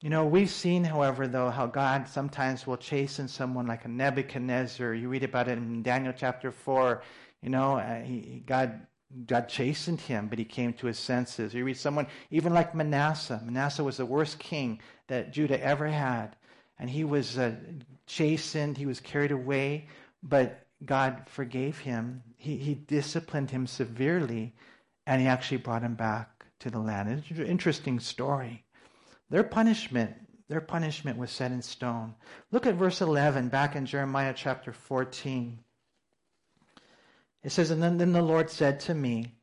You 0.00 0.10
know, 0.10 0.24
we've 0.24 0.50
seen, 0.50 0.84
however, 0.84 1.26
though, 1.26 1.50
how 1.50 1.66
God 1.66 2.06
sometimes 2.06 2.64
will 2.64 2.76
chasten 2.76 3.26
someone 3.26 3.66
like 3.66 3.84
a 3.84 3.88
Nebuchadnezzar. 3.88 4.94
You 4.94 5.08
read 5.08 5.24
about 5.24 5.48
it 5.48 5.58
in 5.58 5.82
Daniel 5.82 6.14
chapter 6.16 6.52
4. 6.52 7.02
You 7.42 7.50
know, 7.50 7.78
uh, 7.78 8.02
he, 8.02 8.44
God 8.46 8.86
God 9.26 9.48
chastened 9.48 10.00
him, 10.00 10.28
but 10.28 10.38
he 10.38 10.44
came 10.44 10.72
to 10.74 10.86
his 10.86 10.98
senses. 10.98 11.54
You 11.54 11.64
read 11.64 11.78
someone 11.78 12.06
even 12.30 12.52
like 12.52 12.74
Manasseh. 12.74 13.40
Manasseh 13.44 13.84
was 13.84 13.96
the 13.96 14.06
worst 14.06 14.38
king 14.38 14.80
that 15.06 15.32
Judah 15.32 15.62
ever 15.62 15.86
had. 15.86 16.36
And 16.78 16.90
he 16.90 17.04
was 17.04 17.38
uh, 17.38 17.54
chastened, 18.06 18.76
he 18.76 18.86
was 18.86 19.00
carried 19.00 19.32
away, 19.32 19.86
but 20.22 20.66
God 20.84 21.22
forgave 21.26 21.78
him. 21.78 22.22
He, 22.36 22.56
he 22.56 22.74
disciplined 22.74 23.50
him 23.50 23.66
severely, 23.66 24.54
and 25.06 25.20
he 25.20 25.26
actually 25.26 25.58
brought 25.58 25.82
him 25.82 25.94
back 25.94 26.44
to 26.60 26.70
the 26.70 26.78
land. 26.78 27.24
It's 27.28 27.38
an 27.38 27.46
interesting 27.46 27.98
story. 27.98 28.64
Their 29.30 29.42
punishment, 29.42 30.14
their 30.48 30.60
punishment 30.60 31.18
was 31.18 31.30
set 31.30 31.50
in 31.50 31.62
stone. 31.62 32.14
Look 32.52 32.66
at 32.66 32.74
verse 32.74 33.00
11 33.00 33.48
back 33.48 33.74
in 33.74 33.86
Jeremiah 33.86 34.34
chapter 34.36 34.72
14. 34.72 35.58
It 37.42 37.50
says, 37.50 37.70
And 37.70 37.82
then, 37.82 37.98
then 37.98 38.12
the 38.12 38.22
Lord 38.22 38.50
said 38.50 38.80
to 38.80 38.94
me, 38.94 39.34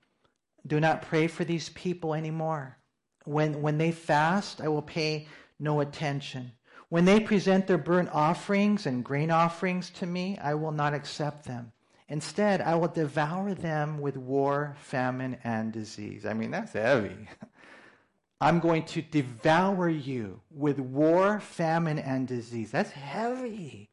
Do 0.65 0.79
not 0.79 1.01
pray 1.01 1.27
for 1.27 1.43
these 1.43 1.69
people 1.69 2.13
anymore. 2.13 2.77
When, 3.25 3.61
when 3.61 3.77
they 3.77 3.91
fast, 3.91 4.61
I 4.61 4.67
will 4.67 4.81
pay 4.81 5.27
no 5.59 5.79
attention. 5.79 6.51
When 6.89 7.05
they 7.05 7.19
present 7.19 7.67
their 7.67 7.77
burnt 7.77 8.09
offerings 8.11 8.85
and 8.85 9.03
grain 9.03 9.31
offerings 9.31 9.89
to 9.91 10.05
me, 10.05 10.37
I 10.37 10.53
will 10.53 10.71
not 10.71 10.93
accept 10.93 11.45
them. 11.45 11.71
Instead, 12.07 12.61
I 12.61 12.75
will 12.75 12.87
devour 12.87 13.55
them 13.55 13.99
with 13.99 14.15
war, 14.15 14.77
famine, 14.79 15.37
and 15.43 15.73
disease. 15.73 16.25
I 16.25 16.33
mean, 16.33 16.51
that's 16.51 16.73
heavy. 16.73 17.27
I'm 18.41 18.59
going 18.59 18.83
to 18.85 19.01
devour 19.01 19.89
you 19.89 20.41
with 20.51 20.77
war, 20.77 21.39
famine, 21.39 21.97
and 21.97 22.27
disease. 22.27 22.69
That's 22.69 22.91
heavy. 22.91 23.89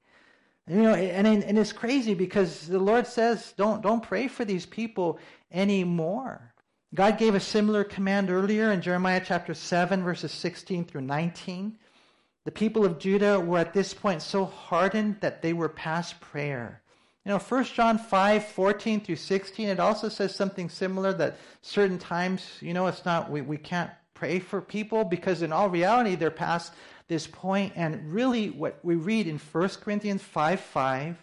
You 0.69 0.83
know, 0.83 0.95
and, 0.95 1.27
and 1.27 1.59
it's 1.59 1.73
crazy 1.73 2.15
because 2.15 2.69
the 2.69 2.79
Lord 2.79 3.07
says, 3.07 3.53
don't, 3.57 3.83
don't 3.83 4.03
pray 4.03 4.29
for 4.29 4.45
these 4.45 4.65
people 4.65 5.19
anymore. 5.51 6.55
God 6.95 7.19
gave 7.19 7.35
a 7.35 7.41
similar 7.41 7.85
command 7.85 8.31
earlier 8.31 8.71
in 8.71 8.83
Jeremiah 8.83 9.23
chapter 9.25 9.55
7, 9.55 10.05
verses 10.05 10.31
16 10.31 10.85
through 10.85 11.01
19. 11.01 11.79
The 12.45 12.51
people 12.51 12.85
of 12.85 12.99
Judah 12.99 13.41
were 13.41 13.59
at 13.59 13.73
this 13.73 13.95
point 13.95 14.23
so 14.23 14.45
hardened 14.45 15.17
that 15.21 15.43
they 15.43 15.53
were 15.53 15.69
past 15.69 16.21
prayer. 16.21 16.83
You 17.25 17.31
know, 17.31 17.39
1 17.39 17.65
John 17.65 17.99
5, 17.99 18.47
14 18.49 19.01
through 19.01 19.17
16, 19.17 19.69
it 19.69 19.81
also 19.81 20.09
says 20.09 20.35
something 20.35 20.69
similar 20.69 21.13
that 21.15 21.39
certain 21.63 21.99
times, 21.99 22.47
you 22.61 22.75
know, 22.75 22.89
it's 22.89 23.05
not, 23.05 23.31
we, 23.31 23.43
we 23.43 23.57
can't 23.57 23.91
pray 24.13 24.39
for 24.39 24.61
people 24.61 25.05
because 25.05 25.43
in 25.43 25.53
all 25.53 25.71
reality, 25.71 26.15
they're 26.15 26.31
past 26.31 26.73
this 27.13 27.27
point, 27.27 27.75
and 27.77 28.13
really 28.13 28.49
what 28.49 28.79
we 28.83 28.95
read 28.95 29.27
in 29.27 29.39
1 29.39 29.69
Corinthians 29.83 30.23
5 30.23 30.59
5 30.59 31.17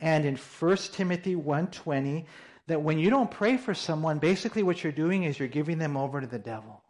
and 0.00 0.24
in 0.24 0.36
1 0.36 0.76
Timothy 0.92 1.34
1.20, 1.34 2.24
that 2.68 2.80
when 2.80 2.98
you 2.98 3.10
don't 3.10 3.30
pray 3.30 3.56
for 3.56 3.74
someone, 3.74 4.18
basically 4.18 4.62
what 4.62 4.82
you're 4.82 4.92
doing 4.92 5.24
is 5.24 5.38
you're 5.38 5.48
giving 5.48 5.78
them 5.78 5.96
over 5.96 6.20
to 6.20 6.26
the 6.28 6.38
devil. 6.38 6.80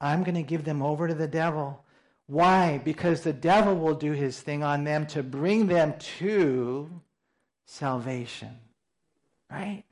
I'm 0.00 0.22
going 0.22 0.36
to 0.36 0.42
give 0.42 0.64
them 0.64 0.82
over 0.82 1.08
to 1.08 1.14
the 1.14 1.26
devil. 1.26 1.84
Why? 2.26 2.80
Because 2.84 3.22
the 3.22 3.32
devil 3.32 3.74
will 3.74 3.94
do 3.94 4.12
his 4.12 4.40
thing 4.40 4.62
on 4.62 4.84
them 4.84 5.06
to 5.08 5.24
bring 5.24 5.66
them 5.66 5.94
to 6.18 6.88
salvation. 7.66 8.56
Right? 9.50 9.82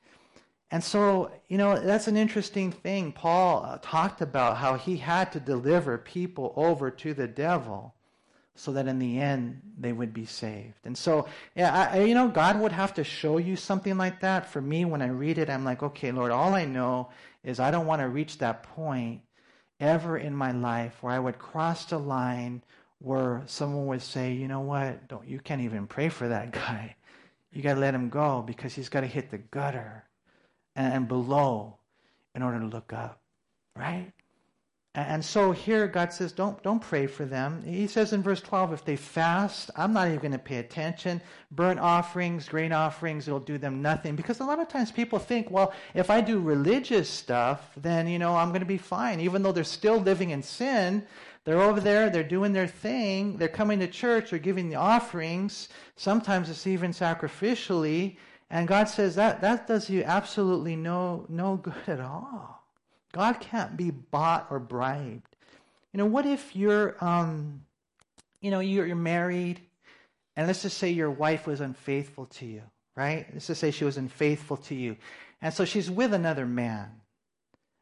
And 0.69 0.83
so, 0.83 1.31
you 1.47 1.57
know, 1.57 1.79
that's 1.79 2.07
an 2.07 2.17
interesting 2.17 2.71
thing. 2.71 3.13
Paul 3.13 3.63
uh, 3.65 3.77
talked 3.81 4.21
about 4.21 4.57
how 4.57 4.75
he 4.75 4.97
had 4.97 5.31
to 5.31 5.39
deliver 5.39 5.97
people 5.97 6.53
over 6.57 6.91
to 6.91 7.13
the 7.13 7.27
devil 7.27 7.93
so 8.55 8.73
that 8.73 8.87
in 8.87 8.99
the 8.99 9.19
end 9.19 9.61
they 9.79 9.93
would 9.93 10.13
be 10.13 10.25
saved. 10.25 10.79
And 10.83 10.97
so, 10.97 11.27
yeah, 11.55 11.89
I, 11.93 12.03
you 12.03 12.15
know, 12.15 12.27
God 12.27 12.59
would 12.59 12.73
have 12.73 12.95
to 12.95 13.03
show 13.03 13.37
you 13.37 13.55
something 13.55 13.97
like 13.97 14.19
that. 14.21 14.49
For 14.49 14.61
me, 14.61 14.83
when 14.83 15.01
I 15.01 15.07
read 15.07 15.37
it, 15.37 15.49
I'm 15.49 15.63
like, 15.63 15.83
okay, 15.83 16.11
Lord, 16.11 16.31
all 16.31 16.53
I 16.53 16.65
know 16.65 17.09
is 17.43 17.59
I 17.59 17.71
don't 17.71 17.85
want 17.85 18.01
to 18.01 18.09
reach 18.09 18.39
that 18.39 18.63
point 18.63 19.21
ever 19.79 20.17
in 20.17 20.35
my 20.35 20.51
life 20.51 20.97
where 21.01 21.13
I 21.13 21.19
would 21.19 21.37
cross 21.37 21.85
the 21.85 21.99
line 21.99 22.63
where 22.99 23.43
someone 23.45 23.85
would 23.87 24.01
say, 24.01 24.33
you 24.33 24.47
know 24.47 24.61
what, 24.61 25.07
don't 25.07 25.27
you 25.27 25.39
can't 25.39 25.61
even 25.61 25.87
pray 25.87 26.09
for 26.09 26.27
that 26.27 26.51
guy. 26.51 26.95
You 27.53 27.61
got 27.61 27.75
to 27.75 27.79
let 27.79 27.93
him 27.93 28.09
go 28.09 28.41
because 28.41 28.73
he's 28.73 28.89
got 28.89 29.01
to 29.01 29.07
hit 29.07 29.31
the 29.31 29.37
gutter 29.37 30.03
and, 30.77 31.07
below 31.07 31.77
in 32.35 32.41
order 32.41 32.59
to 32.59 32.65
look 32.65 32.93
up, 32.93 33.19
right? 33.75 34.11
And 34.97 35.23
so 35.23 35.51
here 35.51 35.87
God 35.87 36.11
says, 36.11 36.31
don't, 36.31 36.61
don't 36.63 36.81
pray 36.81 37.05
for 37.05 37.23
them. 37.23 37.63
He 37.63 37.85
says 37.85 38.13
in 38.13 38.23
verse 38.23 38.41
12, 38.41 38.73
if 38.73 38.85
they 38.85 38.95
fast, 38.95 39.69
I'm 39.75 39.93
not 39.93 40.07
even 40.07 40.19
going 40.19 40.31
to 40.31 40.39
pay 40.39 40.57
attention. 40.57 41.21
Burnt 41.51 41.79
offerings, 41.79 42.49
grain 42.49 42.71
offerings, 42.71 43.27
it'll 43.27 43.39
do 43.39 43.59
them 43.59 43.83
nothing. 43.83 44.15
Because 44.15 44.39
a 44.39 44.43
lot 44.43 44.59
of 44.59 44.69
times 44.69 44.91
people 44.91 45.19
think, 45.19 45.51
well, 45.51 45.71
if 45.93 46.09
I 46.09 46.21
do 46.21 46.39
religious 46.39 47.07
stuff, 47.07 47.69
then, 47.77 48.07
you 48.07 48.17
know, 48.17 48.35
I'm 48.35 48.49
going 48.49 48.61
to 48.61 48.65
be 48.65 48.79
fine. 48.79 49.19
Even 49.19 49.43
though 49.43 49.51
they're 49.51 49.63
still 49.63 49.99
living 49.99 50.31
in 50.31 50.41
sin, 50.41 51.05
they're 51.43 51.61
over 51.61 51.79
there, 51.79 52.09
they're 52.09 52.23
doing 52.23 52.51
their 52.51 52.67
thing, 52.67 53.37
they're 53.37 53.47
coming 53.49 53.79
to 53.79 53.87
church, 53.87 54.31
they're 54.31 54.39
giving 54.39 54.67
the 54.67 54.77
offerings. 54.77 55.69
Sometimes 55.95 56.49
it's 56.49 56.65
even 56.65 56.91
sacrificially. 56.91 58.17
And 58.49 58.67
God 58.67 58.85
says 58.85 59.15
that, 59.15 59.41
that 59.41 59.67
does 59.67 59.89
you 59.89 60.03
absolutely 60.03 60.75
no, 60.75 61.25
no 61.27 61.57
good 61.57 61.73
at 61.87 61.99
all. 61.99 62.63
God 63.11 63.39
can't 63.39 63.75
be 63.75 63.91
bought 63.91 64.47
or 64.49 64.59
bribed. 64.59 65.35
You 65.91 65.97
know, 65.97 66.05
what 66.05 66.25
if 66.25 66.55
you're, 66.55 66.95
um, 67.03 67.61
you 68.41 68.51
know, 68.51 68.59
you're, 68.59 68.85
you're 68.85 68.95
married, 68.95 69.61
and 70.35 70.47
let's 70.47 70.61
just 70.61 70.77
say 70.77 70.91
your 70.91 71.09
wife 71.09 71.47
was 71.47 71.61
unfaithful 71.61 72.27
to 72.27 72.45
you, 72.45 72.61
right? 72.95 73.25
Let's 73.33 73.47
just 73.47 73.59
say 73.59 73.71
she 73.71 73.85
was 73.85 73.97
unfaithful 73.97 74.57
to 74.57 74.75
you. 74.75 74.97
And 75.41 75.53
so 75.53 75.65
she's 75.65 75.89
with 75.89 76.13
another 76.13 76.45
man. 76.45 76.89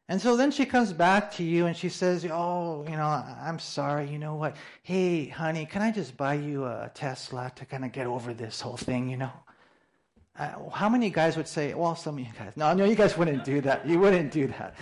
And 0.07 0.21
so 0.21 0.37
then 0.37 0.51
she 0.51 0.65
comes 0.65 0.93
back 0.93 1.33
to 1.33 1.43
you 1.43 1.65
and 1.65 1.75
she 1.75 1.89
says, 1.89 2.25
Oh, 2.25 2.85
you 2.87 2.95
know, 2.95 3.07
I'm 3.07 3.57
sorry. 3.57 4.07
You 4.07 4.19
know 4.19 4.35
what? 4.35 4.55
Hey, 4.83 5.25
honey, 5.27 5.65
can 5.65 5.81
I 5.81 5.91
just 5.91 6.15
buy 6.15 6.35
you 6.35 6.65
a 6.65 6.91
Tesla 6.93 7.51
to 7.55 7.65
kind 7.65 7.83
of 7.83 7.91
get 7.91 8.05
over 8.05 8.33
this 8.33 8.61
whole 8.61 8.77
thing, 8.77 9.09
you 9.09 9.17
know? 9.17 9.31
Uh, 10.37 10.69
how 10.69 10.89
many 10.89 11.09
guys 11.09 11.37
would 11.37 11.47
say, 11.47 11.73
Well, 11.73 11.95
some 11.95 12.15
of 12.15 12.19
you 12.19 12.31
guys. 12.37 12.53
No, 12.55 12.73
no, 12.73 12.85
you 12.85 12.95
guys 12.95 13.17
wouldn't 13.17 13.43
do 13.45 13.61
that. 13.61 13.87
You 13.87 13.99
wouldn't 13.99 14.31
do 14.31 14.47
that 14.47 14.75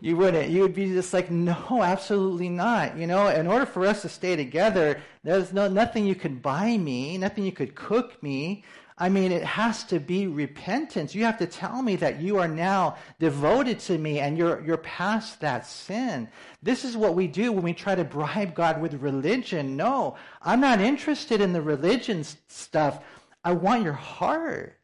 you 0.00 0.16
wouldn't. 0.16 0.50
You 0.50 0.62
would 0.62 0.74
be 0.74 0.88
just 0.88 1.12
like, 1.12 1.30
no, 1.30 1.82
absolutely 1.82 2.48
not. 2.48 2.96
You 2.96 3.06
know, 3.06 3.28
in 3.28 3.46
order 3.46 3.66
for 3.66 3.84
us 3.86 4.02
to 4.02 4.08
stay 4.08 4.36
together, 4.36 5.00
there's 5.24 5.52
no 5.52 5.68
nothing 5.68 6.06
you 6.06 6.14
could 6.14 6.40
buy 6.40 6.76
me, 6.76 7.18
nothing 7.18 7.44
you 7.44 7.52
could 7.52 7.74
cook 7.74 8.22
me. 8.22 8.64
I 9.00 9.08
mean, 9.08 9.30
it 9.30 9.44
has 9.44 9.84
to 9.84 10.00
be 10.00 10.26
repentance. 10.26 11.14
You 11.14 11.24
have 11.24 11.38
to 11.38 11.46
tell 11.46 11.82
me 11.82 11.94
that 11.96 12.20
you 12.20 12.38
are 12.38 12.48
now 12.48 12.96
devoted 13.20 13.78
to 13.80 13.96
me 13.96 14.18
and 14.18 14.36
you're, 14.36 14.60
you're 14.64 14.76
past 14.78 15.40
that 15.40 15.66
sin. 15.66 16.28
This 16.64 16.84
is 16.84 16.96
what 16.96 17.14
we 17.14 17.28
do 17.28 17.52
when 17.52 17.62
we 17.62 17.74
try 17.74 17.94
to 17.94 18.02
bribe 18.02 18.56
God 18.56 18.80
with 18.80 18.94
religion. 18.94 19.76
No, 19.76 20.16
I'm 20.42 20.60
not 20.60 20.80
interested 20.80 21.40
in 21.40 21.52
the 21.52 21.62
religion 21.62 22.24
stuff. 22.48 23.04
I 23.44 23.52
want 23.52 23.84
your 23.84 23.92
heart. 23.92 24.77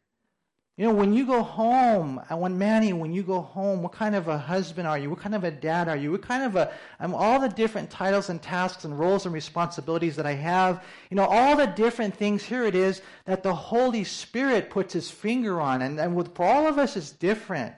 You 0.77 0.85
know, 0.85 0.93
when 0.93 1.13
you 1.13 1.25
go 1.25 1.41
home, 1.41 2.19
I 2.29 2.35
want 2.35 2.55
Manny, 2.55 2.91
when 2.91 3.13
you 3.13 3.23
go 3.23 3.39
home, 3.39 3.81
what 3.81 3.93
kind 3.93 4.13
of 4.13 4.27
a 4.27 4.37
husband 4.37 4.85
are 4.85 4.97
you? 4.97 5.09
What 5.09 5.19
kind 5.19 5.33
of 5.33 5.45
a 5.45 5.51
dad 5.51 5.87
are 5.87 5.95
you? 5.95 6.11
What 6.11 6.21
kind 6.21 6.43
of 6.43 6.57
a, 6.57 6.73
um, 6.99 7.15
all 7.15 7.39
the 7.39 7.47
different 7.47 7.89
titles 7.89 8.29
and 8.29 8.41
tasks 8.41 8.83
and 8.83 8.99
roles 8.99 9.25
and 9.25 9.33
responsibilities 9.33 10.17
that 10.17 10.25
I 10.25 10.33
have, 10.33 10.83
you 11.09 11.15
know, 11.15 11.23
all 11.23 11.55
the 11.55 11.65
different 11.65 12.13
things, 12.13 12.43
here 12.43 12.65
it 12.65 12.75
is, 12.75 13.01
that 13.23 13.41
the 13.41 13.55
Holy 13.55 14.03
Spirit 14.03 14.69
puts 14.69 14.91
his 14.91 15.09
finger 15.09 15.61
on. 15.61 15.81
And, 15.81 15.97
and 15.97 16.13
with, 16.13 16.35
for 16.35 16.45
all 16.45 16.67
of 16.67 16.77
us, 16.77 16.97
it's 16.97 17.11
different. 17.11 17.73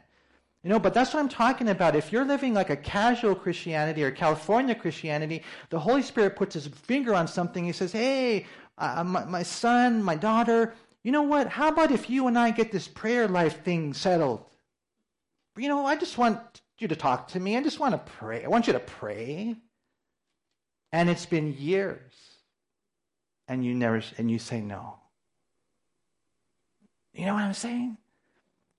You 0.64 0.72
know, 0.72 0.80
but 0.80 0.96
that's 0.96 1.14
what 1.14 1.20
I'm 1.20 1.30
talking 1.30 1.70
about. 1.70 1.96
If 1.96 2.12
you're 2.12 2.26
living 2.26 2.56
like 2.56 2.72
a 2.72 2.76
casual 2.76 3.36
Christianity 3.36 4.04
or 4.04 4.10
California 4.10 4.74
Christianity, 4.74 5.44
the 5.70 5.80
Holy 5.80 6.02
Spirit 6.02 6.36
puts 6.36 6.56
his 6.56 6.66
finger 6.66 7.14
on 7.14 7.28
something. 7.28 7.64
He 7.64 7.74
says, 7.74 7.92
hey, 7.92 8.48
uh, 8.80 9.04
my, 9.04 9.24
my 9.24 9.44
son, 9.44 10.02
my 10.02 10.16
daughter, 10.16 10.74
you 11.08 11.14
know 11.14 11.22
what? 11.22 11.48
How 11.48 11.70
about 11.70 11.92
if 11.92 12.10
you 12.10 12.28
and 12.28 12.38
I 12.38 12.52
get 12.52 12.74
this 12.74 12.86
prayer 12.86 13.30
life 13.30 13.64
thing 13.64 13.94
settled? 13.94 14.44
You 15.56 15.70
know, 15.70 15.86
I 15.86 15.96
just 15.96 16.18
want 16.18 16.38
you 16.80 16.90
to 16.90 16.98
talk 16.98 17.30
to 17.30 17.40
me. 17.40 17.56
I 17.56 17.64
just 17.64 17.80
want 17.80 17.94
to 17.94 18.12
pray. 18.20 18.44
I 18.44 18.50
want 18.50 18.68
you 18.68 18.74
to 18.74 18.82
pray. 18.82 19.56
And 20.92 21.10
it's 21.10 21.26
been 21.26 21.56
years. 21.58 22.12
And 23.48 23.64
you 23.64 23.74
never 23.74 24.04
and 24.18 24.30
you 24.30 24.38
say 24.38 24.60
no. 24.60 25.00
You 27.14 27.26
know 27.26 27.36
what 27.36 27.44
I'm 27.44 27.54
saying? 27.54 27.96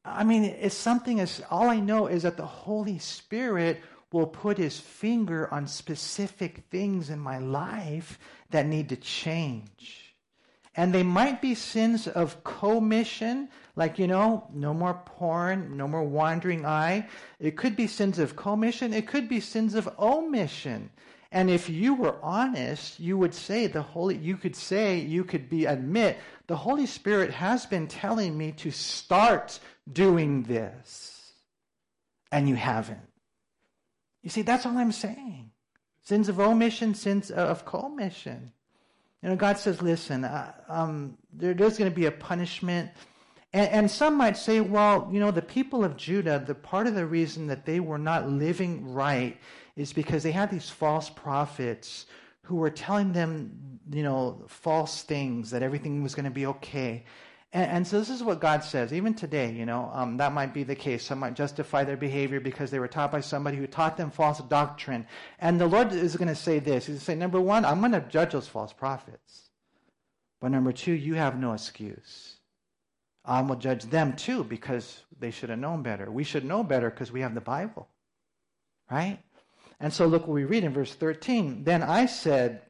I 0.05 0.23
mean, 0.23 0.45
it's 0.45 0.75
something 0.75 1.21
as 1.21 1.41
all 1.51 1.71
I 1.71 1.81
know 1.81 2.09
is 2.09 2.25
that 2.25 2.37
the 2.37 2.45
Holy 2.45 2.99
Spirit 2.99 3.81
will 4.13 4.27
put 4.27 4.59
his 4.59 4.79
finger 4.79 5.51
on 5.51 5.67
specific 5.67 6.65
things 6.71 7.09
in 7.09 7.21
my 7.21 7.39
life 7.39 8.19
that 8.51 8.67
need 8.67 8.91
to 8.91 8.97
change. 8.97 10.08
And 10.79 10.95
they 10.95 11.03
might 11.03 11.43
be 11.43 11.57
sins 11.57 12.07
of 12.07 12.45
commission, 12.45 13.49
like, 13.75 13.99
you 13.99 14.07
know, 14.07 14.47
no 14.55 14.73
more 14.73 15.03
porn, 15.05 15.77
no 15.77 15.89
more 15.89 16.05
wandering 16.05 16.65
eye. 16.65 17.09
It 17.41 17.57
could 17.57 17.75
be 17.75 17.89
sins 17.89 18.21
of 18.21 18.37
commission. 18.37 18.93
It 18.93 19.09
could 19.09 19.29
be 19.29 19.41
sins 19.41 19.75
of 19.75 19.89
omission. 19.99 20.91
And 21.33 21.51
if 21.51 21.69
you 21.69 21.95
were 21.95 22.15
honest, 22.23 23.01
you 23.01 23.19
would 23.19 23.35
say 23.35 23.67
the 23.67 23.83
Holy, 23.83 24.19
you 24.19 24.37
could 24.37 24.55
say, 24.55 25.01
you 25.01 25.25
could 25.25 25.51
be, 25.51 25.67
admit, 25.67 26.17
the 26.47 26.55
Holy 26.55 26.87
Spirit 26.87 27.33
has 27.33 27.67
been 27.67 27.89
telling 27.89 28.39
me 28.39 28.53
to 28.53 28.71
start 28.71 29.59
doing 29.93 30.45
this. 30.45 31.33
And 32.31 32.49
you 32.49 32.55
haven't. 32.55 33.01
You 34.23 34.31
see, 34.31 34.43
that's 34.43 34.65
all 34.65 34.79
I'm 34.79 34.93
saying. 34.93 35.51
Sins 36.03 36.29
of 36.29 36.39
omission, 36.39 36.95
sins 36.95 37.33
of 37.33 37.65
commission. 37.65 38.53
You 39.23 39.31
know, 39.31 39.37
God 39.37 39.59
says, 39.59 39.83
listen, 39.83 40.25
uh, 40.25 40.53
um, 40.69 41.19
there, 41.33 41.55
there's 41.55 41.77
going 41.77 41.91
to 41.91 41.95
be 41.95 42.07
a 42.07 42.13
punishment. 42.13 42.91
And, 43.53 43.69
and, 43.71 43.91
some 43.91 44.17
might 44.17 44.37
say, 44.37 44.61
well, 44.61 45.09
you 45.11 45.19
know, 45.19 45.31
the 45.31 45.43
people 45.43 45.83
of 45.85 45.97
Judah, 45.97 46.43
the 46.45 46.55
part 46.55 46.87
of 46.87 46.95
the 46.95 47.07
reason 47.07 47.47
that 47.49 47.65
they 47.65 47.81
were 47.81 47.99
not 47.99 48.29
living 48.29 48.93
right 48.93 49.37
is 49.75 49.93
because 49.93 50.23
they 50.23 50.31
had 50.31 50.51
these 50.51 50.71
false 50.71 51.09
prophets 51.09 52.07
who 52.43 52.57
were 52.57 52.71
telling 52.71 53.13
them, 53.13 53.81
you 53.91 54.03
know, 54.03 54.45
false 54.47 55.03
things, 55.03 55.51
that 55.51 55.63
everything 55.63 56.03
was 56.03 56.15
going 56.15 56.25
to 56.25 56.31
be 56.31 56.47
okay. 56.47 57.05
And, 57.53 57.71
and, 57.71 57.87
so 57.87 57.99
this 57.99 58.11
is 58.11 58.23
what 58.23 58.41
God 58.41 58.63
says, 58.63 58.93
even 58.93 59.15
today, 59.15 59.51
you 59.51 59.65
know, 59.65 59.91
um, 59.95 60.19
that 60.19 60.35
might 60.35 60.53
be 60.53 60.65
the 60.65 60.75
case. 60.75 61.05
Some 61.05 61.21
might 61.21 61.33
justify 61.33 61.83
their 61.83 61.97
behavior 61.97 62.41
because 62.41 62.71
they 62.71 62.79
were 62.79 62.89
taught 62.89 63.11
by 63.11 63.21
somebody 63.21 63.57
who 63.57 63.67
taught 63.67 63.97
them 63.97 64.11
false 64.11 64.41
doctrine. 64.41 65.07
And 65.39 65.59
the 65.59 65.67
Lord 65.67 65.93
is 65.93 66.17
going 66.17 66.29
to 66.29 66.35
say 66.35 66.59
this. 66.59 66.85
He's 66.85 66.97
going 66.97 66.99
to 66.99 67.05
say, 67.05 67.15
number 67.15 67.41
one, 67.41 67.65
I'm 67.65 67.81
going 67.81 67.93
to 67.93 68.03
judge 68.03 68.33
those 68.33 68.49
false 68.49 68.75
prophets. 68.75 69.49
But 70.41 70.51
number 70.51 70.73
two, 70.73 70.93
you 70.93 71.15
have 71.15 71.39
no 71.39 71.55
excuse. 71.55 72.37
I 73.25 73.41
will 73.41 73.57
judge 73.57 73.85
them 73.85 74.15
too 74.15 74.45
because 74.45 75.03
they 75.19 75.31
should 75.31 75.49
have 75.49 75.59
known 75.59 75.83
better. 75.83 76.11
We 76.11 76.25
should 76.25 76.45
know 76.45 76.63
better 76.63 76.91
because 76.91 77.11
we 77.11 77.23
have 77.23 77.35
the 77.35 77.41
Bible. 77.41 77.89
Right? 78.91 79.21
And 79.81 79.93
so 79.93 80.07
look 80.07 80.23
what 80.23 80.35
we 80.35 80.45
read 80.45 80.65
in 80.65 80.73
verse 80.73 80.95
13. 80.95 81.65
Then 81.65 81.83
I 81.83 82.07
said, 82.07 82.63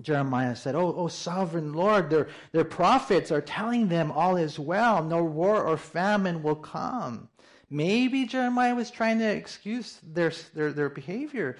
Jeremiah 0.00 0.56
said, 0.56 0.74
Oh, 0.74 0.94
oh 0.96 1.08
sovereign 1.08 1.72
Lord, 1.72 2.10
their, 2.10 2.28
their 2.52 2.64
prophets 2.64 3.30
are 3.30 3.40
telling 3.40 3.88
them 3.88 4.10
all 4.10 4.36
is 4.36 4.58
well. 4.58 5.04
No 5.04 5.22
war 5.22 5.62
or 5.62 5.76
famine 5.76 6.42
will 6.42 6.56
come. 6.56 7.28
Maybe 7.68 8.26
Jeremiah 8.26 8.74
was 8.74 8.90
trying 8.90 9.18
to 9.18 9.30
excuse 9.30 9.98
their, 10.02 10.32
their, 10.54 10.72
their 10.72 10.88
behavior. 10.88 11.56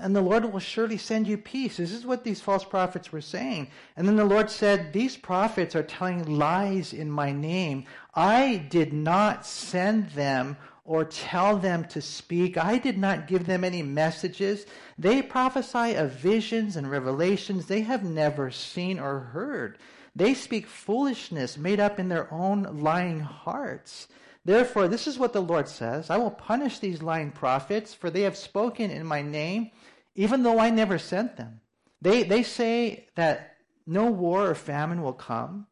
And 0.00 0.14
the 0.14 0.20
Lord 0.20 0.44
will 0.44 0.58
surely 0.58 0.98
send 0.98 1.26
you 1.26 1.38
peace. 1.38 1.76
This 1.76 1.92
is 1.92 2.04
what 2.04 2.24
these 2.24 2.40
false 2.40 2.64
prophets 2.64 3.10
were 3.10 3.20
saying. 3.20 3.68
And 3.96 4.06
then 4.06 4.16
the 4.16 4.24
Lord 4.24 4.50
said, 4.50 4.92
These 4.92 5.16
prophets 5.16 5.74
are 5.74 5.82
telling 5.82 6.38
lies 6.38 6.92
in 6.92 7.10
my 7.10 7.32
name. 7.32 7.84
I 8.14 8.56
did 8.68 8.92
not 8.92 9.46
send 9.46 10.10
them 10.10 10.56
or 10.88 11.04
tell 11.04 11.58
them 11.58 11.84
to 11.84 12.00
speak. 12.00 12.56
I 12.56 12.78
did 12.78 12.96
not 12.96 13.28
give 13.28 13.44
them 13.44 13.62
any 13.62 13.82
messages. 13.82 14.64
They 14.96 15.20
prophesy 15.20 15.94
of 15.94 16.12
visions 16.12 16.76
and 16.76 16.90
revelations 16.90 17.66
they 17.66 17.82
have 17.82 18.02
never 18.02 18.50
seen 18.50 18.98
or 18.98 19.20
heard. 19.20 19.76
They 20.16 20.32
speak 20.32 20.66
foolishness 20.66 21.58
made 21.58 21.78
up 21.78 21.98
in 21.98 22.08
their 22.08 22.32
own 22.32 22.80
lying 22.80 23.20
hearts. 23.20 24.08
Therefore, 24.46 24.88
this 24.88 25.06
is 25.06 25.18
what 25.18 25.34
the 25.34 25.42
Lord 25.42 25.68
says 25.68 26.08
I 26.08 26.16
will 26.16 26.30
punish 26.30 26.78
these 26.78 27.02
lying 27.02 27.32
prophets, 27.32 27.92
for 27.92 28.08
they 28.08 28.22
have 28.22 28.36
spoken 28.36 28.90
in 28.90 29.04
my 29.04 29.20
name, 29.20 29.70
even 30.14 30.42
though 30.42 30.58
I 30.58 30.70
never 30.70 30.96
sent 30.98 31.36
them. 31.36 31.60
They, 32.00 32.22
they 32.22 32.42
say 32.42 33.08
that 33.14 33.56
no 33.86 34.06
war 34.10 34.48
or 34.48 34.54
famine 34.54 35.02
will 35.02 35.12
come, 35.12 35.66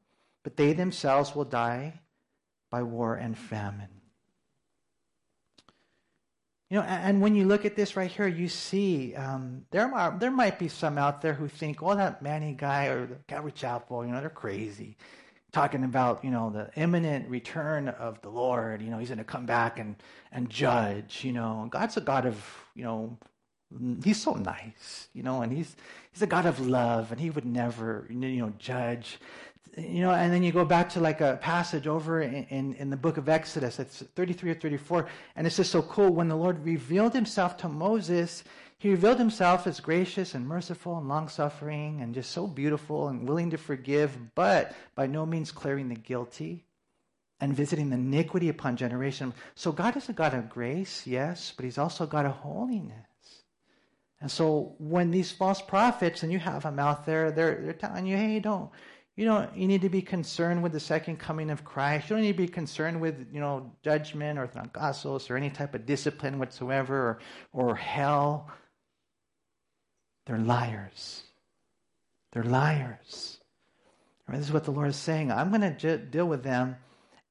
but 0.45 0.59
they 0.59 0.75
themselves 0.75 1.35
will 1.35 1.47
die 1.47 2.01
by 2.71 2.83
war 2.83 3.15
and 3.15 3.39
famine. 3.39 3.96
You 6.69 6.79
know, 6.79 6.83
and 6.83 7.21
when 7.21 7.37
you 7.37 7.45
look 7.45 7.65
at 7.65 7.77
this 7.77 7.97
right 7.97 8.11
here, 8.11 8.27
you 8.27 8.49
see 8.49 9.15
um, 9.15 9.65
there 9.71 9.87
are, 9.95 10.17
there 10.19 10.33
might 10.33 10.59
be 10.59 10.67
some 10.69 10.99
out 10.99 11.23
there 11.23 11.35
who 11.35 11.47
think, 11.47 11.83
"Oh, 11.83 11.95
that 11.95 12.23
Manny 12.23 12.55
guy 12.55 12.87
or 12.87 13.07
the 13.07 13.17
Calvary 13.29 13.53
Chapel, 13.53 14.05
you 14.05 14.13
know, 14.13 14.21
they're 14.21 14.31
crazy." 14.31 14.97
talking 15.57 15.85
about 15.85 16.23
you 16.23 16.31
know 16.31 16.51
the 16.51 16.71
imminent 16.77 17.29
return 17.31 17.89
of 17.89 18.21
the 18.21 18.29
Lord. 18.29 18.83
You 18.83 18.91
know, 18.91 18.99
He's 18.99 19.09
going 19.09 19.19
to 19.19 19.25
come 19.25 19.47
back 19.47 19.79
and 19.79 19.97
and 20.31 20.51
judge. 20.51 21.25
You 21.25 21.33
know, 21.33 21.69
God's 21.71 21.97
a 21.97 22.03
God 22.03 22.27
of 22.27 22.37
you 22.75 22.85
know, 22.85 23.19
He's 24.05 24.21
so 24.21 24.35
nice. 24.35 25.09
You 25.15 25.23
know, 25.23 25.41
and 25.43 25.53
He's 25.53 25.75
He's 26.13 26.23
a 26.23 26.27
God 26.27 26.45
of 26.47 26.61
love, 26.61 27.11
and 27.11 27.21
He 27.21 27.31
would 27.31 27.47
never 27.47 28.07
you 28.11 28.17
know 28.17 28.53
judge. 28.59 29.19
You 29.77 30.01
know, 30.01 30.11
and 30.11 30.33
then 30.33 30.43
you 30.43 30.53
go 30.53 30.65
back 30.65 30.89
to 30.91 31.01
like 31.01 31.21
a 31.21 31.39
passage 31.43 31.87
over 31.87 32.23
in, 32.23 32.45
in, 32.45 32.75
in 32.75 32.89
the 32.89 32.97
book 32.97 33.19
of 33.19 33.29
Exodus, 33.29 33.79
it's 33.79 34.03
33 34.15 34.53
or 34.53 34.55
34, 34.55 35.07
and 35.37 35.47
it's 35.47 35.57
just 35.57 35.71
so 35.71 35.83
cool. 35.83 36.11
When 36.11 36.29
the 36.29 36.37
Lord 36.37 36.65
revealed 36.65 37.13
himself 37.13 37.59
to 37.59 37.69
Moses, 37.69 38.43
he 38.79 38.91
revealed 38.91 39.19
himself 39.19 39.67
as 39.67 39.81
gracious 39.81 40.35
and 40.35 40.47
merciful 40.47 40.97
and 40.97 41.09
long 41.09 41.29
suffering 41.29 42.01
and 42.01 42.15
just 42.15 42.31
so 42.31 42.47
beautiful 42.47 43.09
and 43.09 43.29
willing 43.29 43.51
to 43.51 43.59
forgive, 43.59 44.35
but 44.35 44.75
by 44.95 45.07
no 45.07 45.27
means 45.27 45.53
clearing 45.53 45.89
the 45.89 45.95
guilty 45.95 46.65
and 47.41 47.55
visiting 47.55 47.91
the 47.91 47.97
iniquity 47.97 48.49
upon 48.49 48.77
generation. 48.77 49.35
So 49.55 49.73
God 49.73 49.97
is 49.97 50.09
a 50.09 50.15
God 50.15 50.33
of 50.33 50.49
grace, 50.49 51.07
yes, 51.07 51.53
but 51.55 51.65
He's 51.65 51.79
also 51.79 52.07
God 52.07 52.25
of 52.25 52.33
holiness. 52.33 52.97
And 54.21 54.31
so 54.31 54.75
when 54.79 55.11
these 55.11 55.31
false 55.31 55.61
prophets, 55.61 56.23
and 56.23 56.33
you 56.33 56.39
have 56.39 56.63
them 56.63 56.79
out 56.79 57.05
there, 57.05 57.31
they're, 57.31 57.61
they're 57.61 57.73
telling 57.75 58.07
you, 58.07 58.17
hey, 58.17 58.41
don't, 58.41 58.71
you 59.17 59.25
don't, 59.25 59.57
you 59.57 59.67
need 59.67 59.81
to 59.81 59.89
be 59.89 60.03
concerned 60.03 60.63
with 60.63 60.73
the 60.73 60.81
second 60.81 61.17
coming 61.19 61.51
of 61.51 61.65
Christ. 61.65 62.11
You 62.11 62.17
don't 62.17 62.23
need 62.23 62.33
to 62.33 62.43
be 62.43 62.49
concerned 62.49 63.01
with, 63.01 63.27
you 63.33 63.41
know, 63.41 63.73
judgment 63.83 64.39
or 64.39 64.47
thanagosos 64.47 65.31
or 65.31 65.39
any 65.39 65.49
type 65.49 65.75
of 65.75 65.87
discipline 65.87 66.39
whatsoever 66.39 66.95
or, 66.95 67.69
or 67.71 67.75
hell. 67.75 68.51
They're 70.27 70.39
liars. 70.39 71.23
They're 72.33 72.45
liars. 72.45 73.39
Right? 74.29 74.37
This 74.37 74.49
is 74.49 74.53
what 74.53 74.65
the 74.65 74.73
Lord 74.73 74.89
is 74.89 74.97
saying. 74.97 75.33
I'm 75.33 75.51
going 75.51 75.77
to 75.77 75.97
deal 75.97 76.27
with 76.27 76.43
them 76.43 76.77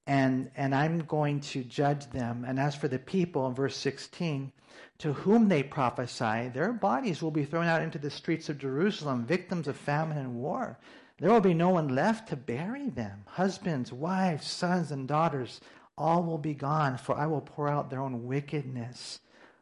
and, 0.08 0.50
and 0.56 0.74
I'm 0.74 1.00
going 1.02 1.42
to 1.42 1.64
judge 1.64 2.10
them. 2.10 2.46
And 2.48 2.60
as 2.60 2.76
for 2.76 2.88
the 2.88 3.00
people, 3.00 3.46
in 3.48 3.54
verse 3.54 3.78
16, 3.78 4.52
to 5.00 5.14
whom 5.14 5.50
they 5.50 5.62
prophesy, 5.62 6.50
their 6.50 6.74
bodies 6.74 7.22
will 7.22 7.32
be 7.32 7.46
thrown 7.46 7.66
out 7.66 7.84
into 7.84 8.00
the 8.00 8.10
streets 8.10 8.50
of 8.50 8.58
Jerusalem, 8.58 9.26
victims 9.26 9.68
of 9.68 9.76
famine 9.76 10.18
and 10.18 10.36
war. 10.36 10.80
There 11.18 11.32
will 11.32 11.42
be 11.42 11.54
no 11.54 11.70
one 11.70 11.88
left 11.88 12.30
to 12.30 12.36
bury 12.36 12.90
them. 12.90 13.24
Husbands, 13.26 13.94
wives, 13.94 14.48
sons, 14.48 14.92
and 14.92 15.08
daughters, 15.08 15.62
all 15.98 16.24
will 16.24 16.38
be 16.38 16.54
gone, 16.54 16.98
for 16.98 17.16
I 17.16 17.26
will 17.26 17.42
pour 17.42 17.70
out 17.70 17.90
their 17.90 18.02
own 18.02 18.26
wickedness 18.26 19.20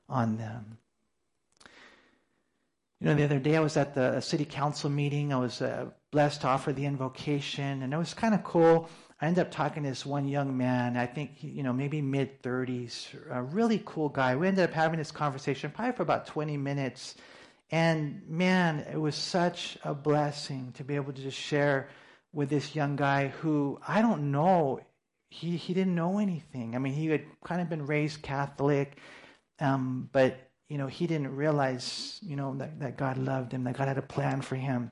on 0.10 0.38
them. 0.38 0.78
You 3.00 3.10
know, 3.10 3.16
the 3.16 3.24
other 3.24 3.40
day 3.40 3.58
I 3.58 3.60
was 3.60 3.78
at 3.78 3.94
the 3.94 4.22
city 4.22 4.46
council 4.46 4.90
meeting. 4.90 5.34
I 5.34 5.38
was 5.38 5.62
uh, 5.62 5.88
blessed 6.12 6.42
to 6.42 6.48
offer 6.48 6.72
the 6.72 6.86
invocation, 6.86 7.84
and 7.84 7.94
it 7.94 7.98
was 7.98 8.14
kind 8.14 8.34
of 8.34 8.44
cool. 8.44 8.90
I 9.22 9.28
ended 9.28 9.46
up 9.46 9.52
talking 9.52 9.84
to 9.84 9.90
this 9.90 10.06
one 10.06 10.28
young 10.28 10.58
man, 10.58 10.98
I 10.98 11.06
think, 11.06 11.32
you 11.42 11.64
know, 11.64 11.74
maybe 11.74 12.02
mid 12.02 12.42
30s, 12.42 13.08
a 13.30 13.44
really 13.44 13.82
cool 13.86 14.10
guy. 14.10 14.36
We 14.36 14.48
ended 14.48 14.64
up 14.64 14.74
having 14.74 14.98
this 14.98 15.12
conversation 15.12 15.70
probably 15.70 15.94
for 15.94 16.04
about 16.04 16.26
20 16.26 16.58
minutes. 16.58 17.16
And 17.74 18.22
man, 18.30 18.86
it 18.94 19.02
was 19.02 19.16
such 19.16 19.80
a 19.84 19.96
blessing 19.96 20.74
to 20.78 20.84
be 20.84 20.96
able 20.96 21.12
to 21.12 21.20
just 21.20 21.40
share 21.40 21.90
with 22.32 22.48
this 22.48 22.76
young 22.76 22.96
guy 22.96 23.30
who 23.30 23.80
I 23.88 24.04
don't 24.04 24.30
know, 24.30 24.80
he, 25.32 25.58
he 25.58 25.74
didn't 25.74 25.96
know 25.96 26.20
anything. 26.20 26.76
I 26.76 26.78
mean, 26.78 26.94
he 26.94 27.08
had 27.08 27.26
kind 27.44 27.62
of 27.62 27.70
been 27.70 27.88
raised 27.88 28.22
Catholic, 28.22 29.00
um, 29.60 30.08
but 30.12 30.52
you 30.70 30.78
know, 30.78 30.86
he 30.86 31.08
didn't 31.08 31.36
realize, 31.36 32.20
you 32.22 32.36
know, 32.36 32.54
that, 32.58 32.80
that 32.80 32.96
God 32.96 33.18
loved 33.18 33.52
him, 33.52 33.64
that 33.64 33.76
God 33.76 33.88
had 33.88 33.98
a 33.98 34.04
plan 34.04 34.42
for 34.42 34.56
him. 34.56 34.92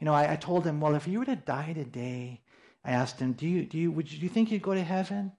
You 0.00 0.06
know, 0.06 0.14
I, 0.14 0.32
I 0.32 0.36
told 0.36 0.64
him, 0.64 0.80
well, 0.80 0.94
if 0.94 1.06
you 1.06 1.18
were 1.18 1.26
to 1.26 1.36
die 1.36 1.74
today, 1.74 2.40
I 2.82 2.92
asked 2.92 3.20
him, 3.20 3.34
do 3.34 3.46
you, 3.46 3.66
do 3.66 3.76
you, 3.76 3.92
would 3.92 4.10
you, 4.10 4.16
do 4.16 4.24
you 4.24 4.30
think 4.30 4.50
you'd 4.50 4.62
go 4.62 4.72
to 4.72 4.82
heaven? 4.82 5.32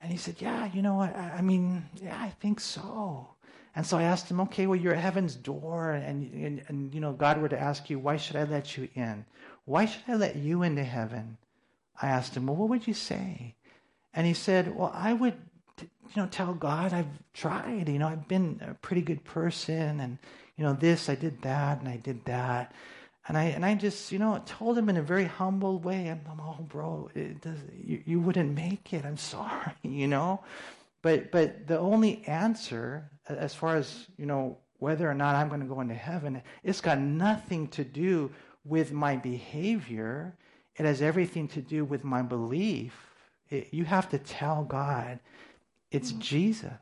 And 0.00 0.10
he 0.10 0.18
said, 0.18 0.34
yeah, 0.40 0.68
you 0.74 0.82
know, 0.82 1.00
I, 1.00 1.34
I 1.38 1.40
mean, 1.40 1.84
yeah, 2.02 2.18
I 2.20 2.30
think 2.30 2.58
so. 2.58 3.36
And 3.74 3.86
so 3.86 3.96
I 3.96 4.02
asked 4.02 4.30
him, 4.30 4.40
okay, 4.40 4.66
well, 4.66 4.78
you're 4.78 4.94
at 4.94 5.00
heaven's 5.00 5.34
door, 5.34 5.92
and, 5.92 6.30
and, 6.34 6.62
and, 6.68 6.94
you 6.94 7.00
know, 7.00 7.12
God 7.12 7.40
were 7.40 7.48
to 7.48 7.58
ask 7.58 7.88
you, 7.88 7.98
why 7.98 8.18
should 8.18 8.36
I 8.36 8.44
let 8.44 8.76
you 8.76 8.88
in? 8.94 9.24
Why 9.64 9.86
should 9.86 10.02
I 10.08 10.14
let 10.14 10.36
you 10.36 10.62
into 10.62 10.84
heaven? 10.84 11.38
I 12.00 12.08
asked 12.08 12.36
him, 12.36 12.46
well, 12.46 12.56
what 12.56 12.68
would 12.68 12.86
you 12.86 12.94
say? 12.94 13.54
And 14.12 14.26
he 14.26 14.34
said, 14.34 14.76
well, 14.76 14.92
I 14.94 15.14
would 15.14 15.36
you 16.14 16.22
know, 16.22 16.28
tell 16.30 16.52
God 16.54 16.92
I've 16.92 17.06
tried. 17.32 17.88
You 17.88 17.98
know, 17.98 18.08
I've 18.08 18.28
been 18.28 18.60
a 18.66 18.74
pretty 18.74 19.02
good 19.02 19.24
person, 19.24 20.00
and 20.00 20.18
you 20.56 20.64
know, 20.64 20.74
this 20.74 21.08
I 21.08 21.14
did 21.14 21.40
that, 21.42 21.80
and 21.80 21.88
I 21.88 21.96
did 21.96 22.24
that, 22.26 22.72
and 23.28 23.38
I 23.38 23.44
and 23.44 23.64
I 23.64 23.74
just 23.74 24.12
you 24.12 24.18
know 24.18 24.42
told 24.44 24.76
him 24.76 24.88
in 24.88 24.96
a 24.96 25.02
very 25.02 25.24
humble 25.24 25.78
way. 25.78 26.10
I'm, 26.10 26.20
I'm 26.30 26.40
oh, 26.40 26.66
bro, 26.68 27.10
does, 27.40 27.58
you, 27.82 28.02
you 28.04 28.20
wouldn't 28.20 28.54
make 28.54 28.92
it. 28.92 29.04
I'm 29.04 29.16
sorry, 29.16 29.72
you 29.82 30.08
know. 30.08 30.42
But 31.00 31.32
but 31.32 31.66
the 31.66 31.78
only 31.78 32.22
answer, 32.26 33.10
as 33.38 33.54
far 33.54 33.76
as 33.76 34.06
you 34.16 34.26
know, 34.26 34.58
whether 34.78 35.08
or 35.08 35.14
not 35.14 35.36
I'm 35.36 35.48
going 35.48 35.60
to 35.60 35.66
go 35.66 35.80
into 35.80 35.94
heaven, 35.94 36.42
it's 36.62 36.80
got 36.80 36.98
nothing 36.98 37.68
to 37.68 37.84
do 37.84 38.30
with 38.64 38.92
my 38.92 39.16
behavior. 39.16 40.36
It 40.76 40.86
has 40.86 41.02
everything 41.02 41.48
to 41.48 41.60
do 41.60 41.84
with 41.84 42.04
my 42.04 42.22
belief. 42.22 42.94
It, 43.50 43.68
you 43.72 43.84
have 43.84 44.08
to 44.10 44.18
tell 44.18 44.64
God 44.64 45.20
it's 45.90 46.10
mm-hmm. 46.10 46.20
Jesus. 46.20 46.72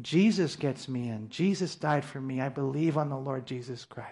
Jesus 0.00 0.56
gets 0.56 0.88
me 0.88 1.08
in. 1.08 1.28
Jesus 1.28 1.76
died 1.76 2.04
for 2.04 2.20
me. 2.20 2.40
I 2.40 2.48
believe 2.48 2.96
on 2.96 3.08
the 3.08 3.18
Lord 3.18 3.46
Jesus 3.46 3.84
Christ. 3.84 4.10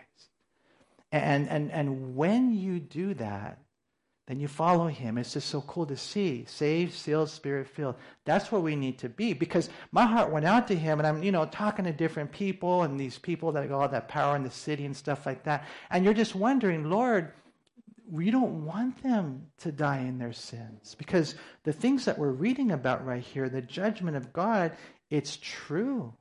And, 1.10 1.48
and, 1.48 1.70
and 1.70 2.14
when 2.14 2.52
you 2.52 2.78
do 2.78 3.14
that, 3.14 3.58
then 4.26 4.38
you 4.38 4.46
follow 4.46 4.86
him. 4.86 5.18
It's 5.18 5.32
just 5.32 5.48
so 5.48 5.62
cool 5.62 5.84
to 5.86 5.96
see. 5.96 6.44
Saved, 6.46 6.94
sealed, 6.94 7.28
spirit 7.28 7.66
filled. 7.66 7.96
That's 8.24 8.52
where 8.52 8.60
we 8.60 8.76
need 8.76 8.98
to 8.98 9.08
be 9.08 9.32
because 9.32 9.68
my 9.90 10.06
heart 10.06 10.30
went 10.30 10.46
out 10.46 10.68
to 10.68 10.76
him 10.76 11.00
and 11.00 11.06
I'm, 11.06 11.22
you 11.22 11.32
know, 11.32 11.44
talking 11.46 11.84
to 11.86 11.92
different 11.92 12.30
people 12.30 12.84
and 12.84 12.98
these 12.98 13.18
people 13.18 13.50
that 13.52 13.68
got 13.68 13.82
all 13.82 13.88
that 13.88 14.08
power 14.08 14.36
in 14.36 14.44
the 14.44 14.50
city 14.50 14.84
and 14.84 14.96
stuff 14.96 15.26
like 15.26 15.42
that. 15.44 15.66
And 15.90 16.04
you're 16.04 16.14
just 16.14 16.36
wondering, 16.36 16.88
Lord, 16.88 17.32
we 18.08 18.30
don't 18.30 18.64
want 18.64 19.02
them 19.02 19.48
to 19.58 19.72
die 19.72 20.00
in 20.00 20.18
their 20.18 20.32
sins 20.32 20.94
because 20.96 21.34
the 21.64 21.72
things 21.72 22.04
that 22.04 22.18
we're 22.18 22.30
reading 22.30 22.70
about 22.70 23.04
right 23.04 23.22
here, 23.22 23.48
the 23.48 23.62
judgment 23.62 24.16
of 24.16 24.32
God, 24.32 24.72
it's 25.10 25.38
true. 25.42 26.14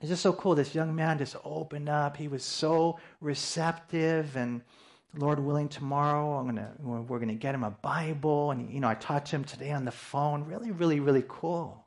It's 0.00 0.08
just 0.08 0.22
so 0.22 0.32
cool. 0.32 0.54
This 0.56 0.74
young 0.74 0.94
man 0.94 1.18
just 1.18 1.36
opened 1.44 1.88
up. 1.88 2.16
He 2.16 2.26
was 2.26 2.42
so 2.42 2.98
receptive 3.20 4.36
and 4.36 4.62
Lord 5.16 5.40
willing, 5.40 5.68
tomorrow 5.68 6.34
I'm 6.38 6.46
gonna 6.46 6.72
we're 6.80 7.18
gonna 7.18 7.34
get 7.34 7.54
him 7.54 7.64
a 7.64 7.70
Bible, 7.70 8.50
and 8.50 8.70
you 8.70 8.80
know 8.80 8.88
I 8.88 8.94
talked 8.94 9.28
to 9.28 9.36
him 9.36 9.44
today 9.44 9.70
on 9.70 9.84
the 9.84 9.90
phone. 9.90 10.44
Really, 10.44 10.70
really, 10.70 11.00
really 11.00 11.24
cool. 11.26 11.86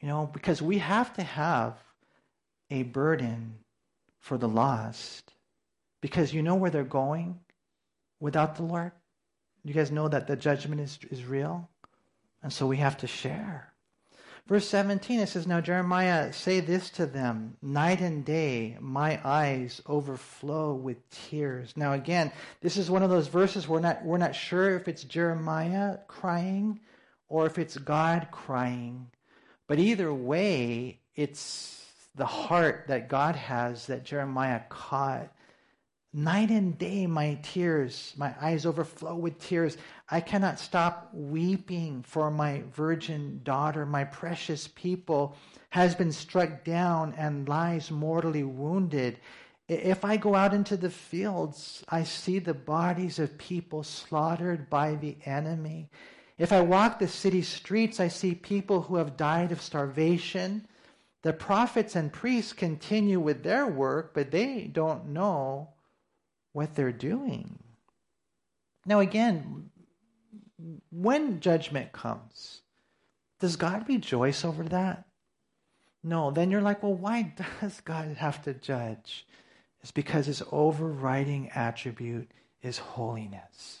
You 0.00 0.08
know, 0.08 0.28
because 0.32 0.60
we 0.60 0.78
have 0.78 1.12
to 1.14 1.22
have 1.22 1.78
a 2.70 2.82
burden 2.82 3.58
for 4.18 4.38
the 4.38 4.48
lost, 4.48 5.32
because 6.00 6.32
you 6.32 6.42
know 6.42 6.54
where 6.54 6.70
they're 6.70 6.84
going 6.84 7.40
without 8.20 8.56
the 8.56 8.62
Lord? 8.62 8.92
You 9.64 9.74
guys 9.74 9.92
know 9.92 10.08
that 10.08 10.26
the 10.26 10.36
judgment 10.36 10.80
is, 10.80 10.98
is 11.10 11.24
real? 11.24 11.68
And 12.42 12.52
so 12.52 12.66
we 12.66 12.78
have 12.78 12.96
to 12.98 13.06
share. 13.06 13.71
Verse 14.46 14.66
17, 14.68 15.20
it 15.20 15.28
says, 15.28 15.46
Now 15.46 15.60
Jeremiah, 15.60 16.32
say 16.32 16.60
this 16.60 16.90
to 16.90 17.06
them 17.06 17.56
Night 17.62 18.00
and 18.00 18.24
day, 18.24 18.76
my 18.80 19.20
eyes 19.24 19.80
overflow 19.86 20.74
with 20.74 21.08
tears. 21.10 21.72
Now, 21.76 21.92
again, 21.92 22.32
this 22.60 22.76
is 22.76 22.90
one 22.90 23.02
of 23.02 23.10
those 23.10 23.28
verses 23.28 23.68
we're 23.68 23.80
not, 23.80 24.04
we're 24.04 24.18
not 24.18 24.34
sure 24.34 24.74
if 24.76 24.88
it's 24.88 25.04
Jeremiah 25.04 25.98
crying 26.08 26.80
or 27.28 27.46
if 27.46 27.58
it's 27.58 27.76
God 27.78 28.28
crying. 28.32 29.06
But 29.68 29.78
either 29.78 30.12
way, 30.12 30.98
it's 31.14 31.86
the 32.16 32.26
heart 32.26 32.86
that 32.88 33.08
God 33.08 33.36
has 33.36 33.86
that 33.86 34.04
Jeremiah 34.04 34.62
caught 34.68 35.32
Night 36.14 36.50
and 36.50 36.76
day, 36.76 37.06
my 37.06 37.38
tears, 37.42 38.12
my 38.18 38.34
eyes 38.38 38.66
overflow 38.66 39.16
with 39.16 39.38
tears. 39.38 39.78
I 40.10 40.20
cannot 40.20 40.60
stop 40.60 41.08
weeping 41.14 42.02
for 42.02 42.30
my 42.30 42.64
virgin 42.74 43.40
daughter, 43.44 43.86
my 43.86 44.04
precious 44.04 44.68
people, 44.68 45.34
has 45.70 45.94
been 45.94 46.12
struck 46.12 46.64
down 46.64 47.14
and 47.16 47.48
lies 47.48 47.90
mortally 47.90 48.42
wounded. 48.42 49.20
If 49.68 50.04
I 50.04 50.18
go 50.18 50.34
out 50.34 50.52
into 50.52 50.76
the 50.76 50.90
fields, 50.90 51.82
I 51.88 52.02
see 52.02 52.38
the 52.38 52.52
bodies 52.52 53.18
of 53.18 53.38
people 53.38 53.82
slaughtered 53.82 54.68
by 54.68 54.96
the 54.96 55.16
enemy. 55.24 55.88
If 56.36 56.52
I 56.52 56.60
walk 56.60 56.98
the 56.98 57.08
city 57.08 57.40
streets, 57.40 58.00
I 58.00 58.08
see 58.08 58.34
people 58.34 58.82
who 58.82 58.96
have 58.96 59.16
died 59.16 59.50
of 59.50 59.62
starvation. 59.62 60.66
The 61.22 61.32
prophets 61.32 61.96
and 61.96 62.12
priests 62.12 62.52
continue 62.52 63.18
with 63.18 63.44
their 63.44 63.66
work, 63.66 64.12
but 64.12 64.30
they 64.30 64.64
don't 64.64 65.06
know 65.08 65.70
what 66.52 66.74
they're 66.74 66.92
doing. 66.92 67.58
Now, 68.86 69.00
again, 69.00 69.70
when 70.90 71.40
judgment 71.40 71.92
comes, 71.92 72.62
does 73.40 73.56
God 73.56 73.88
rejoice 73.88 74.44
over 74.44 74.64
that? 74.64 75.04
No. 76.04 76.30
Then 76.30 76.50
you're 76.50 76.62
like, 76.62 76.82
well, 76.82 76.94
why 76.94 77.34
does 77.60 77.80
God 77.80 78.16
have 78.16 78.42
to 78.42 78.54
judge? 78.54 79.26
It's 79.82 79.92
because 79.92 80.26
his 80.26 80.42
overriding 80.52 81.50
attribute 81.54 82.30
is 82.62 82.78
holiness. 82.78 83.80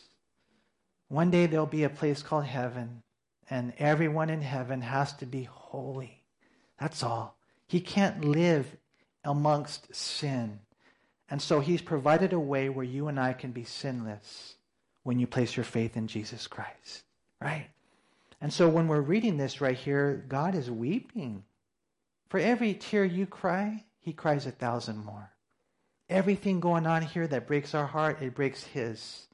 One 1.08 1.30
day 1.30 1.46
there'll 1.46 1.66
be 1.66 1.84
a 1.84 1.90
place 1.90 2.22
called 2.22 2.46
heaven, 2.46 3.02
and 3.50 3.72
everyone 3.78 4.30
in 4.30 4.40
heaven 4.40 4.80
has 4.80 5.12
to 5.14 5.26
be 5.26 5.44
holy. 5.44 6.24
That's 6.80 7.02
all. 7.02 7.36
He 7.68 7.80
can't 7.80 8.24
live 8.24 8.76
amongst 9.24 9.94
sin. 9.94 10.60
And 11.32 11.40
so 11.40 11.60
he's 11.60 11.80
provided 11.80 12.34
a 12.34 12.38
way 12.38 12.68
where 12.68 12.84
you 12.84 13.08
and 13.08 13.18
I 13.18 13.32
can 13.32 13.52
be 13.52 13.64
sinless 13.64 14.56
when 15.02 15.18
you 15.18 15.26
place 15.26 15.56
your 15.56 15.64
faith 15.64 15.96
in 15.96 16.06
Jesus 16.06 16.46
Christ, 16.46 17.04
right? 17.40 17.68
And 18.42 18.52
so 18.52 18.68
when 18.68 18.86
we're 18.86 19.00
reading 19.00 19.38
this 19.38 19.62
right 19.62 19.78
here, 19.78 20.26
God 20.28 20.54
is 20.54 20.70
weeping. 20.70 21.42
For 22.28 22.38
every 22.38 22.74
tear 22.74 23.06
you 23.06 23.24
cry, 23.24 23.82
he 24.00 24.12
cries 24.12 24.44
a 24.44 24.50
thousand 24.50 25.06
more. 25.06 25.30
Everything 26.10 26.60
going 26.60 26.86
on 26.86 27.00
here 27.00 27.26
that 27.26 27.46
breaks 27.46 27.74
our 27.74 27.86
heart, 27.86 28.20
it 28.20 28.34
breaks 28.34 28.64
his. 28.64 29.26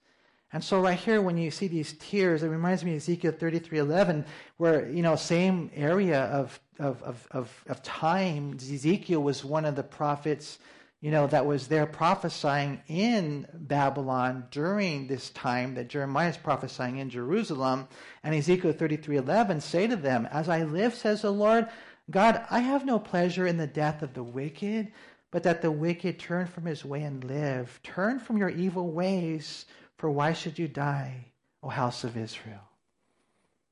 And 0.53 0.62
so 0.62 0.80
right 0.80 0.96
here, 0.96 1.20
when 1.20 1.36
you 1.36 1.51
see 1.51 1.66
these 1.66 1.94
tears, 1.99 2.44
it 2.44 2.49
reminds 2.49 2.84
me 2.84 2.92
of 2.92 2.99
Ezekiel 2.99 3.32
33:11, 3.32 4.24
where 4.57 4.88
you 4.88 5.03
know, 5.03 5.16
same 5.16 5.68
area 5.74 6.26
of 6.26 6.61
of 6.78 7.03
of 7.03 7.26
of, 7.32 7.64
of 7.66 7.82
time. 7.82 8.53
Ezekiel 8.55 9.20
was 9.20 9.44
one 9.44 9.64
of 9.64 9.74
the 9.74 9.82
prophets 9.82 10.61
you 11.01 11.12
know, 11.12 11.28
that 11.28 11.46
was 11.46 11.68
there 11.68 11.86
prophesying 11.86 12.82
in 12.88 13.46
Babylon 13.55 14.46
during 14.51 15.07
this 15.07 15.30
time 15.30 15.74
that 15.74 15.88
Jeremiah 15.88 16.30
is 16.30 16.36
prophesying 16.36 16.99
in 16.99 17.09
Jerusalem. 17.09 17.86
And 18.24 18.34
Ezekiel 18.34 18.72
33:11 18.72 19.61
say 19.61 19.86
to 19.86 19.96
them, 19.96 20.26
"As 20.26 20.49
I 20.49 20.64
live, 20.64 20.94
says 20.94 21.22
the 21.22 21.30
Lord, 21.30 21.68
God, 22.11 22.44
I 22.51 22.61
have 22.61 22.84
no 22.84 22.99
pleasure 22.99 23.46
in 23.46 23.59
the 23.59 23.66
death 23.66 24.03
of 24.03 24.14
the 24.14 24.24
wicked, 24.24 24.90
but 25.30 25.44
that 25.44 25.62
the 25.62 25.70
wicked 25.70 26.18
turn 26.18 26.46
from 26.46 26.64
his 26.64 26.84
way 26.84 27.03
and 27.03 27.22
live. 27.22 27.78
Turn 27.84 28.18
from 28.18 28.38
your 28.38 28.49
evil 28.49 28.90
ways, 28.90 29.66
for 29.99 30.11
why 30.11 30.32
should 30.32 30.59
you 30.59 30.66
die, 30.66 31.26
O 31.62 31.68
house 31.68 32.03
of 32.03 32.16
Israel?" 32.16 32.62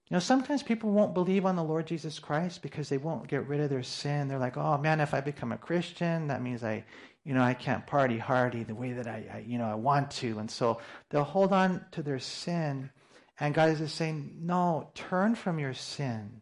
You 0.09 0.15
know, 0.15 0.21
sometimes 0.21 0.63
people 0.63 0.91
won't 0.93 1.15
believe 1.15 1.45
on 1.45 1.57
the 1.57 1.65
Lord 1.65 1.89
Jesus 1.89 2.21
Christ 2.21 2.63
because 2.63 2.89
they 2.89 2.99
won't 2.99 3.27
get 3.27 3.49
rid 3.49 3.59
of 3.59 3.71
their 3.71 3.83
sin. 3.83 4.29
They're 4.29 4.39
like, 4.39 4.57
"Oh 4.57 4.79
man, 4.79 5.01
if 5.01 5.13
I 5.13 5.21
become 5.21 5.51
a 5.51 5.59
Christian, 5.59 6.29
that 6.29 6.43
means 6.43 6.63
I, 6.63 6.85
you 7.27 7.35
know, 7.35 7.43
I 7.43 7.55
can't 7.55 7.85
party 7.85 8.19
hardy 8.19 8.63
the 8.63 8.75
way 8.75 8.93
that 8.93 9.09
I, 9.09 9.25
I, 9.35 9.39
you 9.39 9.59
know, 9.59 9.65
I 9.65 9.75
want 9.75 10.13
to. 10.13 10.39
And 10.39 10.49
so 10.49 10.81
they'll 11.11 11.25
hold 11.25 11.53
on 11.53 11.85
to 11.91 12.03
their 12.03 12.21
sin. 12.21 12.89
And 13.41 13.53
God 13.53 13.71
is 13.71 13.81
just 13.81 13.97
saying, 13.97 14.39
no, 14.41 14.91
turn 14.95 15.35
from 15.35 15.59
your 15.59 15.75
sin. 15.75 16.41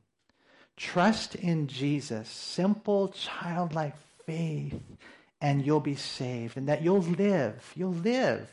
Trust 0.77 1.37
in 1.37 1.69
Jesus. 1.69 2.29
Simple, 2.29 3.09
childlike 3.09 3.97
faith, 4.27 4.79
and 5.41 5.65
you'll 5.65 5.81
be 5.81 5.95
saved. 5.95 6.59
And 6.59 6.69
that 6.69 6.83
you'll 6.83 7.01
live. 7.01 7.73
You'll 7.75 7.95
live. 7.95 8.51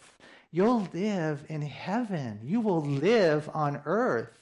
You'll 0.53 0.87
live 0.93 1.43
in 1.49 1.61
heaven. 1.61 2.39
You 2.43 2.61
will 2.61 2.81
live 2.81 3.49
on 3.53 3.81
earth. 3.85 4.39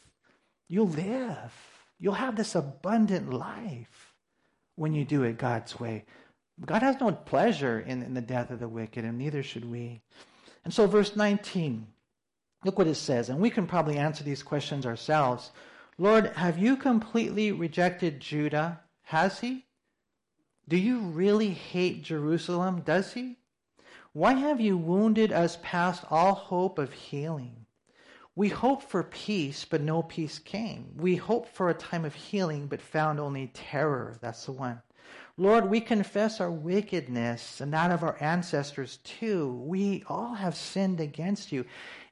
You'll 0.68 0.90
live. 0.90 1.54
You'll 2.00 2.14
have 2.14 2.36
this 2.36 2.54
abundant 2.54 3.34
life 3.34 4.14
when 4.76 4.94
you 4.94 5.06
do 5.06 5.24
it 5.24 5.40
God's 5.40 5.80
way. 5.80 6.06
God 6.66 6.82
has 6.82 7.00
no 7.00 7.12
pleasure 7.12 7.80
in, 7.80 8.04
in 8.04 8.14
the 8.14 8.22
death 8.22 8.52
of 8.52 8.60
the 8.60 8.68
wicked, 8.68 9.06
and 9.06 9.18
neither 9.18 9.44
should 9.44 9.70
we. 9.70 10.02
And 10.66 10.74
so, 10.74 10.88
verse 10.88 11.16
19, 11.16 11.88
look 12.66 12.78
what 12.78 12.88
it 12.88 12.96
says, 12.96 13.30
and 13.30 13.40
we 13.40 13.50
can 13.50 13.66
probably 13.66 13.98
answer 13.98 14.24
these 14.24 14.44
questions 14.44 14.86
ourselves. 14.86 15.52
Lord, 15.98 16.28
have 16.36 16.58
you 16.58 16.76
completely 16.78 17.52
rejected 17.52 18.20
Judah? 18.20 18.82
Has 19.04 19.40
he? 19.40 19.66
Do 20.68 20.78
you 20.78 21.00
really 21.00 21.50
hate 21.50 22.04
Jerusalem? 22.04 22.82
Does 22.82 23.14
he? 23.14 23.38
Why 24.14 24.34
have 24.34 24.60
you 24.60 24.78
wounded 24.78 25.32
us 25.32 25.58
past 25.62 26.04
all 26.10 26.34
hope 26.34 26.78
of 26.78 26.94
healing? 26.94 27.66
We 28.36 28.50
hoped 28.50 28.84
for 28.84 29.04
peace, 29.04 29.66
but 29.66 29.82
no 29.82 30.04
peace 30.04 30.40
came. 30.40 30.94
We 30.96 31.16
hoped 31.16 31.56
for 31.56 31.70
a 31.70 31.74
time 31.74 32.06
of 32.06 32.16
healing, 32.16 32.68
but 32.68 32.82
found 32.82 33.20
only 33.20 33.48
terror. 33.48 34.18
That's 34.22 34.46
the 34.46 34.52
one. 34.52 34.82
Lord, 35.40 35.70
we 35.70 35.80
confess 35.80 36.42
our 36.42 36.52
wickedness 36.52 37.62
and 37.62 37.72
that 37.72 37.92
of 37.92 38.04
our 38.04 38.18
ancestors 38.20 38.98
too. 39.06 39.54
We 39.66 40.04
all 40.08 40.34
have 40.34 40.54
sinned 40.54 41.00
against 41.00 41.54
you. 41.54 41.64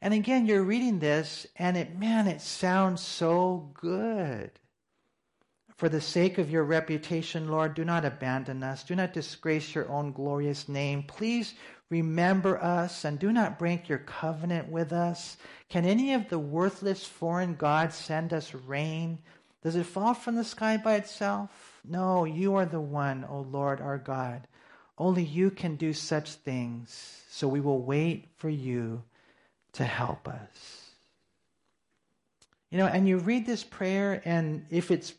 And 0.02 0.14
again, 0.14 0.46
you're 0.46 0.64
reading 0.64 1.00
this 1.00 1.46
and 1.58 1.76
it, 1.76 2.00
man, 2.00 2.28
it 2.28 2.40
sounds 2.40 3.02
so 3.02 3.70
good. 3.74 4.52
For 5.76 5.90
the 5.90 6.00
sake 6.00 6.38
of 6.38 6.50
your 6.50 6.64
reputation, 6.64 7.50
Lord, 7.50 7.74
do 7.74 7.84
not 7.84 8.06
abandon 8.06 8.64
us. 8.64 8.86
Do 8.86 8.96
not 8.96 9.12
disgrace 9.12 9.76
your 9.76 9.90
own 9.90 10.14
glorious 10.14 10.70
name. 10.70 11.04
Please 11.04 11.54
remember 11.90 12.64
us 12.64 13.04
and 13.04 13.20
do 13.20 13.34
not 13.34 13.60
break 13.60 13.90
your 13.90 14.00
covenant 14.00 14.70
with 14.70 14.94
us. 14.94 15.36
Can 15.68 15.84
any 15.84 16.14
of 16.14 16.30
the 16.30 16.40
worthless 16.40 17.06
foreign 17.06 17.56
gods 17.56 17.96
send 17.96 18.32
us 18.32 18.54
rain? 18.54 19.20
Does 19.68 19.76
it 19.76 19.86
fall 19.86 20.14
from 20.14 20.36
the 20.36 20.46
sky 20.46 20.78
by 20.78 20.96
itself? 20.96 21.82
No, 21.84 22.24
you 22.24 22.56
are 22.56 22.66
the 22.66 22.80
one, 22.80 23.26
O 23.30 23.42
Lord 23.42 23.82
our 23.82 23.98
God. 23.98 24.48
Only 24.98 25.26
you 25.26 25.52
can 25.52 25.76
do 25.76 25.92
such 25.92 26.36
things. 26.36 27.22
So 27.30 27.50
we 27.50 27.60
will 27.60 27.82
wait 27.82 28.30
for 28.38 28.48
you 28.48 29.04
to 29.74 29.84
help 29.84 30.30
us. 30.30 30.92
You 32.72 32.78
know, 32.78 32.86
and 32.86 33.10
you 33.10 33.18
read 33.18 33.46
this 33.46 33.66
prayer, 33.66 34.22
and 34.24 34.66
if 34.70 34.90
it's, 34.90 35.14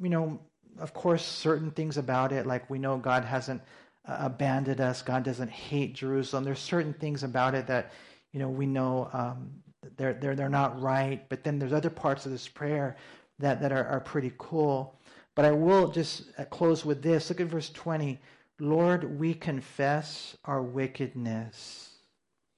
you 0.00 0.08
know, 0.08 0.38
of 0.78 0.94
course, 0.94 1.24
certain 1.24 1.72
things 1.72 1.96
about 1.96 2.30
it, 2.30 2.46
like 2.46 2.70
we 2.70 2.78
know 2.78 2.96
God 2.96 3.24
hasn't 3.24 3.60
uh, 4.06 4.18
abandoned 4.20 4.80
us, 4.80 5.02
God 5.02 5.24
doesn't 5.24 5.50
hate 5.50 5.96
Jerusalem. 5.96 6.44
There's 6.44 6.60
certain 6.60 6.92
things 6.92 7.24
about 7.24 7.56
it 7.56 7.66
that, 7.66 7.90
you 8.30 8.38
know, 8.38 8.50
we 8.50 8.66
know 8.66 9.10
um, 9.12 9.50
they're, 9.96 10.14
they're, 10.14 10.36
they're 10.36 10.48
not 10.48 10.80
right. 10.80 11.28
But 11.28 11.42
then 11.42 11.58
there's 11.58 11.72
other 11.72 11.90
parts 11.90 12.24
of 12.24 12.30
this 12.30 12.46
prayer 12.46 12.96
that, 13.40 13.60
that 13.60 13.72
are, 13.72 13.86
are 13.86 14.00
pretty 14.00 14.32
cool. 14.38 14.98
But 15.34 15.44
I 15.44 15.52
will 15.52 15.88
just 15.88 16.24
uh, 16.38 16.44
close 16.44 16.84
with 16.84 17.02
this. 17.02 17.28
Look 17.28 17.40
at 17.40 17.46
verse 17.46 17.70
20. 17.70 18.18
Lord, 18.58 19.18
we 19.18 19.34
confess 19.34 20.36
our 20.44 20.62
wickedness 20.62 21.90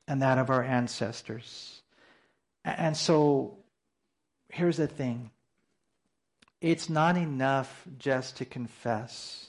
and 0.09 0.21
that 0.23 0.39
of 0.39 0.51
our 0.51 0.63
ancestors. 0.63 1.83
And 2.65 2.97
so 2.97 3.59
here's 4.49 4.77
the 4.77 4.87
thing 4.87 5.31
it's 6.61 6.89
not 6.89 7.17
enough 7.17 7.85
just 7.99 8.37
to 8.37 8.45
confess. 8.45 9.49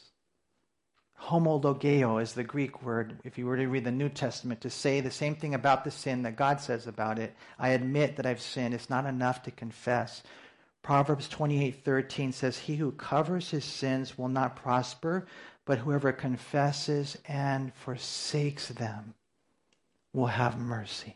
Homologeo 1.21 2.21
is 2.21 2.33
the 2.33 2.43
Greek 2.43 2.83
word, 2.83 3.19
if 3.23 3.37
you 3.37 3.45
were 3.45 3.55
to 3.55 3.67
read 3.67 3.85
the 3.85 3.91
New 3.91 4.09
Testament, 4.09 4.59
to 4.61 4.69
say 4.69 4.99
the 4.99 5.11
same 5.11 5.35
thing 5.35 5.53
about 5.53 5.85
the 5.85 5.91
sin 5.91 6.23
that 6.23 6.35
God 6.35 6.59
says 6.59 6.85
about 6.85 7.17
it. 7.17 7.33
I 7.57 7.69
admit 7.69 8.17
that 8.17 8.25
I've 8.25 8.41
sinned. 8.41 8.73
It's 8.73 8.89
not 8.89 9.05
enough 9.05 9.43
to 9.43 9.51
confess. 9.51 10.21
Proverbs 10.83 11.29
28:13 11.29 12.33
says, 12.33 12.59
"He 12.59 12.75
who 12.75 12.91
covers 12.91 13.49
his 13.49 13.63
sins 13.63 14.17
will 14.17 14.27
not 14.27 14.57
prosper, 14.57 15.25
but 15.65 15.79
whoever 15.79 16.11
confesses 16.11 17.17
and 17.25 17.73
forsakes 17.73 18.67
them 18.67 19.15
will 20.11 20.27
have 20.27 20.59
mercy." 20.59 21.15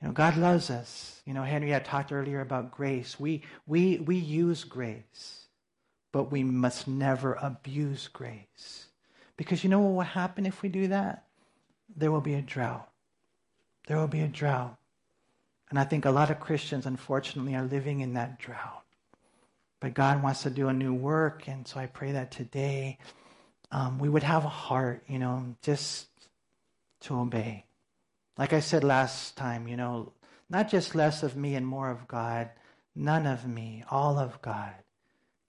You 0.00 0.08
know, 0.08 0.14
God 0.14 0.36
loves 0.36 0.70
us. 0.70 1.20
You 1.26 1.34
know, 1.34 1.44
Henry 1.44 1.70
had 1.70 1.84
talked 1.84 2.10
earlier 2.10 2.40
about 2.40 2.72
grace. 2.72 3.20
We 3.20 3.44
we 3.66 3.98
we 3.98 4.16
use 4.16 4.64
grace, 4.64 5.46
but 6.10 6.32
we 6.32 6.42
must 6.42 6.88
never 6.88 7.34
abuse 7.34 8.08
grace. 8.08 8.88
Because 9.36 9.62
you 9.62 9.70
know 9.70 9.80
what 9.80 9.94
will 9.94 10.00
happen 10.00 10.46
if 10.46 10.62
we 10.62 10.70
do 10.70 10.88
that? 10.88 11.28
There 11.94 12.10
will 12.10 12.22
be 12.22 12.34
a 12.34 12.42
drought. 12.42 12.90
There 13.86 13.98
will 13.98 14.08
be 14.08 14.20
a 14.20 14.28
drought. 14.28 14.78
And 15.72 15.78
I 15.78 15.84
think 15.84 16.04
a 16.04 16.10
lot 16.10 16.30
of 16.30 16.38
Christians, 16.38 16.84
unfortunately, 16.84 17.54
are 17.54 17.64
living 17.64 18.00
in 18.00 18.12
that 18.12 18.38
drought. 18.38 18.84
But 19.80 19.94
God 19.94 20.22
wants 20.22 20.42
to 20.42 20.50
do 20.50 20.68
a 20.68 20.72
new 20.74 20.92
work. 20.92 21.48
And 21.48 21.66
so 21.66 21.80
I 21.80 21.86
pray 21.86 22.12
that 22.12 22.30
today 22.30 22.98
um, 23.70 23.98
we 23.98 24.10
would 24.10 24.22
have 24.22 24.44
a 24.44 24.50
heart, 24.50 25.02
you 25.08 25.18
know, 25.18 25.56
just 25.62 26.08
to 27.00 27.18
obey. 27.18 27.64
Like 28.36 28.52
I 28.52 28.60
said 28.60 28.84
last 28.84 29.34
time, 29.38 29.66
you 29.66 29.78
know, 29.78 30.12
not 30.50 30.68
just 30.68 30.94
less 30.94 31.22
of 31.22 31.36
me 31.36 31.54
and 31.54 31.66
more 31.66 31.88
of 31.88 32.06
God, 32.06 32.50
none 32.94 33.26
of 33.26 33.48
me, 33.48 33.82
all 33.90 34.18
of 34.18 34.42
God. 34.42 34.74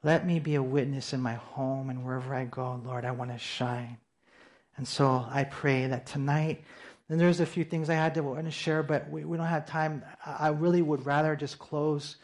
Let 0.04 0.26
me 0.26 0.40
be 0.40 0.56
a 0.56 0.64
witness 0.64 1.12
in 1.12 1.20
my 1.20 1.34
home 1.34 1.90
and 1.90 2.06
wherever 2.06 2.34
I 2.34 2.46
go, 2.46 2.82
Lord, 2.86 3.04
I 3.04 3.12
want 3.12 3.32
to 3.32 3.38
shine. 3.38 3.98
And 4.78 4.88
so 4.88 5.28
I 5.30 5.44
pray 5.44 5.88
that 5.88 6.06
tonight 6.06 6.64
and 7.10 7.20
there's 7.20 7.40
a 7.40 7.46
few 7.46 7.64
things 7.64 7.90
I 7.90 7.96
had 7.96 8.16
to, 8.16 8.24
want 8.24 8.46
to 8.46 8.52
share, 8.52 8.82
but 8.84 9.10
we, 9.10 9.26
we 9.26 9.38
don't 9.38 9.46
have 9.46 9.66
time. 9.66 10.04
I 10.26 10.50
really 10.50 10.82
would 10.82 11.06
rather 11.06 11.36
just 11.36 11.60
close 11.60 12.16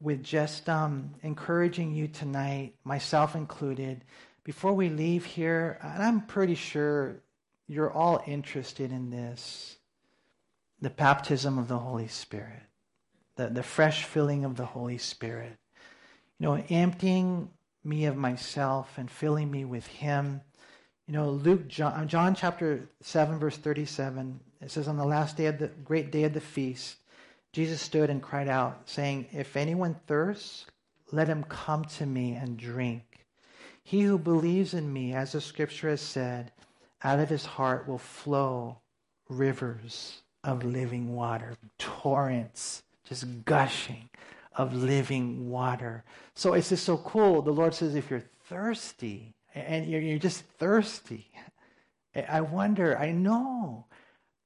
with 0.00 0.22
just 0.22 0.68
um, 0.68 1.14
encouraging 1.22 1.94
you 1.94 2.06
tonight, 2.08 2.74
myself 2.84 3.34
included, 3.34 4.04
before 4.44 4.74
we 4.74 4.90
leave 4.90 5.24
here. 5.24 5.78
And 5.82 6.02
I'm 6.02 6.20
pretty 6.20 6.54
sure 6.54 7.22
you're 7.66 7.92
all 7.92 8.22
interested 8.26 8.92
in 8.92 9.10
this 9.10 9.76
the 10.82 10.90
baptism 10.90 11.58
of 11.58 11.68
the 11.68 11.78
Holy 11.78 12.06
Spirit, 12.06 12.62
the, 13.36 13.48
the 13.48 13.62
fresh 13.62 14.04
filling 14.04 14.44
of 14.44 14.56
the 14.56 14.66
Holy 14.66 14.98
Spirit. 14.98 15.56
You 16.38 16.46
know, 16.46 16.64
emptying 16.68 17.48
me 17.82 18.04
of 18.04 18.16
myself 18.16 18.98
and 18.98 19.10
filling 19.10 19.50
me 19.50 19.64
with 19.64 19.86
Him. 19.86 20.42
You 21.06 21.14
know, 21.14 21.30
Luke, 21.30 21.68
John, 21.68 21.92
uh, 21.92 22.04
John 22.04 22.34
chapter 22.34 22.88
7, 23.00 23.38
verse 23.38 23.56
37, 23.56 24.40
it 24.60 24.70
says, 24.70 24.88
On 24.88 24.96
the 24.96 25.04
last 25.04 25.36
day 25.36 25.46
of 25.46 25.58
the 25.58 25.68
great 25.68 26.10
day 26.10 26.24
of 26.24 26.32
the 26.32 26.40
feast, 26.40 26.96
Jesus 27.52 27.80
stood 27.80 28.10
and 28.10 28.20
cried 28.20 28.48
out, 28.48 28.82
saying, 28.86 29.26
If 29.32 29.56
anyone 29.56 29.94
thirsts, 30.08 30.66
let 31.12 31.28
him 31.28 31.44
come 31.44 31.84
to 31.84 32.06
me 32.06 32.32
and 32.32 32.56
drink. 32.56 33.24
He 33.84 34.02
who 34.02 34.18
believes 34.18 34.74
in 34.74 34.92
me, 34.92 35.14
as 35.14 35.30
the 35.30 35.40
scripture 35.40 35.90
has 35.90 36.00
said, 36.00 36.50
out 37.04 37.20
of 37.20 37.28
his 37.28 37.46
heart 37.46 37.86
will 37.86 37.98
flow 37.98 38.78
rivers 39.28 40.22
of 40.42 40.64
living 40.64 41.14
water, 41.14 41.54
torrents 41.78 42.82
just 43.08 43.44
gushing 43.44 44.10
of 44.56 44.74
living 44.74 45.48
water. 45.48 46.02
So 46.34 46.54
it's 46.54 46.70
just 46.70 46.84
so 46.84 46.96
cool. 46.96 47.42
The 47.42 47.52
Lord 47.52 47.74
says, 47.74 47.94
if 47.94 48.10
you're 48.10 48.24
thirsty, 48.48 49.35
and 49.56 49.86
you're, 49.86 50.18
just 50.18 50.44
thirsty, 50.58 51.30
I 52.28 52.42
wonder, 52.42 52.96
I 52.98 53.12
know 53.12 53.86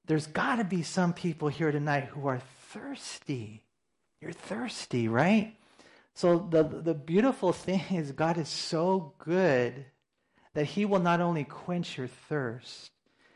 there's 0.06 0.26
got 0.26 0.56
to 0.56 0.64
be 0.64 0.82
some 0.82 1.12
people 1.12 1.48
here 1.48 1.72
tonight 1.72 2.04
who 2.04 2.28
are 2.28 2.40
thirsty. 2.70 3.64
You're 4.20 4.32
thirsty, 4.32 5.08
right? 5.08 5.56
So 6.14 6.38
the, 6.38 6.62
the 6.62 6.94
beautiful 6.94 7.52
thing 7.52 7.82
is, 7.90 8.12
God 8.12 8.38
is 8.38 8.48
so 8.48 9.14
good 9.18 9.86
that 10.54 10.64
He 10.64 10.84
will 10.84 10.98
not 11.00 11.20
only 11.20 11.44
quench 11.44 11.96
your 11.98 12.08
thirst, 12.08 12.90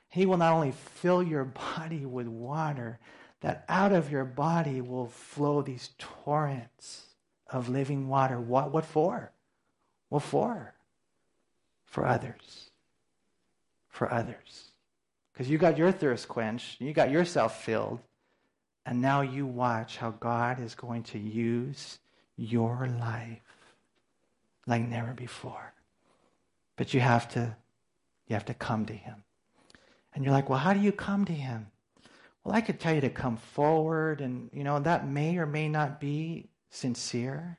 He 0.08 0.26
will 0.26 0.36
not 0.36 0.52
only 0.52 0.72
fill 0.72 1.22
your 1.22 1.44
body 1.44 2.04
with 2.06 2.28
water, 2.28 2.98
that 3.40 3.64
out 3.68 3.92
of 3.92 4.10
your 4.10 4.24
body 4.24 4.80
will 4.80 5.06
flow 5.06 5.62
these 5.62 5.90
torrents 5.98 7.06
of 7.50 7.68
living 7.68 8.08
water. 8.08 8.40
What, 8.40 8.72
what 8.72 8.84
for? 8.84 9.32
What 10.08 10.22
for? 10.22 10.73
For 11.94 12.08
others. 12.08 12.70
For 13.88 14.12
others. 14.12 14.72
Because 15.32 15.48
you 15.48 15.58
got 15.58 15.78
your 15.78 15.92
thirst 15.92 16.26
quenched, 16.26 16.80
you 16.80 16.92
got 16.92 17.12
yourself 17.12 17.62
filled, 17.62 18.00
and 18.84 19.00
now 19.00 19.20
you 19.20 19.46
watch 19.46 19.98
how 19.98 20.10
God 20.10 20.58
is 20.58 20.74
going 20.74 21.04
to 21.04 21.20
use 21.20 22.00
your 22.36 22.88
life 22.98 23.38
like 24.66 24.88
never 24.88 25.12
before. 25.12 25.72
But 26.74 26.94
you 26.94 26.98
have 26.98 27.28
to 27.34 27.54
you 28.26 28.34
have 28.34 28.46
to 28.46 28.54
come 28.54 28.86
to 28.86 28.92
him. 28.92 29.22
And 30.12 30.24
you're 30.24 30.34
like, 30.34 30.48
"Well, 30.48 30.58
how 30.58 30.72
do 30.72 30.80
you 30.80 30.90
come 30.90 31.24
to 31.26 31.32
him?" 31.32 31.68
Well, 32.42 32.56
I 32.56 32.60
could 32.60 32.80
tell 32.80 32.96
you 32.96 33.02
to 33.02 33.08
come 33.08 33.36
forward 33.36 34.20
and 34.20 34.50
you 34.52 34.64
know, 34.64 34.80
that 34.80 35.06
may 35.06 35.38
or 35.38 35.46
may 35.46 35.68
not 35.68 36.00
be 36.00 36.48
sincere. 36.70 37.56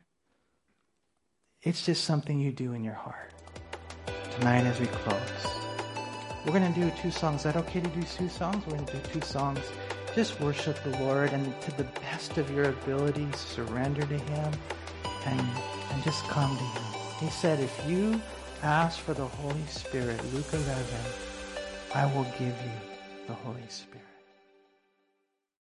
It's 1.62 1.86
just 1.86 2.04
something 2.04 2.38
you 2.38 2.52
do 2.52 2.74
in 2.74 2.84
your 2.84 2.96
heart. 2.96 3.35
Tonight 4.40 4.66
as 4.66 4.80
we 4.82 4.88
close. 4.88 5.22
We're 6.46 6.52
going 6.52 6.74
to 6.74 6.80
do 6.80 6.92
two 7.02 7.10
songs. 7.10 7.38
Is 7.38 7.44
that 7.44 7.56
okay 7.56 7.80
to 7.80 7.88
do 7.88 8.04
two 8.04 8.28
songs? 8.28 8.66
We're 8.66 8.74
going 8.74 8.86
to 8.86 8.94
do 8.98 9.00
two 9.14 9.22
songs. 9.22 9.62
Just 10.14 10.42
worship 10.42 10.78
the 10.84 10.98
Lord 11.00 11.32
and 11.32 11.60
to 11.62 11.72
the 11.78 11.86
best 12.02 12.38
of 12.38 12.52
your 12.52 12.66
ability, 12.66 13.28
surrender 13.34 14.02
to 14.02 14.18
Him 14.18 14.54
and, 15.26 15.40
and 15.40 16.04
just 16.04 16.24
come 16.26 16.56
to 16.56 16.64
Him. 16.64 17.02
He 17.20 17.30
said, 17.30 17.62
if 17.62 17.90
you 17.90 18.20
ask 18.62 19.00
for 19.00 19.14
the 19.14 19.26
Holy 19.26 19.66
Spirit, 19.68 20.22
Luke 20.34 20.52
11, 20.52 20.84
I 21.94 22.06
will 22.14 22.26
give 22.38 22.42
you 22.42 23.26
the 23.28 23.34
Holy 23.34 23.64
Spirit. 23.70 24.05